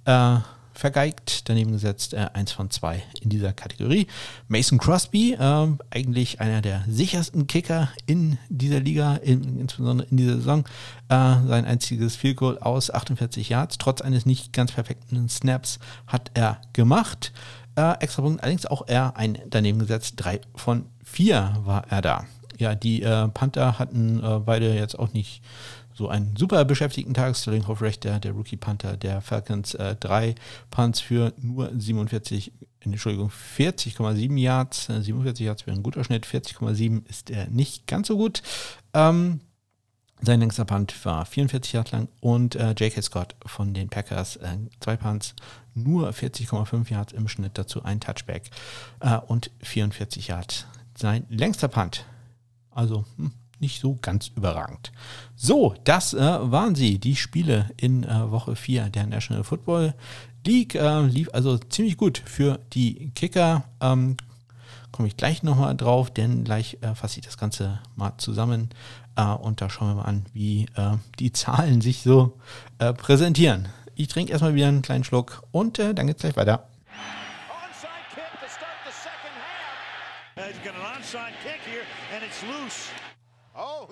Äh, 0.07 0.39
vergeigt, 0.75 1.49
daneben 1.49 1.73
gesetzt, 1.73 2.15
äh, 2.15 2.29
eins 2.35 2.53
von 2.53 2.71
zwei 2.71 3.03
in 3.21 3.31
dieser 3.31 3.53
Kategorie. 3.53 4.07
Mason 4.49 4.79
Crosby, 4.79 5.35
äh, 5.35 5.67
eigentlich 5.91 6.41
einer 6.41 6.61
der 6.61 6.85
sichersten 6.89 7.47
Kicker 7.47 7.89
in 8.07 8.39
dieser 8.49 8.81
Liga, 8.81 9.17
in, 9.17 9.59
insbesondere 9.61 10.09
in 10.11 10.17
dieser 10.17 10.37
Saison. 10.37 10.65
Äh, 11.09 11.47
sein 11.47 11.65
einziges 11.65 12.17
Field 12.17 12.37
Goal 12.37 12.59
aus 12.59 12.91
48 12.91 13.49
Yards, 13.49 13.79
trotz 13.79 14.01
eines 14.01 14.27
nicht 14.27 14.53
ganz 14.53 14.73
perfekten 14.73 15.29
Snaps, 15.29 15.79
hat 16.07 16.31
er 16.35 16.61
gemacht. 16.73 17.33
Äh, 17.77 17.99
extra 18.01 18.23
Punkt, 18.23 18.43
allerdings 18.43 18.67
auch 18.67 18.87
er 18.87 19.17
ein 19.17 19.39
daneben 19.49 19.79
gesetzt, 19.79 20.15
drei 20.17 20.41
von 20.55 20.87
vier 21.03 21.55
war 21.65 21.87
er 21.91 22.03
da. 22.03 22.25
Ja, 22.59 22.75
die 22.75 23.03
äh, 23.03 23.29
Panther 23.29 23.79
hatten 23.79 24.23
äh, 24.23 24.39
beide 24.39 24.75
jetzt 24.75 24.99
auch 24.99 25.13
nicht 25.13 25.43
so 25.95 26.09
einen 26.09 26.37
super 26.37 26.65
beschäftigten 26.65 27.15
Tag. 27.15 27.37
Sterling 27.37 27.67
Hofrecht, 27.67 28.05
der, 28.05 28.19
der 28.19 28.33
Rookie 28.33 28.57
Panther 28.57 28.97
der 28.97 29.21
Falcons, 29.21 29.75
äh, 29.75 29.97
drei 29.97 30.35
Punts 30.71 31.01
für 31.01 31.33
nur 31.41 31.71
47, 31.75 32.53
Entschuldigung, 32.81 33.31
40,7 33.31 34.39
Yards. 34.39 34.87
47 34.87 35.41
äh, 35.41 35.47
Yards 35.47 35.67
wäre 35.67 35.77
ein 35.77 35.83
guter 35.83 36.05
Schnitt, 36.05 36.27
40,7 36.27 37.09
ist 37.09 37.31
er 37.31 37.49
nicht 37.49 37.87
ganz 37.87 38.09
so 38.09 38.17
gut. 38.17 38.43
Ähm, 38.93 39.41
sein 40.21 40.41
längster 40.41 40.65
Punt 40.65 41.05
war 41.05 41.27
44 41.27 41.73
Yards 41.73 41.93
lang 41.93 42.09
und 42.21 42.55
äh, 42.57 42.71
J.K. 42.71 43.03
Scott 43.03 43.37
von 43.45 43.75
den 43.75 43.89
Packers, 43.89 44.37
äh, 44.37 44.57
zwei 44.81 44.97
Punts, 44.97 45.35
nur 45.75 46.11
40,5 46.11 46.91
Yards 46.91 47.13
im 47.13 47.29
Schnitt, 47.29 47.53
dazu 47.59 47.83
ein 47.83 48.01
Touchback 48.01 48.51
äh, 49.01 49.19
und 49.19 49.51
44 49.63 50.29
Yards. 50.29 50.67
Sein 50.97 51.27
längster 51.29 51.69
Punt. 51.69 52.07
Also, 52.71 53.05
hm, 53.17 53.33
nicht 53.61 53.81
so 53.81 53.99
ganz 54.01 54.29
überragend. 54.29 54.93
So, 55.37 55.75
das 55.85 56.15
äh, 56.15 56.19
waren 56.19 56.75
sie, 56.75 56.99
die 56.99 57.17
Spiele 57.17 57.71
in 57.77 58.05
äh, 58.05 58.31
Woche 58.31 58.57
4 58.57 58.91
der 58.91 59.07
National 59.07 59.45
Football 59.45 59.95
League. 60.47 60.75
Äh, 60.75 61.03
lief 61.07 61.29
also 61.33 61.59
ziemlich 61.59 61.97
gut 61.97 62.23
für 62.25 62.61
die 62.73 63.11
Kicker. 63.15 63.65
Ähm, 63.81 64.17
Komme 64.95 65.09
ich 65.09 65.17
gleich 65.17 65.43
nochmal 65.43 65.75
drauf, 65.77 66.13
denn 66.13 66.45
gleich 66.45 66.79
äh, 66.81 66.95
fasse 66.95 67.19
ich 67.19 67.27
das 67.27 67.37
Ganze 67.37 67.81
mal 67.97 68.13
zusammen 68.17 68.71
äh, 69.17 69.25
und 69.25 69.61
da 69.61 69.69
schauen 69.69 69.89
wir 69.89 69.95
mal 69.97 70.03
an, 70.03 70.25
wie 70.33 70.69
äh, 70.77 70.93
die 71.19 71.33
Zahlen 71.33 71.81
sich 71.81 72.03
so 72.03 72.39
präsentieren. 72.79 73.69
Ich 73.97 74.07
trinke 74.07 74.31
erstmal 74.31 74.55
wieder 74.55 74.69
einen 74.69 74.83
kleinen 74.83 75.03
Schluck 75.03 75.43
und 75.51 75.79
dann 75.79 76.07
geht 76.07 76.19
es 76.19 76.23
gleich 76.23 76.37
weiter. 76.37 76.69
Onside 77.51 77.91
kick 78.15 78.41
to 78.41 78.47
start 78.47 78.79
the 78.87 78.93
second 78.93 79.35
half. 79.35 80.47
He's 80.47 80.63
got 80.63 80.77
an 80.77 80.87
onside 80.97 81.35
kick 81.43 81.59
here 81.67 81.83
and 82.15 82.23
it's 82.23 82.41
loose. 82.45 82.89
Oh, 83.57 83.87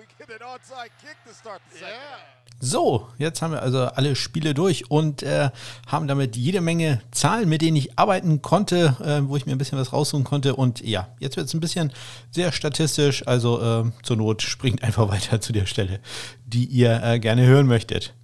so, 2.64 3.08
jetzt 3.18 3.42
haben 3.42 3.52
wir 3.52 3.62
also 3.62 3.78
alle 3.80 4.16
Spiele 4.16 4.54
durch 4.54 4.90
und 4.90 5.22
äh, 5.22 5.50
haben 5.86 6.08
damit 6.08 6.36
jede 6.36 6.60
Menge 6.60 7.00
Zahlen, 7.10 7.48
mit 7.48 7.62
denen 7.62 7.76
ich 7.76 7.98
arbeiten 7.98 8.42
konnte, 8.42 8.96
äh, 9.04 9.28
wo 9.28 9.36
ich 9.36 9.46
mir 9.46 9.52
ein 9.52 9.58
bisschen 9.58 9.78
was 9.78 9.92
raussuchen 9.92 10.24
konnte. 10.24 10.56
Und 10.56 10.80
ja, 10.80 11.08
jetzt 11.18 11.36
wird 11.36 11.46
es 11.46 11.54
ein 11.54 11.60
bisschen 11.60 11.92
sehr 12.30 12.52
statistisch. 12.52 13.26
Also 13.26 13.60
äh, 13.60 13.90
zur 14.02 14.16
Not 14.16 14.42
springt 14.42 14.82
einfach 14.82 15.08
weiter 15.10 15.40
zu 15.40 15.52
der 15.52 15.66
Stelle, 15.66 16.00
die 16.44 16.64
ihr 16.64 17.02
äh, 17.02 17.20
gerne 17.20 17.46
hören 17.46 17.66
möchtet. 17.66 18.14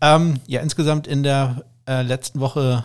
Ähm, 0.00 0.40
ja, 0.46 0.60
insgesamt 0.60 1.06
in 1.06 1.22
der 1.22 1.64
äh, 1.88 2.02
letzten 2.02 2.40
Woche 2.40 2.84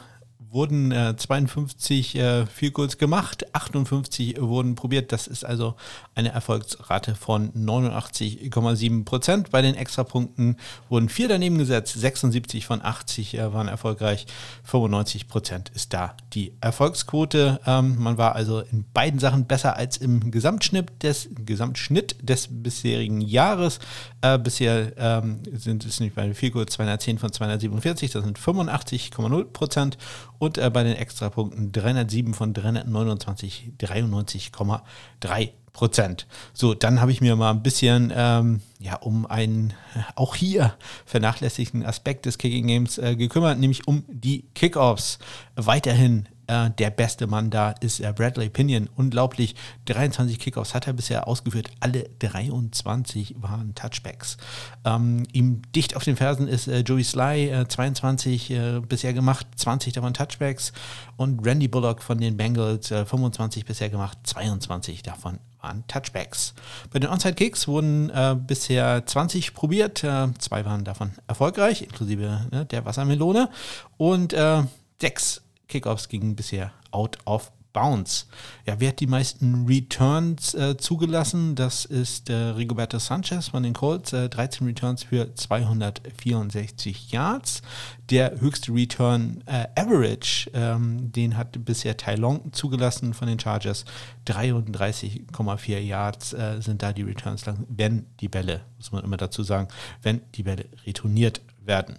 wurden 0.54 0.91
äh, 0.91 1.16
52 1.18 2.16
äh, 2.16 2.45
Field 2.45 2.99
gemacht, 2.99 3.54
58 3.54 4.39
wurden 4.39 4.76
probiert. 4.76 5.12
Das 5.12 5.28
ist 5.28 5.43
also 5.43 5.76
eine 6.16 6.32
Erfolgsrate 6.32 7.16
von 7.16 7.51
89,7 7.54 9.04
Prozent. 9.04 9.49
Bei 9.49 9.62
den 9.62 9.76
Extrapunkten 9.76 10.58
wurden 10.89 11.10
vier 11.10 11.28
daneben 11.28 11.58
gesetzt, 11.58 11.99
76 11.99 12.66
von 12.66 12.82
80 12.84 13.36
äh, 13.36 13.54
waren 13.54 13.68
erfolgreich, 13.68 14.28
95 14.64 15.28
Prozent 15.28 15.72
ist 15.74 15.93
da 15.93 16.16
die 16.34 16.54
Erfolgsquote. 16.62 17.60
Ähm, 17.66 17.95
man 17.99 18.18
war 18.18 18.36
also 18.36 18.60
in 18.60 18.86
beiden 18.93 19.20
Sachen 19.20 19.45
besser 19.45 19.76
als 19.76 19.97
im 19.97 20.32
Gesamtschnitt 20.32 21.01
des, 21.01 21.30
Gesamtschnitt 21.45 22.16
des 22.22 22.47
bisherigen 22.49 23.22
Jahres. 23.22 23.80
Äh, 24.22 24.38
bisher 24.38 24.93
ähm, 24.97 25.39
sind 25.51 25.86
es 25.86 25.99
nicht 25.99 26.16
bei 26.16 26.24
den 26.24 26.36
Field 26.36 26.54
Goals 26.54 26.74
210 26.74 27.18
von 27.18 27.32
247, 27.32 28.12
das 28.12 28.24
sind 28.24 28.38
85,0 28.38 29.45
Prozent 29.45 29.97
und 30.43 30.57
äh, 30.57 30.69
bei 30.69 30.83
den 30.83 30.95
Extrapunkten 30.95 31.71
307 31.71 32.33
von 32.33 32.53
329, 32.53 33.71
93,3 33.79 35.49
Prozent. 35.71 36.27
So, 36.53 36.73
dann 36.73 37.01
habe 37.01 37.11
ich 37.11 37.21
mir 37.21 37.35
mal 37.35 37.49
ein 37.49 37.63
bisschen, 37.63 38.13
ähm, 38.15 38.61
ja, 38.79 38.95
um 38.97 39.25
einen 39.25 39.71
äh, 39.95 40.01
auch 40.15 40.35
hier 40.35 40.75
vernachlässigten 41.05 41.85
Aspekt 41.85 42.25
des 42.25 42.37
Kicking 42.37 42.67
Games 42.67 42.97
äh, 42.97 43.15
gekümmert, 43.15 43.57
nämlich 43.57 43.87
um 43.87 44.03
die 44.07 44.43
Kickoffs. 44.53 45.17
Weiterhin 45.55 46.27
äh, 46.47 46.69
der 46.71 46.89
beste 46.89 47.27
Mann 47.27 47.49
da 47.49 47.71
ist 47.71 47.99
äh, 47.99 48.13
Bradley 48.15 48.49
Pinion. 48.49 48.89
Unglaublich, 48.95 49.55
23 49.85 50.39
Kickoffs 50.39 50.73
hat 50.73 50.87
er 50.87 50.93
bisher 50.93 51.27
ausgeführt. 51.27 51.69
Alle 51.79 52.09
23 52.19 53.35
waren 53.39 53.75
Touchbacks. 53.75 54.37
Ähm, 54.85 55.23
ihm 55.31 55.61
dicht 55.73 55.95
auf 55.95 56.03
den 56.03 56.15
Fersen 56.15 56.47
ist 56.47 56.67
äh, 56.67 56.79
Joey 56.79 57.03
Sly, 57.03 57.65
22 57.67 58.51
äh, 58.51 58.79
bisher 58.81 59.13
gemacht, 59.13 59.47
20 59.55 59.93
davon 59.93 60.13
Touchbacks. 60.13 60.73
Und 61.15 61.45
Randy 61.45 61.67
Bullock 61.67 62.01
von 62.01 62.17
den 62.17 62.37
Bengals, 62.37 62.87
25 62.87 63.65
bisher 63.65 63.89
gemacht, 63.89 64.17
22 64.23 65.03
davon 65.03 65.39
waren 65.63 65.87
Touchbacks. 65.87 66.53
Bei 66.91 66.99
den 66.99 67.09
Onside-Kicks 67.09 67.67
wurden 67.67 68.09
äh, 68.09 68.35
bisher 68.35 69.05
20 69.05 69.53
probiert, 69.53 70.03
äh, 70.03 70.27
zwei 70.37 70.65
waren 70.65 70.83
davon 70.83 71.11
erfolgreich, 71.27 71.81
inklusive 71.81 72.47
ne, 72.51 72.65
der 72.65 72.85
Wassermelone. 72.85 73.49
Und 73.97 74.33
äh, 74.33 74.63
sechs 75.01 75.42
Kickoffs 75.74 76.07
gingen 76.07 76.36
bisher 76.36 76.71
out 76.91 77.17
of 77.26 77.51
bounds. 77.74 78.28
Ja, 78.67 78.80
wer 78.80 78.89
hat 78.89 78.99
die 78.99 79.07
meisten 79.07 79.65
Returns 79.65 80.53
äh, 80.53 80.78
zugelassen? 80.78 81.55
Das 81.55 81.84
ist 81.86 82.30
äh, 82.30 82.36
Rigoberto 82.36 82.99
Sanchez 82.99 83.47
von 83.47 83.63
den 83.63 83.74
Colts. 83.74 84.13
Äh, 84.13 84.30
13 84.30 84.67
Returns 84.67 85.01
für 85.01 85.34
264 85.34 87.11
Yards. 87.11 87.63
Der 88.11 88.39
höchste 88.39 88.71
Return 88.71 89.43
äh, 89.47 89.65
Average, 89.76 90.51
ähm, 90.53 91.11
den 91.11 91.36
hat 91.36 91.65
bisher 91.65 91.97
Tai 91.97 92.15
Long 92.17 92.53
zugelassen 92.53 93.15
von 93.15 93.28
den 93.28 93.39
Chargers. 93.39 93.86
33,4 94.28 95.80
Yards 95.80 96.34
äh, 96.34 96.61
sind 96.61 96.84
da 96.84 96.93
die 96.93 97.01
Returns 97.01 97.47
lang, 97.47 97.65
wenn 97.67 98.05
die 98.19 98.30
Bälle, 98.30 98.61
muss 98.78 98.91
man 98.91 99.03
immer 99.03 99.17
dazu 99.17 99.41
sagen, 99.41 99.69
wenn 100.03 100.21
die 100.36 100.43
Bälle 100.43 100.65
retourniert 100.86 101.41
werden. 101.65 101.97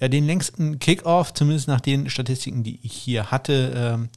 Ja, 0.00 0.08
den 0.08 0.26
längsten 0.26 0.78
Kickoff, 0.78 1.34
zumindest 1.34 1.68
nach 1.68 1.80
den 1.80 2.10
Statistiken, 2.10 2.62
die 2.62 2.80
ich 2.82 2.92
hier 2.92 3.30
hatte, 3.30 3.72
ähm, 3.74 4.08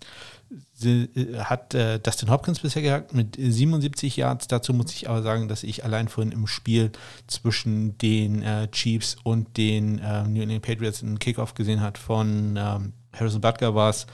äh, 0.81 1.39
hat 1.39 1.73
äh, 1.73 1.99
Dustin 1.99 2.29
Hopkins 2.29 2.59
bisher 2.59 2.81
gehabt 2.81 3.13
mit 3.13 3.35
77 3.37 4.17
Yards. 4.17 4.47
Dazu 4.47 4.73
muss 4.73 4.93
ich 4.93 5.09
aber 5.09 5.21
sagen, 5.21 5.47
dass 5.47 5.63
ich 5.63 5.83
allein 5.83 6.07
vorhin 6.07 6.31
im 6.31 6.47
Spiel 6.47 6.91
zwischen 7.27 7.97
den 7.97 8.41
äh, 8.41 8.67
Chiefs 8.71 9.17
und 9.23 9.57
den 9.57 9.99
äh, 9.99 10.23
New 10.23 10.41
England 10.41 10.63
Patriots 10.63 11.03
einen 11.03 11.19
Kickoff 11.19 11.53
gesehen 11.53 11.81
hat 11.81 11.97
von 11.97 12.55
ähm, 12.57 12.93
Harrison 13.13 13.41
Butker 13.41 13.75
war 13.75 13.89
es, 13.89 14.07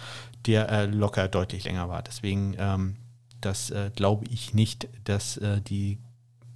der 0.46 0.70
äh, 0.70 0.86
locker 0.86 1.28
deutlich 1.28 1.64
länger 1.64 1.88
war. 1.88 2.02
Deswegen, 2.02 2.56
ähm, 2.58 2.96
das 3.42 3.70
äh, 3.70 3.92
glaube 3.96 4.26
ich 4.30 4.54
nicht, 4.54 4.88
dass 5.04 5.40
die, 5.68 6.00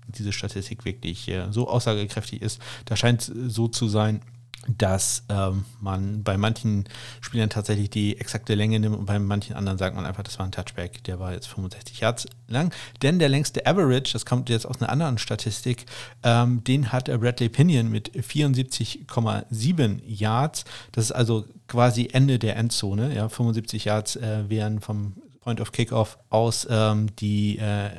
diese 0.07 0.33
Statistik 0.33 0.85
wirklich 0.85 1.31
so 1.51 1.67
aussagekräftig 1.67 2.41
ist. 2.41 2.59
Da 2.85 2.95
scheint 2.95 3.21
es 3.21 3.27
so 3.27 3.67
zu 3.67 3.87
sein, 3.87 4.21
dass 4.67 5.23
ähm, 5.29 5.65
man 5.79 6.23
bei 6.23 6.37
manchen 6.37 6.85
Spielern 7.21 7.49
tatsächlich 7.49 7.89
die 7.89 8.19
exakte 8.19 8.55
Länge 8.55 8.79
nimmt 8.79 8.97
und 8.97 9.05
bei 9.05 9.17
manchen 9.17 9.55
anderen 9.55 9.77
sagt 9.77 9.95
man 9.95 10.05
einfach, 10.05 10.23
das 10.23 10.37
war 10.37 10.45
ein 10.45 10.51
Touchback, 10.51 11.03
der 11.05 11.19
war 11.19 11.33
jetzt 11.33 11.47
65 11.47 11.99
Yards 12.01 12.27
lang. 12.47 12.73
Denn 13.01 13.19
der 13.19 13.29
längste 13.29 13.65
Average, 13.65 14.13
das 14.13 14.25
kommt 14.25 14.49
jetzt 14.49 14.65
aus 14.65 14.81
einer 14.81 14.91
anderen 14.91 15.17
Statistik, 15.17 15.85
ähm, 16.23 16.63
den 16.63 16.91
hat 16.91 17.05
Bradley 17.05 17.49
Pinion 17.49 17.89
mit 17.89 18.11
74,7 18.11 20.01
Yards. 20.05 20.65
Das 20.91 21.05
ist 21.05 21.11
also 21.11 21.45
quasi 21.67 22.09
Ende 22.11 22.37
der 22.37 22.57
Endzone. 22.57 23.15
Ja, 23.15 23.29
75 23.29 23.85
Yards 23.85 24.17
äh, 24.17 24.49
wären 24.49 24.81
vom 24.81 25.13
Point 25.41 25.61
of 25.61 25.71
Kickoff 25.71 26.19
aus 26.29 26.67
ähm, 26.69 27.15
die 27.15 27.57
äh, 27.57 27.89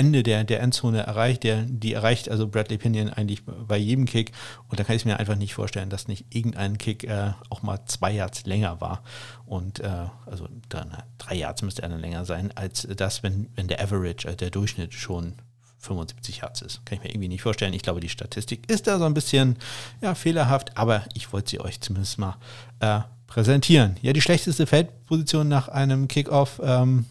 Ende 0.00 0.22
der, 0.22 0.44
der 0.44 0.60
Endzone 0.60 1.02
erreicht, 1.02 1.44
der, 1.44 1.60
die 1.62 1.92
erreicht 1.92 2.30
also 2.30 2.48
Bradley 2.48 2.78
Pinion 2.78 3.10
eigentlich 3.10 3.42
bei 3.44 3.76
jedem 3.76 4.06
Kick. 4.06 4.32
Und 4.68 4.80
da 4.80 4.84
kann 4.84 4.96
ich 4.96 5.04
mir 5.04 5.20
einfach 5.20 5.36
nicht 5.36 5.52
vorstellen, 5.52 5.90
dass 5.90 6.08
nicht 6.08 6.24
irgendein 6.30 6.78
Kick 6.78 7.04
äh, 7.04 7.32
auch 7.50 7.60
mal 7.62 7.80
zwei 7.84 8.12
Yards 8.12 8.46
länger 8.46 8.80
war. 8.80 9.02
Und 9.44 9.80
äh, 9.80 10.06
also 10.24 10.48
dann, 10.70 10.96
drei 11.18 11.34
Yards 11.34 11.60
müsste 11.60 11.82
er 11.82 11.90
dann 11.90 12.00
länger 12.00 12.24
sein, 12.24 12.50
als 12.54 12.88
das, 12.96 13.22
wenn, 13.22 13.50
wenn 13.56 13.68
der 13.68 13.82
Average, 13.82 14.26
also 14.26 14.38
der 14.38 14.48
Durchschnitt 14.48 14.94
schon 14.94 15.34
75 15.80 16.38
Yards 16.38 16.62
ist. 16.62 16.86
Kann 16.86 16.96
ich 16.96 17.04
mir 17.04 17.10
irgendwie 17.10 17.28
nicht 17.28 17.42
vorstellen. 17.42 17.74
Ich 17.74 17.82
glaube, 17.82 18.00
die 18.00 18.08
Statistik 18.08 18.70
ist 18.70 18.86
da 18.86 18.98
so 18.98 19.04
ein 19.04 19.12
bisschen 19.12 19.56
ja, 20.00 20.14
fehlerhaft, 20.14 20.78
aber 20.78 21.04
ich 21.12 21.30
wollte 21.34 21.50
sie 21.50 21.60
euch 21.60 21.78
zumindest 21.82 22.16
mal 22.18 22.38
äh, 22.80 23.00
präsentieren. 23.26 23.98
Ja, 24.00 24.14
die 24.14 24.22
schlechteste 24.22 24.66
Feldposition 24.66 25.46
nach 25.46 25.68
einem 25.68 26.08
Kickoff. 26.08 26.58
Ähm, 26.64 27.04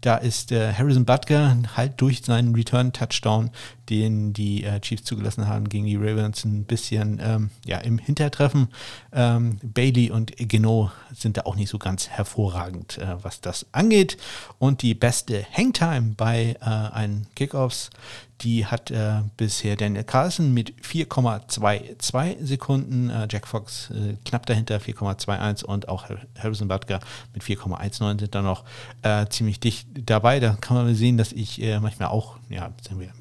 da 0.00 0.16
ist 0.16 0.52
äh, 0.52 0.72
Harrison 0.72 1.04
Butker 1.04 1.56
halt 1.76 2.00
durch 2.00 2.22
seinen 2.22 2.54
Return-Touchdown, 2.54 3.50
den 3.90 4.32
die 4.32 4.64
äh, 4.64 4.80
Chiefs 4.80 5.04
zugelassen 5.04 5.48
haben 5.48 5.68
gegen 5.68 5.84
die 5.84 5.96
Ravens, 5.96 6.44
ein 6.44 6.64
bisschen 6.64 7.20
ähm, 7.22 7.50
ja, 7.66 7.78
im 7.78 7.98
Hintertreffen. 7.98 8.68
Ähm, 9.12 9.58
Bailey 9.62 10.10
und 10.10 10.32
Geno 10.36 10.90
sind 11.12 11.36
da 11.36 11.42
auch 11.42 11.56
nicht 11.56 11.68
so 11.68 11.78
ganz 11.78 12.08
hervorragend, 12.08 12.98
äh, 12.98 13.22
was 13.22 13.40
das 13.40 13.66
angeht. 13.72 14.16
Und 14.58 14.82
die 14.82 14.94
beste 14.94 15.44
Hangtime 15.52 16.14
bei 16.16 16.56
äh, 16.60 16.64
einen 16.64 17.26
Kickoffs, 17.34 17.90
die 18.42 18.64
hat 18.64 18.90
äh, 18.90 19.20
bisher 19.36 19.76
Daniel 19.76 20.04
Carlson 20.04 20.54
mit 20.54 20.72
4,22 20.82 22.46
Sekunden, 22.46 23.10
äh, 23.10 23.28
Jack 23.30 23.46
Fox 23.46 23.90
äh, 23.90 24.16
knapp 24.24 24.46
dahinter 24.46 24.78
4,21 24.78 25.64
und 25.64 25.88
auch 25.88 26.06
Harrison 26.38 26.68
Butker 26.68 27.00
mit 27.34 27.42
4,19 27.42 28.20
sind 28.20 28.34
da 28.34 28.40
noch 28.40 28.64
äh, 29.02 29.26
ziemlich 29.26 29.60
dicht 29.60 29.88
dabei. 30.06 30.40
Da 30.40 30.56
kann 30.60 30.76
man 30.76 30.94
sehen, 30.94 31.18
dass 31.18 31.32
ich 31.32 31.60
äh, 31.60 31.80
manchmal 31.80 32.08
auch, 32.08 32.36
ja, 32.48 32.70
sind 32.86 33.00
wir 33.00 33.12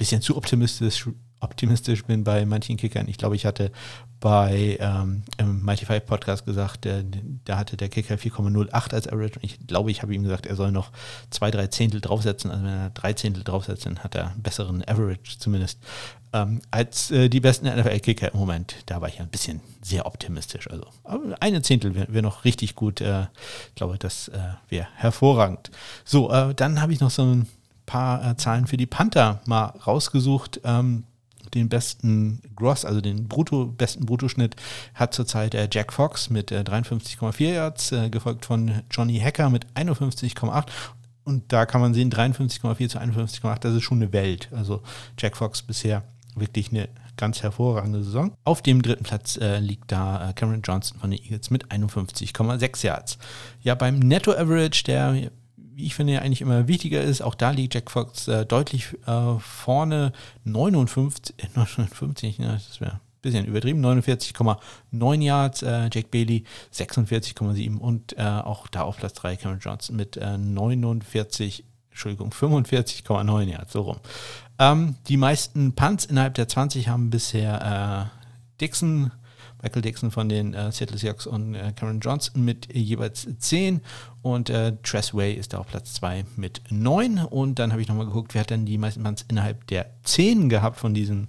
bisschen 0.00 0.22
zu 0.22 0.36
optimistisch 0.36 1.06
optimistisch 1.40 2.04
bin 2.04 2.22
bei 2.22 2.44
manchen 2.44 2.76
Kickern. 2.76 3.08
Ich 3.08 3.16
glaube, 3.16 3.34
ich 3.34 3.46
hatte 3.46 3.72
bei 4.20 4.76
ähm, 4.78 5.22
im 5.38 5.64
Mighty 5.64 5.86
Five 5.86 6.04
Podcast 6.04 6.44
gesagt, 6.44 6.84
äh, 6.84 7.02
da 7.44 7.56
hatte 7.56 7.78
der 7.78 7.88
Kicker 7.88 8.16
4,08 8.16 8.92
als 8.92 9.08
Average. 9.08 9.40
Ich 9.40 9.66
glaube, 9.66 9.90
ich 9.90 10.02
habe 10.02 10.14
ihm 10.14 10.22
gesagt, 10.22 10.44
er 10.46 10.56
soll 10.56 10.70
noch 10.70 10.90
zwei, 11.30 11.50
drei 11.50 11.68
Zehntel 11.68 12.02
draufsetzen. 12.02 12.50
Also 12.50 12.62
wenn 12.64 12.70
er 12.70 12.90
drei 12.90 13.14
Zehntel 13.14 13.42
draufsetzt, 13.42 13.86
dann 13.86 14.00
hat 14.00 14.14
er 14.14 14.32
einen 14.32 14.42
besseren 14.42 14.86
Average 14.86 15.38
zumindest 15.38 15.78
ähm, 16.34 16.60
als 16.70 17.10
äh, 17.10 17.30
die 17.30 17.40
besten 17.40 17.66
NFL-Kicker 17.66 18.32
im 18.32 18.38
Moment. 18.38 18.76
Da 18.84 19.00
war 19.00 19.08
ich 19.08 19.20
ein 19.20 19.28
bisschen 19.28 19.60
sehr 19.80 20.04
optimistisch. 20.04 20.68
Also 20.68 20.86
eine 21.40 21.62
Zehntel 21.62 21.94
wäre 21.94 22.12
wär 22.12 22.22
noch 22.22 22.44
richtig 22.44 22.74
gut. 22.74 23.00
Äh, 23.00 23.22
ich 23.68 23.74
glaube, 23.76 23.96
das 23.98 24.28
äh, 24.28 24.38
wäre 24.68 24.88
hervorragend. 24.96 25.70
So, 26.04 26.30
äh, 26.30 26.54
dann 26.54 26.82
habe 26.82 26.92
ich 26.92 27.00
noch 27.00 27.10
so 27.10 27.22
ein 27.22 27.46
paar 27.90 28.24
äh, 28.24 28.36
Zahlen 28.36 28.68
für 28.68 28.76
die 28.76 28.86
Panther 28.86 29.40
mal 29.46 29.66
rausgesucht. 29.86 30.60
Ähm, 30.64 31.04
den 31.54 31.68
besten 31.68 32.40
Gross, 32.54 32.84
also 32.84 33.00
den 33.00 33.26
Brutto, 33.26 33.66
besten 33.66 34.06
Bruttoschnitt 34.06 34.54
hat 34.94 35.12
zurzeit 35.12 35.52
äh, 35.56 35.68
Jack 35.72 35.92
Fox 35.92 36.30
mit 36.30 36.52
äh, 36.52 36.60
53,4 36.60 37.54
Yards, 37.54 37.90
äh, 37.90 38.08
gefolgt 38.08 38.46
von 38.46 38.82
Johnny 38.88 39.18
Hacker 39.18 39.50
mit 39.50 39.66
51,8 39.74 40.66
und 41.24 41.52
da 41.52 41.66
kann 41.66 41.80
man 41.80 41.92
sehen, 41.92 42.10
53,4 42.10 42.88
zu 42.88 42.98
51,8, 43.00 43.58
das 43.58 43.74
ist 43.74 43.82
schon 43.82 43.98
eine 44.00 44.12
Welt. 44.12 44.48
Also 44.52 44.82
Jack 45.18 45.36
Fox 45.36 45.62
bisher 45.62 46.04
wirklich 46.36 46.70
eine 46.70 46.88
ganz 47.16 47.42
hervorragende 47.42 48.04
Saison. 48.04 48.32
Auf 48.44 48.62
dem 48.62 48.80
dritten 48.80 49.02
Platz 49.02 49.36
äh, 49.36 49.58
liegt 49.58 49.90
da 49.90 50.30
äh, 50.30 50.32
Cameron 50.32 50.62
Johnson 50.62 50.98
von 51.00 51.10
den 51.10 51.20
Eagles 51.20 51.50
mit 51.50 51.66
51,6 51.66 52.86
Yards. 52.86 53.18
Ja, 53.62 53.74
beim 53.74 53.98
Netto 53.98 54.32
Average, 54.32 54.84
der 54.84 55.30
wie 55.80 55.86
ich 55.86 55.94
finde, 55.94 56.20
eigentlich 56.20 56.42
immer 56.42 56.68
wichtiger 56.68 57.02
ist. 57.02 57.22
Auch 57.22 57.34
da 57.34 57.50
liegt 57.50 57.74
Jack 57.74 57.90
Fox 57.90 58.28
äh, 58.28 58.44
deutlich 58.44 58.88
äh, 59.06 59.38
vorne. 59.38 60.12
59, 60.44 61.36
äh, 61.38 61.46
59 61.54 62.38
ne, 62.38 62.60
das 62.68 62.80
wäre 62.80 62.92
ein 62.92 63.00
bisschen 63.22 63.46
übertrieben. 63.46 63.84
49,9 63.84 65.22
Yards. 65.22 65.62
Äh, 65.62 65.88
Jack 65.92 66.10
Bailey 66.10 66.44
46,7 66.74 67.78
und 67.78 68.16
äh, 68.18 68.22
auch 68.22 68.68
da 68.68 68.82
auf 68.82 68.98
Platz 68.98 69.14
3 69.14 69.36
Cameron 69.36 69.60
Johnson 69.60 69.96
mit 69.96 70.16
49, 70.16 71.60
äh, 71.60 71.64
Entschuldigung, 71.90 72.30
45,9 72.30 73.42
Yards, 73.44 73.72
so 73.72 73.82
rum. 73.82 73.96
Ähm, 74.58 74.96
die 75.08 75.16
meisten 75.16 75.74
Punts 75.74 76.04
innerhalb 76.04 76.34
der 76.34 76.46
20 76.46 76.88
haben 76.88 77.10
bisher 77.10 78.10
Dixon 78.60 79.12
Michael 79.62 79.82
Dixon 79.82 80.10
von 80.10 80.28
den 80.28 80.54
äh, 80.54 80.72
Seattle 80.72 80.98
Seahawks 80.98 81.26
und 81.26 81.54
äh, 81.54 81.72
Cameron 81.74 82.00
Johnson 82.00 82.44
mit 82.44 82.74
jeweils 82.74 83.28
10 83.38 83.80
und 84.22 84.50
äh, 84.50 84.76
Tress 84.82 85.14
Way 85.14 85.34
ist 85.34 85.52
da 85.52 85.58
auf 85.58 85.68
Platz 85.68 85.94
2 85.94 86.24
mit 86.36 86.62
9 86.70 87.18
und 87.18 87.58
dann 87.58 87.72
habe 87.72 87.82
ich 87.82 87.88
nochmal 87.88 88.06
geguckt, 88.06 88.34
wer 88.34 88.42
hat 88.42 88.50
denn 88.50 88.66
die 88.66 88.78
meisten 88.78 89.02
Punts 89.02 89.24
innerhalb 89.28 89.66
der 89.68 89.90
10 90.04 90.48
gehabt 90.48 90.78
von 90.78 90.94
diesen 90.94 91.28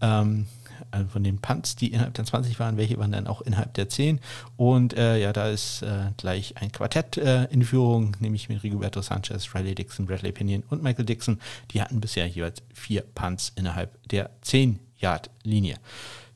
ähm, 0.00 0.46
äh, 0.90 1.04
von 1.04 1.22
den 1.24 1.38
Punts, 1.38 1.76
die 1.76 1.92
innerhalb 1.92 2.14
der 2.14 2.24
20 2.24 2.58
waren, 2.60 2.76
welche 2.76 2.98
waren 2.98 3.12
dann 3.12 3.26
auch 3.26 3.40
innerhalb 3.42 3.74
der 3.74 3.88
10. 3.88 4.20
Und 4.56 4.96
äh, 4.96 5.18
ja, 5.18 5.32
da 5.32 5.48
ist 5.48 5.82
äh, 5.82 6.10
gleich 6.16 6.56
ein 6.56 6.72
Quartett 6.72 7.16
äh, 7.16 7.44
in 7.44 7.62
Führung, 7.62 8.16
nämlich 8.20 8.48
mit 8.48 8.62
Rigoberto 8.62 9.02
Sanchez, 9.02 9.54
Riley 9.54 9.74
Dixon, 9.74 10.06
Bradley 10.06 10.32
Pinion 10.32 10.62
und 10.70 10.82
Michael 10.82 11.04
Dixon. 11.04 11.40
Die 11.72 11.80
hatten 11.80 12.00
bisher 12.00 12.26
jeweils 12.26 12.62
vier 12.72 13.02
Punts 13.02 13.52
innerhalb 13.56 13.96
der 14.08 14.30
10-Yard-Linie. 14.44 15.76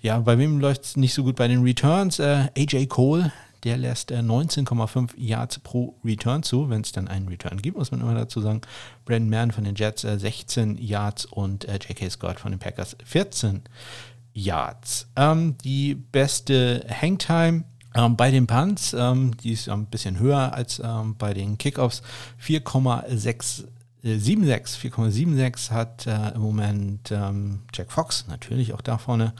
Ja, 0.00 0.20
bei 0.20 0.38
wem 0.38 0.60
läuft 0.60 0.84
es 0.84 0.96
nicht 0.96 1.12
so 1.12 1.24
gut 1.24 1.36
bei 1.36 1.48
den 1.48 1.62
Returns? 1.62 2.20
Äh, 2.20 2.48
AJ 2.56 2.86
Cole, 2.86 3.32
der 3.64 3.76
lässt 3.76 4.12
19,5 4.12 5.16
äh, 5.16 5.20
Yards 5.20 5.58
pro 5.58 5.96
Return 6.04 6.44
zu, 6.44 6.70
wenn 6.70 6.82
es 6.82 6.92
dann 6.92 7.08
einen 7.08 7.26
Return 7.26 7.60
gibt, 7.60 7.76
muss 7.76 7.90
man 7.90 8.00
immer 8.00 8.14
dazu 8.14 8.40
sagen. 8.40 8.60
Brandon 9.04 9.30
Mann 9.30 9.50
von 9.50 9.64
den 9.64 9.74
Jets 9.74 10.02
16 10.02 10.78
Yards 10.78 11.24
und 11.24 11.64
J.K. 11.64 12.10
Scott 12.10 12.38
von 12.38 12.52
den 12.52 12.60
Packers 12.60 12.96
14 13.04 13.62
Yards. 14.32 15.08
Ähm, 15.16 15.56
die 15.64 15.96
beste 15.96 16.86
Hangtime 16.88 17.64
ähm, 17.94 18.16
bei 18.16 18.30
den 18.30 18.46
Punts, 18.46 18.94
ähm, 18.96 19.36
die 19.38 19.52
ist 19.52 19.68
ein 19.68 19.86
bisschen 19.86 20.20
höher 20.20 20.54
als 20.54 20.80
ähm, 20.84 21.16
bei 21.18 21.34
den 21.34 21.58
Kickoffs, 21.58 22.02
4,6 22.40 23.64
4,76 24.04 25.70
äh, 25.70 25.74
hat 25.74 26.06
äh, 26.06 26.34
im 26.34 26.40
Moment 26.40 27.10
ähm, 27.10 27.62
Jack 27.74 27.90
Fox, 27.90 28.26
natürlich 28.28 28.72
auch 28.72 28.80
da 28.80 28.96
vorne. 28.98 29.34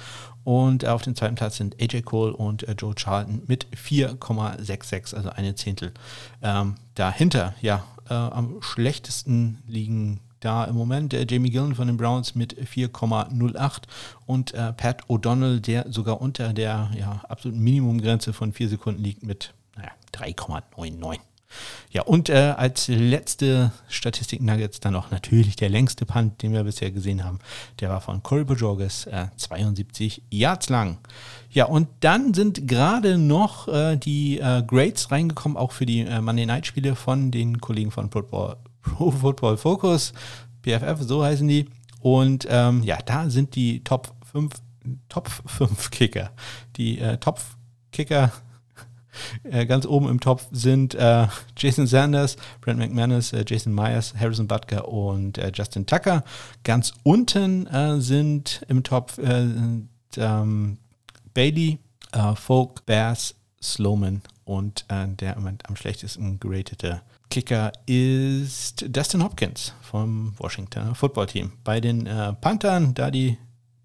Und 0.48 0.82
äh, 0.82 0.86
auf 0.86 1.02
dem 1.02 1.14
zweiten 1.14 1.34
Platz 1.34 1.58
sind 1.58 1.76
AJ 1.78 2.00
Cole 2.04 2.32
und 2.32 2.66
äh, 2.66 2.72
Joe 2.72 2.94
Charlton 2.94 3.42
mit 3.48 3.66
4,66, 3.76 5.14
also 5.14 5.28
eine 5.28 5.54
Zehntel. 5.56 5.92
Ähm, 6.40 6.76
dahinter, 6.94 7.54
ja, 7.60 7.84
äh, 8.08 8.14
am 8.14 8.56
schlechtesten 8.62 9.62
liegen 9.66 10.20
da 10.40 10.64
im 10.64 10.74
Moment 10.74 11.12
äh, 11.12 11.26
Jamie 11.28 11.50
Gillen 11.50 11.74
von 11.74 11.86
den 11.86 11.98
Browns 11.98 12.34
mit 12.34 12.56
4,08 12.58 13.82
und 14.24 14.54
äh, 14.54 14.72
Pat 14.72 15.04
O'Donnell, 15.10 15.60
der 15.60 15.92
sogar 15.92 16.22
unter 16.22 16.54
der 16.54 16.92
ja, 16.98 17.20
absoluten 17.28 17.62
Minimumgrenze 17.62 18.32
von 18.32 18.54
4 18.54 18.70
Sekunden 18.70 19.02
liegt 19.02 19.22
mit 19.22 19.52
naja, 19.76 19.90
3,99. 20.14 21.18
Ja, 21.90 22.02
und 22.02 22.28
äh, 22.28 22.54
als 22.56 22.88
letzte 22.88 23.72
Statistik 23.88 24.42
Nuggets 24.42 24.80
dann 24.80 24.92
noch 24.92 25.10
natürlich 25.10 25.56
der 25.56 25.70
längste 25.70 26.04
Punt, 26.04 26.42
den 26.42 26.52
wir 26.52 26.64
bisher 26.64 26.90
gesehen 26.90 27.24
haben. 27.24 27.38
Der 27.80 27.88
war 27.88 28.00
von 28.00 28.22
Corey 28.22 28.44
Bojorges, 28.44 29.06
äh, 29.06 29.26
72 29.36 30.22
Yards 30.30 30.68
lang. 30.68 30.98
Ja, 31.50 31.64
und 31.64 31.88
dann 32.00 32.34
sind 32.34 32.68
gerade 32.68 33.16
noch 33.16 33.68
äh, 33.68 33.96
die 33.96 34.38
äh, 34.38 34.62
Grades 34.66 35.10
reingekommen, 35.10 35.56
auch 35.56 35.72
für 35.72 35.86
die 35.86 36.00
äh, 36.00 36.20
Monday 36.20 36.46
Night 36.46 36.66
Spiele 36.66 36.94
von 36.94 37.30
den 37.30 37.60
Kollegen 37.60 37.90
von 37.90 38.10
Football, 38.10 38.56
Pro 38.82 39.10
Football 39.10 39.56
Focus, 39.56 40.12
PFF, 40.62 40.98
so 41.00 41.24
heißen 41.24 41.48
die. 41.48 41.66
Und 42.00 42.46
ähm, 42.50 42.82
ja, 42.82 42.98
da 43.04 43.30
sind 43.30 43.54
die 43.54 43.82
Top 43.82 44.14
5, 44.30 44.52
Top 45.08 45.28
5 45.46 45.90
Kicker. 45.90 46.30
Die 46.76 46.98
äh, 46.98 47.16
Top 47.16 47.40
Kicker 47.92 48.32
äh, 49.44 49.66
ganz 49.66 49.86
oben 49.86 50.08
im 50.08 50.20
Topf 50.20 50.46
sind 50.50 50.94
äh, 50.94 51.26
Jason 51.56 51.86
Sanders, 51.86 52.36
Brent 52.60 52.78
McManus, 52.78 53.32
äh, 53.32 53.44
Jason 53.46 53.74
Myers, 53.74 54.14
Harrison 54.18 54.46
Butker 54.48 54.88
und 54.88 55.38
äh, 55.38 55.52
Justin 55.54 55.86
Tucker. 55.86 56.24
Ganz 56.64 56.92
unten 57.02 57.66
äh, 57.66 58.00
sind 58.00 58.64
im 58.68 58.82
Topf 58.82 59.16
sind, 59.16 59.88
ähm, 60.16 60.78
Bailey, 61.34 61.78
Folk, 62.36 62.86
Bass, 62.86 63.34
Sloman 63.62 64.22
und 64.46 64.86
der 64.88 65.36
am 65.36 65.76
schlechtesten 65.76 66.40
geratete 66.40 67.02
Kicker 67.28 67.70
ist 67.84 68.86
Dustin 68.88 69.22
Hopkins 69.22 69.74
vom 69.82 70.32
Washington 70.38 70.94
Football 70.94 71.26
Team. 71.26 71.52
Bei 71.64 71.80
den 71.80 72.08
Panthern, 72.40 72.94
da 72.94 73.10
die 73.10 73.36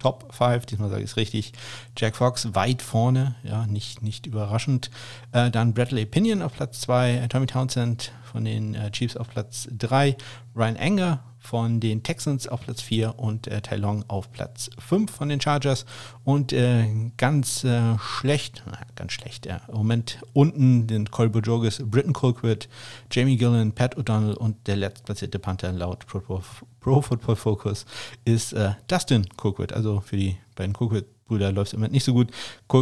Top 0.03 0.33
5, 0.33 0.65
diesmal 0.65 0.89
sage 0.89 1.01
ich 1.01 1.11
es 1.11 1.17
richtig, 1.17 1.53
Jack 1.97 2.17
Fox 2.17 2.53
weit 2.53 2.81
vorne, 2.81 3.35
ja, 3.43 3.65
nicht, 3.67 4.03
nicht 4.03 4.25
überraschend. 4.25 4.91
Äh, 5.31 5.49
dann 5.49 5.73
Bradley 5.73 6.05
Pinion 6.05 6.41
auf 6.41 6.53
Platz 6.53 6.81
2, 6.81 7.27
Tommy 7.29 7.45
Townsend 7.45 8.11
von 8.29 8.43
den 8.43 8.75
äh, 8.75 8.91
Chiefs 8.91 9.15
auf 9.15 9.29
Platz 9.29 9.69
3, 9.71 10.17
Ryan 10.55 10.75
Anger 10.77 11.23
von 11.43 11.81
den 11.81 12.03
Texans 12.03 12.47
auf 12.47 12.61
Platz 12.61 12.81
4 12.81 13.19
und 13.19 13.47
äh, 13.47 13.61
Tai 13.61 13.75
Long 13.75 14.05
auf 14.07 14.31
Platz 14.31 14.69
5 14.79 15.11
von 15.11 15.27
den 15.27 15.41
Chargers. 15.41 15.85
Und 16.23 16.53
äh, 16.53 16.87
ganz 17.17 17.65
äh, 17.65 17.97
schlecht, 17.99 18.63
na, 18.65 18.79
ganz 18.95 19.11
schlecht, 19.11 19.45
ja, 19.45 19.61
im 19.67 19.75
Moment 19.75 20.19
unten 20.31 20.87
sind 20.87 21.11
Colby 21.11 21.39
Jogus, 21.39 21.81
Britton 21.85 22.13
Colquitt, 22.13 22.69
Jamie 23.11 23.35
Gillen, 23.35 23.73
Pat 23.73 23.97
O'Donnell 23.97 24.35
und 24.35 24.67
der 24.67 24.77
letztplatzierte 24.77 25.37
Panther 25.37 25.73
laut 25.73 26.07
Pro, 26.07 26.41
Pro 26.79 27.01
Football 27.01 27.35
Focus 27.35 27.85
ist 28.23 28.53
äh, 28.53 28.71
Dustin 28.87 29.27
Colquitt. 29.35 29.73
Also 29.73 29.99
für 29.99 30.17
die 30.17 30.37
beiden 30.55 30.73
Colquitt-Brüder 30.73 31.51
läuft 31.51 31.69
es 31.69 31.73
im 31.73 31.79
Moment 31.79 31.93
nicht 31.93 32.05
so 32.05 32.13
gut. 32.13 32.31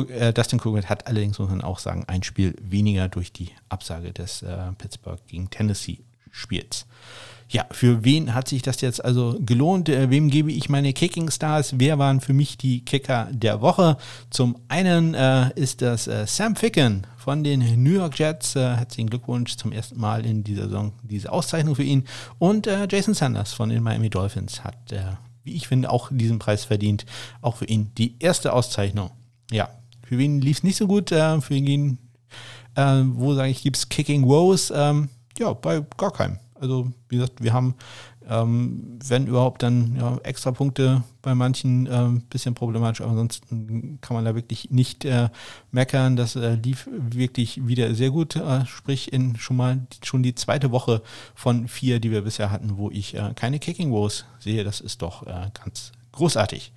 Äh, 0.10 0.34
Dustin 0.34 0.60
Colquitt 0.60 0.88
hat 0.88 1.08
allerdings, 1.08 1.40
muss 1.40 1.50
man 1.50 1.62
auch 1.62 1.80
sagen, 1.80 2.06
ein 2.08 2.22
Spiel 2.24 2.56
weniger 2.62 3.10
durch 3.10 3.34
die 3.34 3.50
Absage 3.70 4.14
des 4.14 4.44
äh, 4.44 4.72
Pittsburgh 4.78 5.20
gegen 5.28 5.50
Tennessee 5.50 6.00
Spiels. 6.32 6.86
Ja, 7.52 7.66
für 7.70 8.06
wen 8.06 8.34
hat 8.34 8.48
sich 8.48 8.62
das 8.62 8.80
jetzt 8.80 9.04
also 9.04 9.38
gelohnt? 9.42 9.90
Äh, 9.90 10.10
wem 10.10 10.30
gebe 10.30 10.54
ich 10.54 10.70
meine 10.70 10.94
Kicking 10.94 11.30
Stars? 11.30 11.74
Wer 11.78 12.00
waren 12.00 12.22
für 12.22 12.32
mich 12.32 12.58
die 12.58 12.86
Kicker 12.86 13.28
der 13.30 13.60
Woche? 13.60 13.98
Zum 14.30 14.56
einen 14.70 15.14
äh, 15.14 15.50
ist 15.56 15.82
das 15.82 16.08
äh, 16.08 16.26
Sam 16.26 16.56
Ficken 16.56 17.06
von 17.18 17.44
den 17.44 17.84
New 17.84 17.92
York 17.92 18.18
Jets. 18.18 18.56
Äh, 18.56 18.78
herzlichen 18.78 19.10
Glückwunsch 19.10 19.58
zum 19.58 19.74
ersten 19.74 20.00
Mal 20.00 20.26
in 20.26 20.46
dieser 20.46 20.64
Saison 20.64 20.94
diese 21.04 21.30
Auszeichnung 21.30 21.76
für 21.76 21.84
ihn. 21.84 22.06
Und 22.40 22.68
äh, 22.68 22.88
Jason 22.90 23.14
Sanders 23.14 23.52
von 23.52 23.68
den 23.68 23.84
Miami 23.84 24.10
Dolphins 24.10 24.64
hat, 24.64 24.94
äh, 24.94 25.02
wie 25.44 25.56
ich 25.56 25.68
finde, 25.68 25.90
auch 25.90 26.10
diesen 26.10 26.40
Preis 26.40 26.64
verdient. 26.64 27.06
Auch 27.42 27.58
für 27.58 27.66
ihn 27.66 27.92
die 27.98 28.16
erste 28.20 28.54
Auszeichnung. 28.54 29.12
Ja, 29.52 29.68
für 30.08 30.18
wen 30.18 30.40
lief 30.40 30.60
es 30.60 30.64
nicht 30.64 30.78
so 30.78 30.88
gut? 30.88 31.10
für 31.10 31.54
ihn, 31.54 31.98
wo 32.76 33.34
sage 33.34 33.50
ich, 33.50 33.62
gibt 33.62 33.76
es 33.76 33.90
Kicking 33.90 34.26
Woes? 34.26 34.72
Ähm, 34.74 35.10
ja, 35.38 35.52
bei 35.52 35.84
gar 35.98 36.12
keinem. 36.12 36.38
Also 36.62 36.92
wie 37.10 37.18
gesagt, 37.18 37.44
wir 37.44 37.54
haben, 37.54 37.74
ähm, 38.30 39.00
wenn 39.08 39.26
überhaupt, 39.26 39.64
dann 39.64 39.96
ja, 40.00 40.18
extra 40.24 40.52
Punkte 40.52 41.04
bei 41.24 41.34
manchen 41.34 41.88
ein 41.88 41.94
ähm, 41.94 42.22
bisschen 42.30 42.54
problematisch, 42.54 43.02
aber 43.02 43.12
ansonsten 43.12 43.98
kann 44.02 44.16
man 44.16 44.26
da 44.26 44.36
wirklich 44.36 44.70
nicht 44.70 45.04
äh, 45.04 45.30
meckern. 45.72 46.16
Das 46.16 46.36
äh, 46.36 46.54
lief 46.54 46.88
wirklich 46.92 47.68
wieder 47.68 47.96
sehr 47.96 48.12
gut, 48.12 48.36
äh, 48.36 48.66
sprich 48.68 49.12
in 49.12 49.36
schon 49.38 49.58
mal 49.58 49.80
schon 50.04 50.22
die 50.22 50.36
zweite 50.36 50.72
Woche 50.72 51.02
von 51.34 51.68
vier, 51.68 52.00
die 52.00 52.12
wir 52.12 52.22
bisher 52.22 52.52
hatten, 52.52 52.78
wo 52.78 52.92
ich 52.92 53.16
äh, 53.16 53.34
keine 53.36 53.58
Kicking 53.58 53.92
Woes 53.92 54.26
sehe. 54.40 54.64
Das 54.64 54.82
ist 54.82 55.02
doch 55.02 55.26
äh, 55.26 55.50
ganz 55.64 55.92
großartig. 56.12 56.72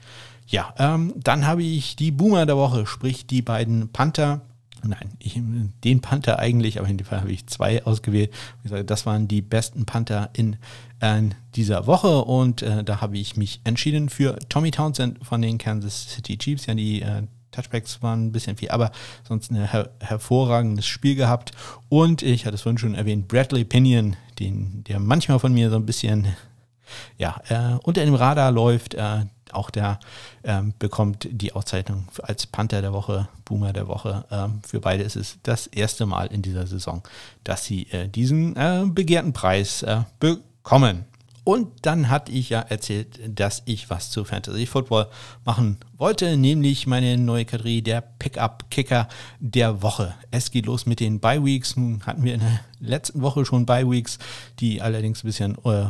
Ja, 0.47 0.75
ähm, 0.79 1.13
dann 1.17 1.47
habe 1.47 1.63
ich 1.63 1.97
die 1.97 2.11
Boomer 2.11 2.47
der 2.47 2.57
Woche, 2.57 2.87
sprich 2.87 3.27
die 3.27 3.43
beiden 3.43 3.89
Panther 3.93 4.43
Nein, 4.87 5.13
ich, 5.19 5.41
den 5.83 6.01
Panther 6.01 6.39
eigentlich, 6.39 6.79
aber 6.79 6.89
in 6.89 6.99
dem 6.99 7.07
Fall 7.07 7.21
habe 7.21 7.33
ich 7.33 7.47
zwei 7.47 7.85
ausgewählt. 7.85 8.33
Wie 8.63 8.69
gesagt, 8.69 8.91
das 8.91 9.07
waren 9.07 9.29
die 9.29 9.41
besten 9.41 9.87
Panther 9.87 10.31
in 10.35 10.57
äh, 11.01 11.23
dieser 11.55 11.87
Woche 11.87 12.25
und 12.25 12.63
äh, 12.63 12.85
da 12.85 13.01
habe 13.01 13.17
ich 13.17 13.37
mich 13.37 13.61
entschieden 13.65 14.09
für 14.09 14.39
Tommy 14.49 14.71
Townsend 14.71 15.25
von 15.25 15.41
den 15.41 15.59
Kansas 15.59 16.11
City 16.11 16.37
Chiefs. 16.37 16.67
Ja, 16.67 16.75
die 16.75 17.03
äh, 17.03 17.23
Touchbacks 17.51 18.03
waren 18.03 18.27
ein 18.27 18.33
bisschen 18.33 18.57
viel, 18.57 18.71
aber 18.71 18.91
sonst 19.27 19.51
ein 19.51 19.69
her 19.69 19.91
hervorragendes 20.01 20.87
Spiel 20.87 21.15
gehabt. 21.15 21.53
Und 21.89 22.23
ich 22.23 22.47
hatte 22.47 22.57
es 22.57 22.63
vorhin 22.63 22.79
schon 22.79 22.95
erwähnt, 22.95 23.29
Bradley 23.29 23.65
Pinion, 23.65 24.17
den, 24.39 24.85
der 24.85 24.99
manchmal 24.99 25.39
von 25.39 25.55
mir 25.55 25.71
so 25.71 25.77
ein 25.77 25.87
bisschen 25.87 26.27
ja, 27.19 27.41
äh, 27.49 27.79
unter 27.83 28.05
dem 28.05 28.15
Radar 28.15 28.51
läuft. 28.51 28.95
Äh, 28.95 29.27
auch 29.53 29.71
der 29.71 30.01
ähm, 30.43 30.75
bekommt 30.79 31.29
die 31.31 31.53
Auszeichnung 31.53 32.09
als 32.23 32.47
Panther 32.47 32.83
der 32.83 32.93
Woche, 32.93 33.29
Boomer 33.45 33.73
der 33.73 33.89
Woche. 33.89 34.25
Ähm, 34.31 34.61
für 34.67 34.81
beide 34.81 35.05
ist 35.05 35.17
es 35.17 35.39
das 35.43 35.67
erste 35.69 36.07
Mal 36.07 36.27
in 36.27 36.43
dieser 36.43 36.67
Saison, 36.67 37.03
dass 37.45 37.65
sie 37.65 37.87
äh, 37.91 38.09
diesen 38.09 38.57
äh, 38.57 38.85
begehrten 38.87 39.33
Preis 39.33 39.83
äh, 39.83 40.03
bekommen. 40.19 41.05
Und 41.45 41.69
dann 41.83 42.09
hatte 42.09 42.33
ich 42.33 42.49
ja 42.49 42.61
erzählt, 42.61 43.21
dass 43.29 43.63
ich 43.67 43.91
was 43.91 44.11
zu 44.11 44.25
Fantasy 44.25 44.65
Football 44.65 45.09
machen 45.45 45.77
wollte, 45.99 46.39
nämlich 46.39 46.87
meine 46.87 47.19
neue 47.19 47.45
Kategorie 47.45 47.83
der 47.83 48.01
Pickup 48.01 48.71
Kicker 48.71 49.09
der 49.41 49.83
Woche. 49.83 50.15
Es 50.31 50.51
geht 50.51 50.65
los 50.65 50.87
mit 50.87 51.01
den 51.01 51.21
Bye 51.21 51.45
Weeks. 51.45 51.77
Nun 51.77 52.01
hatten 52.07 52.25
wir 52.25 52.35
in 52.35 52.41
der 52.41 52.61
letzten 52.81 53.21
Woche 53.21 53.45
schon 53.45 53.67
Bye 53.67 53.91
Weeks, 53.91 54.19
die 54.59 54.81
allerdings 54.81 55.23
ein 55.23 55.27
bisschen 55.27 55.59
äh, 55.67 55.85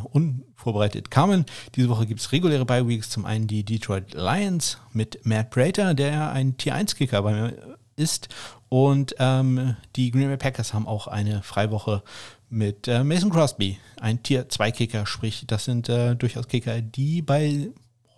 unvorbereitet 0.65 1.11
kamen. 1.11 1.45
Diese 1.75 1.89
Woche 1.89 2.07
gibt 2.07 2.21
es 2.21 2.33
reguläre 2.33 2.65
Bye 2.65 2.89
Weeks. 2.89 3.11
Zum 3.11 3.27
einen 3.27 3.47
die 3.47 3.65
Detroit 3.65 4.15
Lions 4.15 4.79
mit 4.93 5.25
Matt 5.25 5.51
Prater, 5.51 5.95
der 5.95 6.33
ein 6.33 6.57
Tier 6.57 6.75
1 6.75 6.97
Kicker 6.97 7.23
bei 7.23 7.33
mir 7.33 7.77
ist. 7.97 8.29
Und 8.69 9.15
ähm, 9.19 9.77
die 9.95 10.11
Green 10.11 10.29
Bay 10.29 10.37
Packers 10.37 10.73
haben 10.73 10.89
auch 10.89 11.07
eine 11.07 11.43
Freiwoche 11.43 12.03
mit 12.49 12.89
äh, 12.89 13.05
Mason 13.05 13.31
Crosby, 13.31 13.79
ein 14.01 14.23
Tier 14.23 14.49
2 14.49 14.71
Kicker, 14.73 15.07
sprich, 15.07 15.45
das 15.47 15.65
sind 15.65 15.89
äh, 15.89 16.15
durchaus 16.15 16.49
Kicker, 16.49 16.81
die 16.81 17.21
bei 17.21 17.69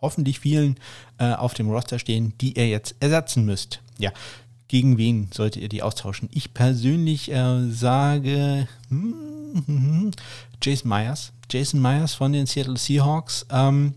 hoffentlich 0.01 0.40
vielen 0.40 0.78
äh, 1.18 1.32
auf 1.32 1.55
dem 1.55 1.70
Roster 1.70 1.99
stehen, 1.99 2.34
die 2.40 2.57
ihr 2.57 2.68
jetzt 2.68 2.97
ersetzen 3.01 3.44
müsst. 3.44 3.80
Ja, 3.99 4.12
gegen 4.68 4.98
wen 4.98 5.28
solltet 5.32 5.62
ihr 5.62 5.68
die 5.68 5.82
austauschen? 5.82 6.28
Ich 6.32 6.54
persönlich 6.54 7.30
äh, 7.30 7.70
sage 7.70 8.68
hm, 8.88 9.14
hm, 9.54 9.66
hm, 9.66 10.10
Jason 10.62 10.88
Myers. 10.88 11.32
Jason 11.50 11.80
Myers 11.80 12.14
von 12.14 12.32
den 12.32 12.46
Seattle 12.46 12.76
Seahawks 12.76 13.46
ähm, 13.50 13.94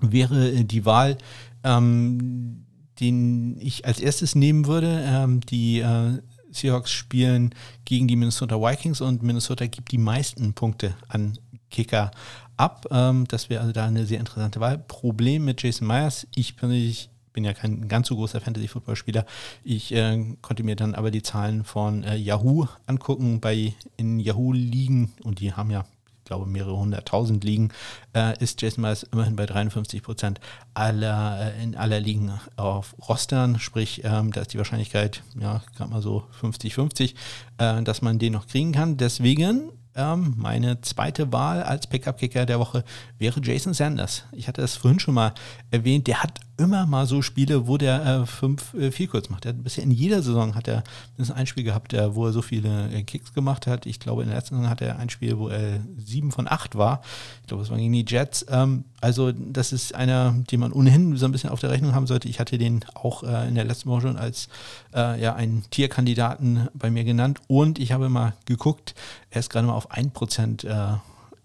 wäre 0.00 0.64
die 0.64 0.86
Wahl, 0.86 1.18
ähm, 1.62 2.64
den 2.98 3.60
ich 3.60 3.84
als 3.84 4.00
erstes 4.00 4.34
nehmen 4.34 4.66
würde. 4.66 5.04
Ähm, 5.06 5.40
die 5.42 5.80
äh, 5.80 6.18
Seahawks 6.50 6.90
spielen 6.90 7.54
gegen 7.84 8.08
die 8.08 8.16
Minnesota 8.16 8.56
Vikings 8.56 9.00
und 9.00 9.22
Minnesota 9.22 9.66
gibt 9.66 9.92
die 9.92 9.98
meisten 9.98 10.54
Punkte 10.54 10.94
an 11.08 11.38
Kicker 11.70 12.10
ab. 12.56 12.86
Ähm, 12.90 13.26
das 13.28 13.50
wäre 13.50 13.60
also 13.60 13.72
da 13.72 13.86
eine 13.86 14.06
sehr 14.06 14.20
interessante 14.20 14.60
Wahl. 14.60 14.78
Problem 14.78 15.44
mit 15.44 15.62
Jason 15.62 15.86
Myers, 15.86 16.26
ich 16.34 16.56
persönlich 16.56 17.09
bin 17.32 17.44
ja 17.44 17.52
kein 17.52 17.88
ganz 17.88 18.08
so 18.08 18.16
großer 18.16 18.40
Fantasy-Football-Spieler. 18.40 19.24
Ich 19.64 19.92
äh, 19.92 20.36
konnte 20.42 20.62
mir 20.62 20.76
dann 20.76 20.94
aber 20.94 21.10
die 21.10 21.22
Zahlen 21.22 21.64
von 21.64 22.04
äh, 22.04 22.16
Yahoo 22.16 22.66
angucken. 22.86 23.40
Bei 23.40 23.72
in 23.96 24.20
Yahoo 24.20 24.52
liegen, 24.52 25.12
und 25.22 25.40
die 25.40 25.52
haben 25.52 25.70
ja, 25.70 25.84
ich 26.18 26.24
glaube, 26.24 26.46
mehrere 26.46 26.76
hunderttausend 26.76 27.44
Ligen, 27.44 27.70
äh, 28.14 28.38
ist 28.42 28.60
Jason 28.62 28.82
Myers 28.82 29.04
immerhin 29.04 29.36
bei 29.36 29.46
53 29.46 30.02
Prozent 30.02 30.40
aller, 30.74 31.54
äh, 31.56 31.62
in 31.62 31.76
aller 31.76 32.00
Ligen 32.00 32.32
auf 32.56 32.94
Rostern. 33.08 33.58
Sprich, 33.58 34.02
ähm, 34.04 34.32
da 34.32 34.42
ist 34.42 34.52
die 34.52 34.58
Wahrscheinlichkeit, 34.58 35.22
ja, 35.38 35.62
gerade 35.76 35.90
mal 35.90 36.02
so 36.02 36.24
50-50, 36.40 37.14
äh, 37.58 37.82
dass 37.82 38.02
man 38.02 38.18
den 38.18 38.32
noch 38.32 38.46
kriegen 38.46 38.72
kann. 38.72 38.96
Deswegen 38.96 39.72
ähm, 39.94 40.34
meine 40.36 40.80
zweite 40.80 41.32
Wahl 41.32 41.62
als 41.62 41.86
Pickup-Kicker 41.86 42.46
der 42.46 42.60
Woche 42.60 42.84
wäre 43.18 43.40
Jason 43.42 43.74
Sanders. 43.74 44.24
Ich 44.32 44.48
hatte 44.48 44.60
das 44.60 44.76
vorhin 44.76 45.00
schon 45.00 45.14
mal 45.14 45.34
erwähnt. 45.70 46.06
Der 46.06 46.22
hat 46.22 46.38
immer 46.60 46.86
mal 46.86 47.06
so 47.06 47.22
Spiele, 47.22 47.66
wo 47.66 47.78
der 47.78 48.04
äh, 48.04 48.26
fünf, 48.26 48.74
äh, 48.74 48.92
viel 48.92 49.08
kurz 49.08 49.30
macht. 49.30 49.46
Er 49.46 49.50
hat 49.50 49.64
bisher 49.64 49.82
in 49.82 49.90
jeder 49.90 50.22
Saison 50.22 50.54
hat 50.54 50.68
er 50.68 50.84
ein 51.34 51.46
Spiel 51.46 51.64
gehabt, 51.64 51.92
der, 51.92 52.14
wo 52.14 52.26
er 52.26 52.32
so 52.32 52.42
viele 52.42 52.90
äh, 52.92 53.02
Kicks 53.02 53.32
gemacht 53.32 53.66
hat. 53.66 53.86
Ich 53.86 53.98
glaube, 53.98 54.22
in 54.22 54.28
der 54.28 54.36
letzten 54.36 54.56
Saison 54.56 54.70
hat 54.70 54.82
er 54.82 54.98
ein 54.98 55.08
Spiel, 55.08 55.38
wo 55.38 55.48
er 55.48 55.80
sieben 55.96 56.30
von 56.30 56.46
acht 56.46 56.76
war. 56.76 57.00
Ich 57.40 57.48
glaube, 57.48 57.62
es 57.62 57.70
war 57.70 57.78
gegen 57.78 57.92
die 57.92 58.04
Jets. 58.06 58.44
Ähm, 58.48 58.84
also, 59.00 59.32
das 59.32 59.72
ist 59.72 59.94
einer, 59.94 60.34
den 60.50 60.60
man 60.60 60.72
ohnehin 60.72 61.16
so 61.16 61.24
ein 61.24 61.32
bisschen 61.32 61.50
auf 61.50 61.60
der 61.60 61.70
Rechnung 61.70 61.94
haben 61.94 62.06
sollte. 62.06 62.28
Ich 62.28 62.38
hatte 62.38 62.58
den 62.58 62.84
auch 62.94 63.22
äh, 63.22 63.48
in 63.48 63.54
der 63.54 63.64
letzten 63.64 63.88
Woche 63.88 64.02
schon 64.02 64.16
als 64.18 64.48
äh, 64.94 65.20
ja, 65.20 65.34
einen 65.34 65.64
Tierkandidaten 65.70 66.68
bei 66.74 66.90
mir 66.90 67.04
genannt. 67.04 67.40
Und 67.48 67.78
ich 67.78 67.92
habe 67.92 68.08
mal 68.10 68.34
geguckt, 68.44 68.94
er 69.30 69.40
ist 69.40 69.50
gerade 69.50 69.66
mal 69.66 69.74
auf 69.74 69.90
1% 69.90 70.66
äh, 70.66 70.98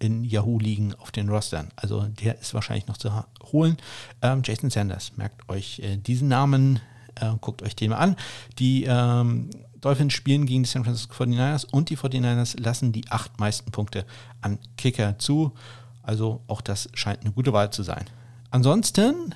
in 0.06 0.24
Yahoo 0.24 0.60
liegen 0.60 0.94
auf 0.96 1.12
den 1.12 1.30
Rostern. 1.30 1.70
Also 1.76 2.04
der 2.04 2.40
ist 2.40 2.54
wahrscheinlich 2.54 2.88
noch 2.88 2.98
zu 2.98 3.12
holen. 3.52 3.78
Ähm, 4.22 4.42
Jason 4.44 4.70
Sanders, 4.70 5.14
merkt 5.18 5.48
euch 5.50 5.80
äh, 5.80 5.98
diesen 5.98 6.28
Namen, 6.28 6.80
äh, 7.16 7.32
guckt 7.42 7.64
euch 7.64 7.76
den 7.76 7.92
mal 7.92 7.98
an. 7.98 8.16
Die 8.60 8.86
ähm, 8.88 9.50
Dolphins 9.82 10.14
spielen 10.14 10.46
gegen 10.46 10.64
die 10.64 10.70
San 10.70 10.84
Francisco 10.84 11.24
49ers 11.24 11.66
und 11.70 11.90
die 11.90 11.98
49ers 11.98 12.60
lassen 12.60 12.92
die 12.92 13.10
acht 13.10 13.40
meisten 13.40 13.72
Punkte 13.72 14.06
an 14.42 14.60
Kicker 14.78 15.18
zu. 15.20 15.54
Also 16.04 16.42
auch 16.48 16.62
das 16.62 16.90
scheint 16.94 17.22
eine 17.22 17.32
gute 17.32 17.54
Wahl 17.54 17.72
zu 17.72 17.84
sein. 17.84 18.06
Ansonsten 18.52 19.36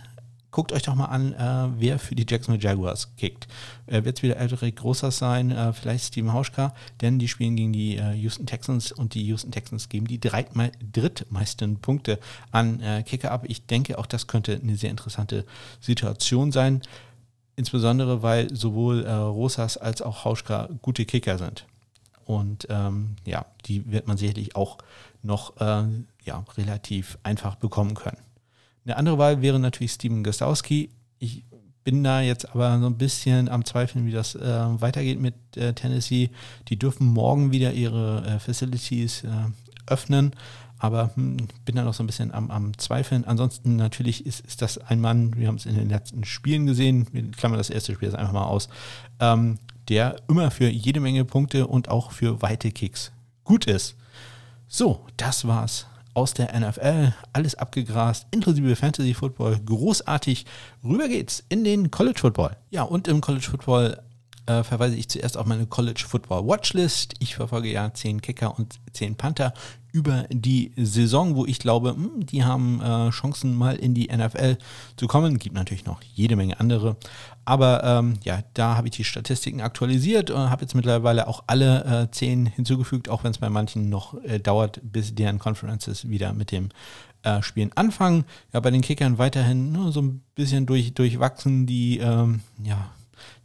guckt 0.52 0.72
euch 0.72 0.84
doch 0.84 0.95
mal 0.95 1.06
an, 1.06 1.34
äh, 1.34 1.80
wer 1.80 2.00
für 2.00 2.16
die 2.16 2.26
Jacksonville 2.28 2.64
Jaguars 2.64 3.16
kickt. 3.18 3.47
Äh, 3.86 4.04
Wird 4.04 4.18
es 4.18 4.24
wieder 4.24 4.38
Eldrick 4.38 4.78
Großer 4.78 5.12
sein, 5.12 5.52
äh, 5.52 5.74
vielleicht 5.74 6.06
Steven 6.06 6.34
Hauschka, 6.34 6.74
denn 7.02 7.20
die 7.20 7.28
spielen 7.28 7.56
gegen 7.56 7.74
die 7.74 7.97
äh, 7.97 8.14
Houston 8.14 8.45
Texans 8.45 8.91
und 8.91 9.14
die 9.14 9.26
Houston 9.28 9.52
Texans 9.52 9.89
geben 9.89 10.08
die 10.08 10.20
drittmeisten 10.20 11.78
Punkte 11.78 12.20
an 12.52 12.82
äh, 12.82 13.04
Kicker 13.04 13.32
ab. 13.32 13.45
Ich 13.47 13.66
denke, 13.66 13.97
auch 14.00 14.06
das 14.06 14.28
könnte 14.28 14.60
eine 14.62 14.76
sehr 14.76 14.89
interessante 14.89 15.45
Situation 15.80 16.52
sein, 16.52 16.82
insbesondere 17.56 18.24
weil 18.24 18.56
sowohl 18.56 19.06
äh, 19.06 19.12
Rosas 19.12 19.78
als 19.78 20.02
auch 20.02 20.26
Hauschka 20.26 20.70
gute 20.82 21.06
Kicker 21.06 21.38
sind. 21.38 21.66
Und 22.26 22.68
ähm, 22.70 23.16
ja, 23.26 23.45
die 23.66 23.91
wird 23.91 24.08
man 24.08 24.18
sicherlich 24.18 24.56
auch 24.56 24.78
noch 25.24 25.58
äh, 25.58 25.84
ja, 26.24 26.45
relativ 26.58 27.18
einfach 27.24 27.56
bekommen 27.56 27.95
können. 27.95 28.18
Eine 28.86 28.97
andere 28.97 29.17
Wahl 29.17 29.41
wäre 29.41 29.59
natürlich 29.59 29.91
Steven 29.93 30.23
Gostowski. 30.23 30.89
Ich 31.19 31.43
bin 31.84 32.03
da 32.03 32.21
jetzt 32.21 32.49
aber 32.53 32.80
so 32.80 32.86
ein 32.86 32.97
bisschen 32.97 33.49
am 33.49 33.65
Zweifeln, 33.65 34.05
wie 34.05 34.11
das 34.11 34.36
äh, 34.36 34.82
weitergeht 34.82 35.19
mit 35.19 35.34
äh, 35.57 35.73
Tennessee. 35.73 36.30
Die 36.67 36.77
dürfen 36.77 37.07
morgen 37.07 37.51
wieder 37.51 37.73
ihre 37.73 38.23
äh, 38.25 38.39
Facilities 38.39 39.23
äh, 39.23 39.30
öffnen, 39.88 40.34
aber 40.77 41.11
hm, 41.15 41.38
bin 41.65 41.75
da 41.75 41.84
noch 41.84 41.93
so 41.93 42.03
ein 42.03 42.07
bisschen 42.07 42.32
am, 42.32 42.51
am 42.51 42.77
Zweifeln. 42.77 43.25
Ansonsten 43.25 43.75
natürlich 43.75 44.25
ist, 44.25 44.41
ist 44.41 44.61
das 44.61 44.77
ein 44.77 45.01
Mann, 45.01 45.36
wir 45.36 45.47
haben 45.47 45.55
es 45.55 45.65
in 45.65 45.75
den 45.75 45.89
letzten 45.89 46.25
Spielen 46.25 46.65
gesehen, 46.65 47.07
wir 47.11 47.32
klammern 47.32 47.57
das 47.57 47.69
erste 47.69 47.93
Spiel 47.93 48.09
jetzt 48.09 48.17
einfach 48.17 48.34
mal 48.34 48.45
aus, 48.45 48.69
ähm, 49.19 49.57
der 49.88 50.17
immer 50.27 50.51
für 50.51 50.69
jede 50.69 50.99
Menge 50.99 51.25
Punkte 51.25 51.67
und 51.67 51.89
auch 51.89 52.11
für 52.11 52.41
weite 52.41 52.71
Kicks 52.71 53.11
gut 53.43 53.65
ist. 53.65 53.95
So, 54.67 55.05
das 55.17 55.47
war's 55.47 55.88
aus 56.14 56.34
der 56.34 56.57
NFL, 56.60 57.14
alles 57.34 57.55
abgegrast, 57.55 58.28
inklusive 58.32 58.76
Fantasy 58.76 59.14
Football, 59.14 59.60
großartig. 59.66 60.45
Rüber 60.84 61.07
geht's 61.07 61.43
in 61.49 61.64
den 61.64 61.91
College 61.91 62.20
Football. 62.20 62.55
Ja, 62.70 62.84
und 62.84 63.07
im 63.07 63.22
College 63.22 63.47
Football 63.49 64.01
äh, 64.49 64.64
verweise 64.64 64.95
ich 64.95 65.07
zuerst 65.07 65.38
auf 65.38 65.45
meine 65.45 65.68
College 65.68 66.03
Football 66.07 66.47
Watchlist. 66.47 67.14
Ich 67.20 67.36
verfolge 67.36 67.72
ja 67.72 67.93
10 67.93 68.22
Kicker 68.22 68.57
und 68.57 68.80
10 68.93 69.16
Panther 69.16 69.53
über 69.91 70.26
die 70.32 70.72
Saison, 70.76 71.36
wo 71.36 71.45
ich 71.45 71.60
glaube, 71.60 71.93
mh, 71.93 72.03
hm, 72.03 72.26
die 72.26 72.43
haben 72.43 72.82
äh, 72.82 73.10
Chancen 73.12 73.55
mal 73.55 73.76
in 73.76 73.93
die 73.93 74.07
NFL 74.07 74.57
zu 74.97 75.07
kommen. 75.07 75.38
Gibt 75.38 75.55
natürlich 75.55 75.86
noch 75.86 76.01
jede 76.01 76.36
Menge 76.36 76.60
andere. 76.60 76.97
Aber 77.50 77.84
ähm, 77.84 78.20
ja, 78.24 78.43
da 78.54 78.78
habe 78.78 78.89
ich 78.89 78.95
die 78.95 79.04
Statistiken 79.04 79.62
aktualisiert 79.62 80.30
und 80.30 80.52
habe 80.52 80.62
jetzt 80.62 80.76
mittlerweile 80.76 81.28
auch 81.28 81.43
alle 81.47 82.04
äh, 82.04 82.12
10 82.12 82.45
hinzugefügt, 82.45 83.10
auch 83.10 83.24
wenn 83.24 83.32
es 83.32 83.39
bei 83.39 83.50
manchen 83.50 83.89
noch 83.89 84.14
äh, 84.24 84.38
dauert, 84.38 84.80
bis 84.84 85.16
deren 85.16 85.39
Conferences 85.39 86.08
wieder 86.08 86.34
mit 86.34 86.52
dem 86.52 86.70
äh, 87.24 87.41
Spielen 87.41 87.72
anfangen. 87.74 88.26
Ja, 88.54 88.60
bei 88.60 88.70
den 88.70 88.82
Kickern 88.82 89.18
weiterhin 89.18 89.72
nur 89.72 89.91
so 89.91 90.00
ein 90.00 90.22
bisschen 90.36 90.68
durch, 90.68 90.93
durchwachsen, 90.93 91.66
die 91.66 91.97
ähm, 91.97 92.41
ja, 92.64 92.91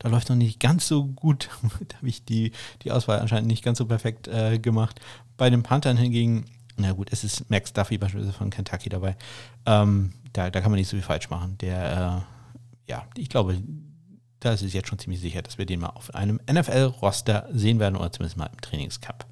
da 0.01 0.11
läuft 0.11 0.29
noch 0.29 0.37
nicht 0.37 0.61
ganz 0.61 0.87
so 0.87 1.07
gut. 1.07 1.49
da 1.89 1.97
habe 1.97 2.09
ich 2.09 2.27
die, 2.27 2.53
die 2.83 2.93
Auswahl 2.93 3.21
anscheinend 3.21 3.49
nicht 3.49 3.65
ganz 3.65 3.79
so 3.79 3.87
perfekt 3.87 4.29
äh, 4.29 4.59
gemacht. 4.59 5.01
Bei 5.39 5.49
den 5.49 5.63
Panthern 5.63 5.97
hingegen, 5.97 6.45
na 6.77 6.93
gut, 6.93 7.09
es 7.11 7.25
ist 7.25 7.49
Max 7.49 7.73
Duffy 7.73 7.97
beispielsweise 7.97 8.37
von 8.37 8.51
Kentucky 8.51 8.91
dabei. 8.91 9.17
Ähm, 9.65 10.13
da, 10.35 10.51
da 10.51 10.61
kann 10.61 10.71
man 10.71 10.79
nicht 10.79 10.89
so 10.89 10.97
viel 10.99 11.03
falsch 11.03 11.31
machen. 11.31 11.57
Der, 11.63 12.27
äh, 12.87 12.91
ja, 12.91 13.07
ich 13.17 13.31
glaube, 13.31 13.57
da 14.45 14.53
ist 14.53 14.63
es 14.63 14.73
jetzt 14.73 14.89
schon 14.89 14.99
ziemlich 14.99 15.21
sicher, 15.21 15.43
dass 15.43 15.59
wir 15.59 15.67
den 15.67 15.81
mal 15.81 15.91
auf 15.91 16.15
einem 16.15 16.41
NFL-Roster 16.51 17.49
sehen 17.53 17.79
werden 17.79 17.97
oder 17.97 18.13
zumindest 18.13 18.37
mal 18.37 18.51
im 18.53 18.61
Trainingscup. 18.61 19.27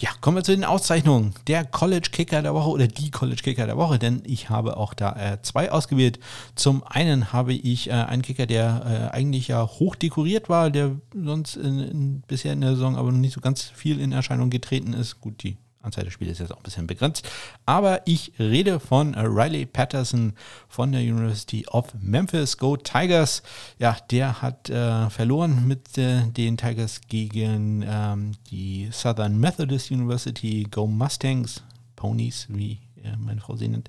Ja, 0.00 0.08
kommen 0.22 0.38
wir 0.38 0.42
zu 0.42 0.52
den 0.52 0.64
Auszeichnungen. 0.64 1.34
Der 1.46 1.62
College 1.62 2.08
Kicker 2.10 2.40
der 2.40 2.54
Woche 2.54 2.70
oder 2.70 2.86
die 2.86 3.10
College 3.10 3.42
Kicker 3.42 3.66
der 3.66 3.76
Woche, 3.76 3.98
denn 3.98 4.22
ich 4.24 4.48
habe 4.48 4.78
auch 4.78 4.94
da 4.94 5.12
äh, 5.12 5.42
zwei 5.42 5.70
ausgewählt. 5.70 6.18
Zum 6.54 6.82
einen 6.84 7.34
habe 7.34 7.52
ich 7.52 7.90
äh, 7.90 7.92
einen 7.92 8.22
Kicker, 8.22 8.46
der 8.46 9.10
äh, 9.12 9.14
eigentlich 9.14 9.48
ja 9.48 9.66
hoch 9.66 9.94
dekoriert 9.96 10.48
war, 10.48 10.70
der 10.70 10.96
sonst 11.14 11.56
in, 11.56 11.78
in, 11.80 12.20
bisher 12.22 12.54
in 12.54 12.62
der 12.62 12.70
Saison 12.70 12.96
aber 12.96 13.12
noch 13.12 13.18
nicht 13.18 13.34
so 13.34 13.42
ganz 13.42 13.62
viel 13.62 14.00
in 14.00 14.12
Erscheinung 14.12 14.48
getreten 14.48 14.94
ist. 14.94 15.20
Gut, 15.20 15.42
die 15.42 15.58
Anzahl 15.82 16.04
der 16.04 16.10
Spiele 16.10 16.30
ist 16.30 16.38
jetzt 16.38 16.52
auch 16.52 16.58
ein 16.58 16.62
bisschen 16.62 16.86
begrenzt. 16.86 17.28
Aber 17.66 18.02
ich 18.06 18.32
rede 18.38 18.80
von 18.80 19.14
Riley 19.14 19.66
Patterson 19.66 20.34
von 20.68 20.92
der 20.92 21.00
University 21.00 21.66
of 21.68 21.94
Memphis. 22.00 22.58
Go 22.58 22.76
Tigers. 22.76 23.42
Ja, 23.78 23.96
der 24.10 24.42
hat 24.42 24.68
äh, 24.68 25.08
verloren 25.08 25.66
mit 25.66 25.96
äh, 25.96 26.26
den 26.26 26.56
Tigers 26.56 27.00
gegen 27.08 27.84
ähm, 27.86 28.32
die 28.50 28.90
Southern 28.92 29.38
Methodist 29.38 29.90
University. 29.90 30.66
Go 30.70 30.86
Mustangs. 30.86 31.62
Ponies, 31.96 32.46
wie 32.48 32.80
äh, 33.04 33.16
meine 33.18 33.40
Frau 33.40 33.56
sie 33.56 33.68
nennt. 33.68 33.88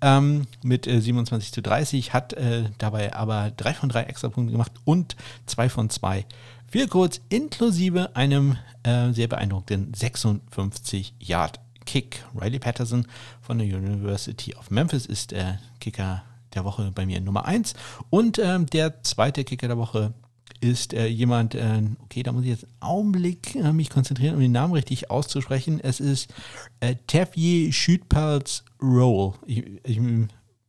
Ähm, 0.00 0.46
mit 0.62 0.86
äh, 0.86 1.00
27 1.00 1.52
zu 1.52 1.62
30. 1.62 2.12
Hat 2.12 2.32
äh, 2.32 2.64
dabei 2.78 3.14
aber 3.14 3.52
3 3.52 3.74
von 3.74 3.88
3 3.88 4.02
Extrapunkte 4.02 4.52
gemacht 4.52 4.72
und 4.84 5.16
2 5.46 5.68
von 5.68 5.90
2 5.90 6.26
viel 6.72 6.88
kurz 6.88 7.20
inklusive 7.28 8.16
einem 8.16 8.56
äh, 8.82 9.12
sehr 9.12 9.28
beeindruckenden 9.28 9.92
56-Yard-Kick. 9.92 12.24
Riley 12.34 12.58
Patterson 12.60 13.06
von 13.42 13.58
der 13.58 13.66
University 13.66 14.54
of 14.54 14.70
Memphis 14.70 15.04
ist 15.04 15.32
der 15.32 15.58
Kicker 15.80 16.22
der 16.54 16.64
Woche 16.64 16.90
bei 16.94 17.04
mir 17.04 17.20
Nummer 17.20 17.44
1. 17.44 17.74
Und 18.08 18.38
ähm, 18.38 18.64
der 18.64 19.02
zweite 19.02 19.44
Kicker 19.44 19.68
der 19.68 19.76
Woche 19.76 20.14
ist 20.62 20.94
äh, 20.94 21.08
jemand, 21.08 21.54
äh, 21.54 21.82
okay, 22.04 22.22
da 22.22 22.32
muss 22.32 22.44
ich 22.44 22.48
jetzt 22.48 22.64
einen 22.64 22.72
Augenblick 22.80 23.54
äh, 23.54 23.74
mich 23.74 23.90
konzentrieren, 23.90 24.36
um 24.36 24.40
den 24.40 24.52
Namen 24.52 24.72
richtig 24.72 25.10
auszusprechen. 25.10 25.78
Es 25.78 26.00
ist 26.00 26.32
äh, 26.80 26.94
Tevye 27.06 27.70
Schütpals 27.70 28.64
Roll. 28.80 29.34
Ich, 29.44 29.62
ich 29.84 30.00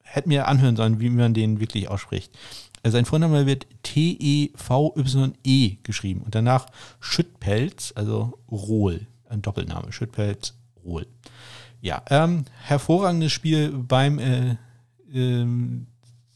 hätte 0.01 0.27
mir 0.27 0.49
anhören 0.49 0.75
sollen, 0.75 0.99
wie 0.99 1.09
man 1.09 1.33
den 1.33 1.61
wirklich 1.61 1.87
ausspricht. 1.87 2.37
Sein 2.85 3.05
Vorname 3.05 3.45
wird 3.45 3.65
T-E-V-Y-E 3.83 5.37
-E 5.45 5.77
geschrieben 5.83 6.21
und 6.21 6.35
danach 6.35 6.65
Schüttpelz, 6.99 7.93
also 7.95 8.37
Rohl, 8.51 9.07
ein 9.29 9.41
Doppelname, 9.41 9.91
Schüttpelz, 9.91 10.55
Rohl. 10.83 11.07
Ja, 11.81 12.03
ähm, 12.09 12.45
hervorragendes 12.61 13.31
Spiel 13.31 13.71
beim 13.71 14.19
äh, 14.19 14.57
ähm, 15.13 15.87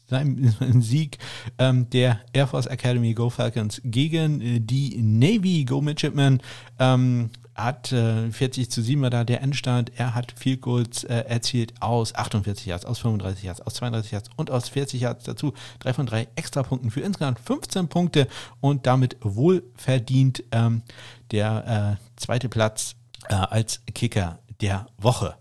seinem 0.08 0.52
Sieg 0.80 1.18
ähm, 1.58 1.88
der 1.90 2.20
Air 2.32 2.46
Force 2.46 2.66
Academy 2.66 3.14
Go 3.14 3.30
Falcons 3.30 3.80
gegen 3.84 4.40
äh, 4.40 4.60
die 4.60 5.00
Navy 5.02 5.64
Go 5.64 5.80
Midshipmen. 5.80 6.40
Ähm, 6.78 7.30
hat 7.64 7.92
äh, 7.92 8.30
40 8.30 8.70
zu 8.70 8.82
7 8.82 9.02
war 9.02 9.10
da 9.10 9.24
der 9.24 9.42
Endstand. 9.42 9.92
Er 9.96 10.14
hat 10.14 10.32
viel 10.36 10.56
Goals 10.56 11.04
äh, 11.04 11.24
erzielt 11.26 11.74
aus 11.80 12.14
48 12.14 12.66
Yards, 12.66 12.84
aus 12.84 12.98
35 13.00 13.44
Yards, 13.44 13.60
aus 13.60 13.74
32 13.74 14.12
Yards 14.12 14.30
und 14.36 14.50
aus 14.50 14.68
40 14.68 15.00
Yards 15.00 15.24
dazu. 15.24 15.52
Drei 15.78 15.92
von 15.92 16.06
drei 16.06 16.28
Extrapunkten 16.36 16.90
für 16.90 17.00
insgesamt 17.00 17.40
15 17.40 17.88
Punkte 17.88 18.28
und 18.60 18.86
damit 18.86 19.16
wohlverdient 19.20 20.44
ähm, 20.52 20.82
der 21.30 21.98
äh, 21.98 22.20
zweite 22.20 22.48
Platz 22.48 22.96
äh, 23.28 23.34
als 23.34 23.80
Kicker 23.94 24.38
der 24.60 24.86
Woche. 24.96 25.34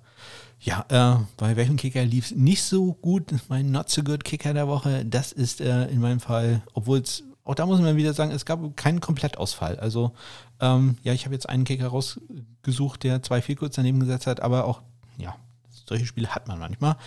Ja, 0.59 0.85
äh, 0.89 1.23
bei 1.37 1.55
welchem 1.55 1.77
Kicker 1.77 2.03
lief 2.03 2.25
es 2.25 2.35
nicht 2.35 2.63
so 2.63 2.93
gut? 2.93 3.31
Mein 3.47 3.71
Not 3.71 3.89
So 3.89 4.03
Good 4.03 4.23
Kicker 4.23 4.53
der 4.53 4.67
Woche, 4.67 5.05
das 5.05 5.31
ist 5.31 5.61
äh, 5.61 5.85
in 5.87 6.01
meinem 6.01 6.19
Fall, 6.19 6.61
obwohl 6.73 6.99
es, 6.99 7.23
auch 7.47 7.55
da 7.55 7.65
muss 7.65 7.79
man 7.79 7.95
wieder 7.95 8.13
sagen, 8.13 8.31
es 8.31 8.45
gab 8.45 8.75
keinen 8.75 8.99
Komplettausfall. 8.99 9.79
Also, 9.79 10.11
ähm, 10.59 10.97
ja, 11.03 11.13
ich 11.13 11.25
habe 11.25 11.33
jetzt 11.33 11.47
einen 11.47 11.63
Kicker 11.63 11.87
rausgesucht, 11.87 13.03
der 13.03 13.23
zwei 13.23 13.41
viel 13.41 13.55
kurz 13.55 13.75
daneben 13.75 14.01
gesetzt 14.01 14.27
hat, 14.27 14.41
aber 14.41 14.65
auch, 14.65 14.81
ja, 15.17 15.35
solche 15.87 16.05
Spiele 16.05 16.27
hat 16.27 16.47
man 16.49 16.59
manchmal. 16.59 16.97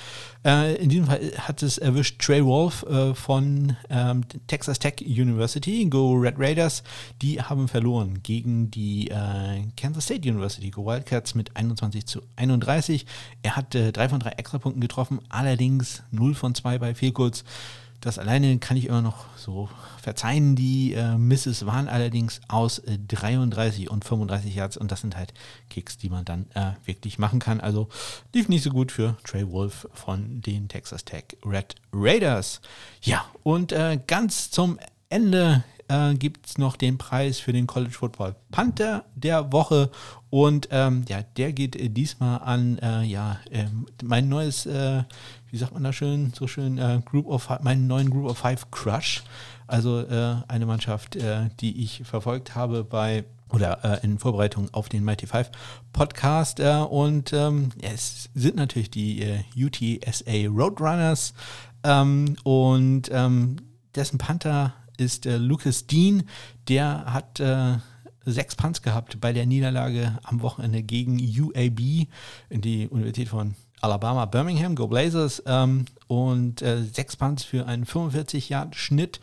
Äh, 0.44 0.76
in 0.76 0.88
diesem 0.88 1.06
Fall 1.06 1.20
hat 1.36 1.62
es 1.62 1.76
erwischt 1.76 2.22
Trey 2.22 2.42
Wolf 2.42 2.84
äh, 2.84 3.14
von 3.14 3.76
ähm, 3.90 4.22
Texas 4.46 4.78
Tech 4.78 4.94
University, 5.02 5.84
Go 5.84 6.14
Red 6.14 6.36
Raiders. 6.38 6.82
Die 7.20 7.42
haben 7.42 7.68
verloren 7.68 8.22
gegen 8.22 8.70
die 8.70 9.08
äh, 9.08 9.62
Kansas 9.76 10.04
State 10.04 10.26
University, 10.26 10.70
Go 10.70 10.86
Wildcats 10.86 11.34
mit 11.34 11.54
21 11.54 12.06
zu 12.06 12.22
31. 12.36 13.04
Er 13.42 13.56
hat 13.56 13.74
äh, 13.74 13.92
drei 13.92 14.08
von 14.08 14.20
drei 14.20 14.30
Extrapunkten 14.30 14.80
getroffen, 14.80 15.20
allerdings 15.28 16.02
0 16.12 16.34
von 16.34 16.54
2 16.54 16.78
bei 16.78 16.94
Fehlkurz. 16.94 17.44
Das 18.00 18.18
alleine 18.18 18.58
kann 18.58 18.76
ich 18.76 18.86
immer 18.86 19.02
noch 19.02 19.26
so 19.36 19.68
verzeihen. 20.00 20.56
Die 20.56 20.94
äh, 20.94 21.16
Misses 21.18 21.66
waren 21.66 21.88
allerdings 21.88 22.40
aus 22.48 22.78
äh, 22.78 22.98
33 22.98 23.90
und 23.90 24.04
35 24.04 24.54
Yards 24.54 24.76
und 24.76 24.90
das 24.90 25.02
sind 25.02 25.16
halt 25.16 25.34
Kicks, 25.68 25.98
die 25.98 26.08
man 26.08 26.24
dann 26.24 26.46
äh, 26.54 26.72
wirklich 26.86 27.18
machen 27.18 27.40
kann. 27.40 27.60
Also 27.60 27.88
lief 28.34 28.48
nicht 28.48 28.62
so 28.62 28.70
gut 28.70 28.90
für 28.90 29.16
Trey 29.24 29.50
Wolf 29.50 29.86
von 29.92 30.40
den 30.40 30.68
Texas 30.68 31.04
Tech 31.04 31.24
Red 31.44 31.74
Raiders. 31.92 32.60
Ja, 33.02 33.26
und 33.42 33.72
äh, 33.72 33.98
ganz 34.06 34.50
zum 34.50 34.78
Ende 35.10 35.64
äh, 35.90 36.14
gibt 36.14 36.46
es 36.46 36.58
noch 36.58 36.76
den 36.76 36.96
Preis 36.96 37.38
für 37.40 37.52
den 37.52 37.66
College 37.66 37.92
Football 37.92 38.36
Panther 38.50 39.04
der 39.14 39.52
Woche. 39.52 39.90
Und 40.30 40.68
ähm, 40.70 41.04
ja, 41.08 41.22
der 41.36 41.52
geht 41.52 41.74
äh, 41.76 41.88
diesmal 41.88 42.40
an 42.40 42.78
äh, 42.78 43.02
ja, 43.02 43.38
ähm, 43.50 43.86
mein 44.02 44.28
neues, 44.28 44.66
äh, 44.66 45.02
wie 45.50 45.56
sagt 45.56 45.74
man 45.74 45.82
da 45.82 45.92
schön, 45.92 46.32
so 46.34 46.46
schön, 46.46 46.78
äh, 46.78 47.00
Group 47.04 47.26
of 47.26 47.50
meinen 47.62 47.88
neuen 47.88 48.10
Group 48.10 48.30
of 48.30 48.38
Five 48.38 48.70
Crush. 48.70 49.24
Also 49.66 50.00
äh, 50.00 50.36
eine 50.48 50.66
Mannschaft, 50.66 51.16
die 51.60 51.84
ich 51.84 52.02
verfolgt 52.04 52.56
habe 52.56 52.82
bei 52.82 53.24
oder 53.50 54.02
in 54.02 54.18
Vorbereitung 54.18 54.68
auf 54.72 54.88
den 54.88 55.04
Mighty 55.04 55.28
Five 55.28 55.52
Podcast. 55.92 56.58
und 56.58 57.32
ähm, 57.32 57.70
es 57.80 58.30
sind 58.34 58.56
natürlich 58.56 58.90
die 58.90 59.24
UTSA 59.56 60.48
Roadrunners. 60.48 61.34
Ähm, 61.84 62.36
und 62.42 63.10
ähm, 63.12 63.56
dessen 63.94 64.18
Panther 64.18 64.74
ist 65.00 65.26
äh, 65.26 65.36
Lucas 65.36 65.86
Dean. 65.86 66.24
Der 66.68 67.12
hat 67.12 67.40
äh, 67.40 67.78
sechs 68.24 68.54
Punts 68.56 68.82
gehabt 68.82 69.20
bei 69.20 69.32
der 69.32 69.46
Niederlage 69.46 70.18
am 70.22 70.42
Wochenende 70.42 70.82
gegen 70.82 71.18
UAB, 71.18 72.08
in 72.48 72.60
die 72.60 72.88
Universität 72.88 73.28
von 73.28 73.54
Alabama, 73.80 74.26
Birmingham, 74.26 74.74
Go 74.74 74.86
Blazers. 74.86 75.42
Ähm, 75.46 75.86
und 76.06 76.62
äh, 76.62 76.82
sechs 76.82 77.16
Punts 77.16 77.44
für 77.44 77.66
einen 77.66 77.86
45-Yard-Schnitt. 77.86 79.20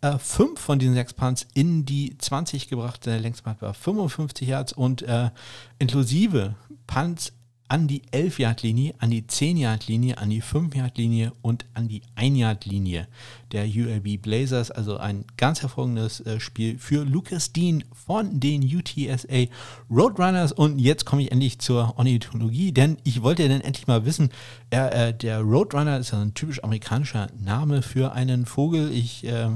Äh, 0.00 0.18
fünf 0.18 0.60
von 0.60 0.78
diesen 0.78 0.94
sechs 0.94 1.12
Punts 1.12 1.46
in 1.54 1.84
die 1.84 2.16
20 2.16 2.68
gebracht. 2.68 3.04
Der 3.06 3.18
längste 3.18 3.42
Punt 3.42 3.60
war 3.60 3.74
55 3.74 4.48
Yards 4.48 4.72
und 4.72 5.02
äh, 5.02 5.30
inklusive 5.78 6.54
Punts 6.86 7.32
an 7.68 7.86
die 7.86 8.02
11-Yard-Linie, 8.12 8.94
an 8.98 9.10
die 9.10 9.22
10-Yard-Linie, 9.22 10.18
an 10.18 10.30
die 10.30 10.42
5-Yard-Linie 10.42 11.32
und 11.42 11.66
an 11.74 11.88
die 11.88 12.02
1-Yard-Linie 12.16 13.08
der 13.52 13.66
UAB 13.66 14.22
Blazers. 14.22 14.70
Also 14.70 14.96
ein 14.96 15.24
ganz 15.36 15.62
hervorragendes 15.62 16.20
äh, 16.20 16.40
Spiel 16.40 16.78
für 16.78 17.04
Lucas 17.04 17.52
Dean 17.52 17.84
von 17.92 18.40
den 18.40 18.62
UTSA 18.62 19.46
Roadrunners. 19.90 20.52
Und 20.52 20.78
jetzt 20.78 21.04
komme 21.04 21.22
ich 21.22 21.32
endlich 21.32 21.58
zur 21.58 21.98
Ornithologie, 21.98 22.72
denn 22.72 22.96
ich 23.04 23.22
wollte 23.22 23.48
dann 23.48 23.60
endlich 23.60 23.86
mal 23.86 24.04
wissen, 24.04 24.30
äh, 24.70 25.12
der 25.12 25.40
Roadrunner 25.40 25.98
ist 25.98 26.14
ein 26.14 26.34
typisch 26.34 26.64
amerikanischer 26.64 27.28
Name 27.38 27.82
für 27.82 28.12
einen 28.12 28.46
Vogel. 28.46 28.90
Ich 28.92 29.24
äh, 29.24 29.48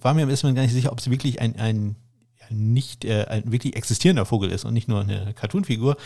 war 0.00 0.14
mir 0.14 0.22
am 0.22 0.30
ersten 0.30 0.46
Mal 0.46 0.54
gar 0.54 0.62
nicht 0.62 0.72
sicher, 0.72 0.92
ob 0.92 0.98
es 0.98 1.10
wirklich 1.10 1.40
ein, 1.40 1.56
ein 1.56 1.96
nicht 2.50 3.04
äh, 3.04 3.26
ein 3.28 3.50
wirklich 3.52 3.76
existierender 3.76 4.26
Vogel 4.26 4.50
ist 4.50 4.64
und 4.64 4.74
nicht 4.74 4.88
nur 4.88 5.00
eine 5.00 5.34
Cartoonfigur. 5.34 5.96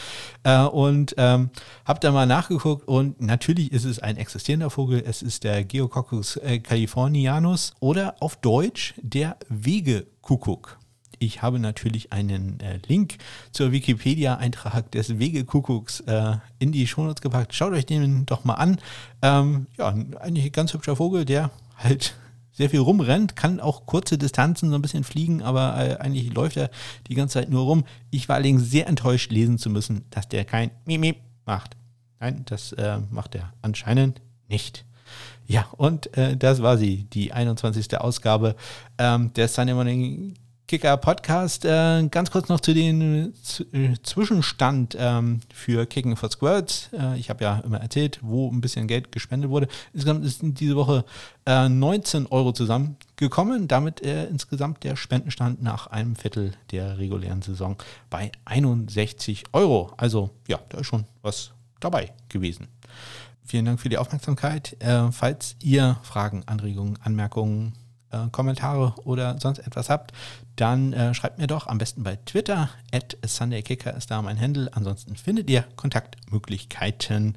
Äh, 0.42 0.62
und 0.64 1.14
ähm, 1.18 1.50
habe 1.84 2.00
da 2.00 2.12
mal 2.12 2.26
nachgeguckt 2.26 2.86
und 2.86 3.20
natürlich 3.20 3.72
ist 3.72 3.84
es 3.84 3.98
ein 3.98 4.16
existierender 4.16 4.70
Vogel. 4.70 5.02
Es 5.04 5.22
ist 5.22 5.44
der 5.44 5.64
Geococcus 5.64 6.36
äh, 6.36 6.58
californianus 6.58 7.74
oder 7.80 8.16
auf 8.20 8.36
Deutsch 8.36 8.94
der 9.00 9.36
Wegekuckuck. 9.48 10.80
Ich 11.22 11.42
habe 11.42 11.58
natürlich 11.58 12.12
einen 12.12 12.58
äh, 12.60 12.80
Link 12.88 13.18
zur 13.52 13.72
Wikipedia-Eintrag 13.72 14.90
des 14.90 15.18
Wegekuckucks 15.18 16.00
äh, 16.00 16.36
in 16.58 16.72
die 16.72 16.86
Shownotes 16.86 17.20
gepackt. 17.20 17.54
Schaut 17.54 17.74
euch 17.74 17.84
den 17.84 18.24
doch 18.24 18.44
mal 18.44 18.54
an. 18.54 18.78
Ähm, 19.20 19.66
ja, 19.76 19.88
eigentlich 19.88 20.46
ein 20.46 20.52
ganz 20.52 20.72
hübscher 20.72 20.96
Vogel, 20.96 21.26
der 21.26 21.50
halt 21.76 22.14
sehr 22.60 22.68
viel 22.68 22.80
rumrennt, 22.80 23.36
kann 23.36 23.58
auch 23.58 23.86
kurze 23.86 24.18
Distanzen 24.18 24.68
so 24.68 24.74
ein 24.74 24.82
bisschen 24.82 25.02
fliegen, 25.02 25.42
aber 25.42 25.78
äh, 25.78 25.96
eigentlich 25.96 26.30
läuft 26.34 26.58
er 26.58 26.68
die 27.08 27.14
ganze 27.14 27.38
Zeit 27.40 27.48
nur 27.48 27.62
rum. 27.62 27.84
Ich 28.10 28.28
war 28.28 28.36
allerdings 28.36 28.70
sehr 28.70 28.86
enttäuscht, 28.86 29.32
lesen 29.32 29.56
zu 29.56 29.70
müssen, 29.70 30.04
dass 30.10 30.28
der 30.28 30.44
kein 30.44 30.70
Mimip 30.84 31.16
macht. 31.46 31.78
Nein, 32.18 32.42
das 32.44 32.72
äh, 32.72 32.98
macht 33.08 33.34
er 33.34 33.54
anscheinend 33.62 34.20
nicht. 34.46 34.84
Ja, 35.46 35.68
und 35.78 36.14
äh, 36.18 36.36
das 36.36 36.60
war 36.60 36.76
sie, 36.76 37.04
die 37.04 37.32
21. 37.32 37.98
Ausgabe 37.98 38.56
ähm, 38.98 39.32
der 39.32 39.48
Sunday 39.48 39.74
Morning 39.74 40.34
Kicker 40.70 40.96
Podcast. 40.98 41.64
Äh, 41.64 42.06
ganz 42.12 42.30
kurz 42.30 42.48
noch 42.48 42.60
zu 42.60 42.72
den 42.72 43.34
äh, 43.72 43.94
Zwischenstand 44.04 44.96
ähm, 44.96 45.40
für 45.52 45.84
Kicking 45.84 46.14
for 46.14 46.30
Squirts. 46.30 46.90
Äh, 46.92 47.18
ich 47.18 47.28
habe 47.28 47.42
ja 47.42 47.58
immer 47.66 47.80
erzählt, 47.80 48.20
wo 48.22 48.48
ein 48.48 48.60
bisschen 48.60 48.86
Geld 48.86 49.10
gespendet 49.10 49.50
wurde. 49.50 49.66
Insgesamt 49.92 50.24
ist 50.24 50.38
diese 50.42 50.76
Woche 50.76 51.04
19 51.44 52.24
äh, 52.24 52.28
Euro 52.30 52.52
zusammengekommen. 52.52 53.66
Damit 53.66 54.06
äh, 54.06 54.26
insgesamt 54.26 54.84
der 54.84 54.94
Spendenstand 54.94 55.60
nach 55.60 55.88
einem 55.88 56.14
Viertel 56.14 56.52
der 56.70 56.98
regulären 56.98 57.42
Saison 57.42 57.76
bei 58.08 58.30
61 58.44 59.46
Euro. 59.52 59.92
Also 59.96 60.30
ja, 60.46 60.60
da 60.68 60.78
ist 60.78 60.86
schon 60.86 61.04
was 61.20 61.50
dabei 61.80 62.12
gewesen. 62.28 62.68
Vielen 63.44 63.64
Dank 63.64 63.80
für 63.80 63.88
die 63.88 63.98
Aufmerksamkeit. 63.98 64.76
Äh, 64.78 65.10
falls 65.10 65.56
ihr 65.60 65.98
Fragen, 66.04 66.44
Anregungen, 66.46 66.96
Anmerkungen, 67.02 67.72
Kommentare 68.32 68.92
oder 69.04 69.38
sonst 69.38 69.60
etwas 69.60 69.88
habt, 69.88 70.12
dann 70.60 70.92
äh, 70.92 71.14
schreibt 71.14 71.38
mir 71.38 71.46
doch 71.46 71.66
am 71.66 71.78
besten 71.78 72.02
bei 72.02 72.16
Twitter. 72.16 72.70
At 72.92 73.16
SundayKicker 73.24 73.96
ist 73.96 74.10
da 74.10 74.20
mein 74.22 74.40
Handle. 74.40 74.70
Ansonsten 74.72 75.16
findet 75.16 75.48
ihr 75.50 75.64
Kontaktmöglichkeiten 75.76 77.36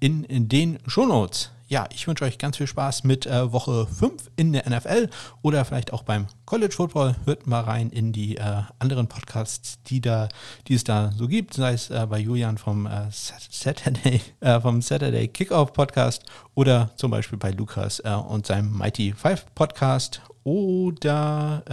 in, 0.00 0.24
in 0.24 0.48
den 0.48 0.78
Shownotes 0.86 1.50
ja, 1.66 1.88
ich 1.92 2.06
wünsche 2.06 2.24
euch 2.24 2.38
ganz 2.38 2.58
viel 2.58 2.66
Spaß 2.66 3.04
mit 3.04 3.26
äh, 3.26 3.50
Woche 3.50 3.86
5 3.86 4.30
in 4.36 4.52
der 4.52 4.68
NFL 4.68 5.08
oder 5.42 5.64
vielleicht 5.64 5.92
auch 5.92 6.02
beim 6.02 6.26
College 6.44 6.74
Football. 6.74 7.16
Hört 7.24 7.46
mal 7.46 7.62
rein 7.62 7.90
in 7.90 8.12
die 8.12 8.36
äh, 8.36 8.62
anderen 8.78 9.08
Podcasts, 9.08 9.82
die, 9.84 10.00
da, 10.00 10.28
die 10.68 10.74
es 10.74 10.84
da 10.84 11.10
so 11.16 11.26
gibt, 11.26 11.54
sei 11.54 11.72
es 11.72 11.90
äh, 11.90 12.06
bei 12.08 12.18
Julian 12.18 12.58
vom, 12.58 12.86
äh, 12.86 13.08
Saturday, 13.10 14.20
äh, 14.40 14.60
vom 14.60 14.82
Saturday 14.82 15.26
Kickoff 15.26 15.72
Podcast 15.72 16.24
oder 16.54 16.90
zum 16.96 17.10
Beispiel 17.10 17.38
bei 17.38 17.50
Lukas 17.50 18.00
und 18.28 18.46
seinem 18.46 18.76
Mighty 18.76 19.12
Five 19.12 19.46
Podcast 19.54 20.20
oder 20.44 21.64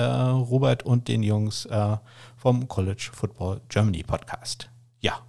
Robert 0.49 0.83
und 0.83 1.07
den 1.07 1.21
Jungs 1.23 1.67
vom 2.35 2.67
College 2.67 3.09
Football 3.13 3.61
Germany 3.69 4.03
Podcast. 4.03 4.69
Ja, 4.99 5.19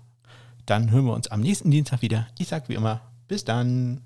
dann 0.65 0.91
hören 0.91 1.05
wir 1.05 1.13
uns 1.13 1.29
am 1.29 1.41
nächsten 1.41 1.71
Dienstag 1.71 2.03
wieder. 2.03 2.29
Ich 2.39 2.49
sage 2.49 2.69
wie 2.69 2.75
immer, 2.75 3.01
bis 3.29 3.45
dann. 3.45 4.03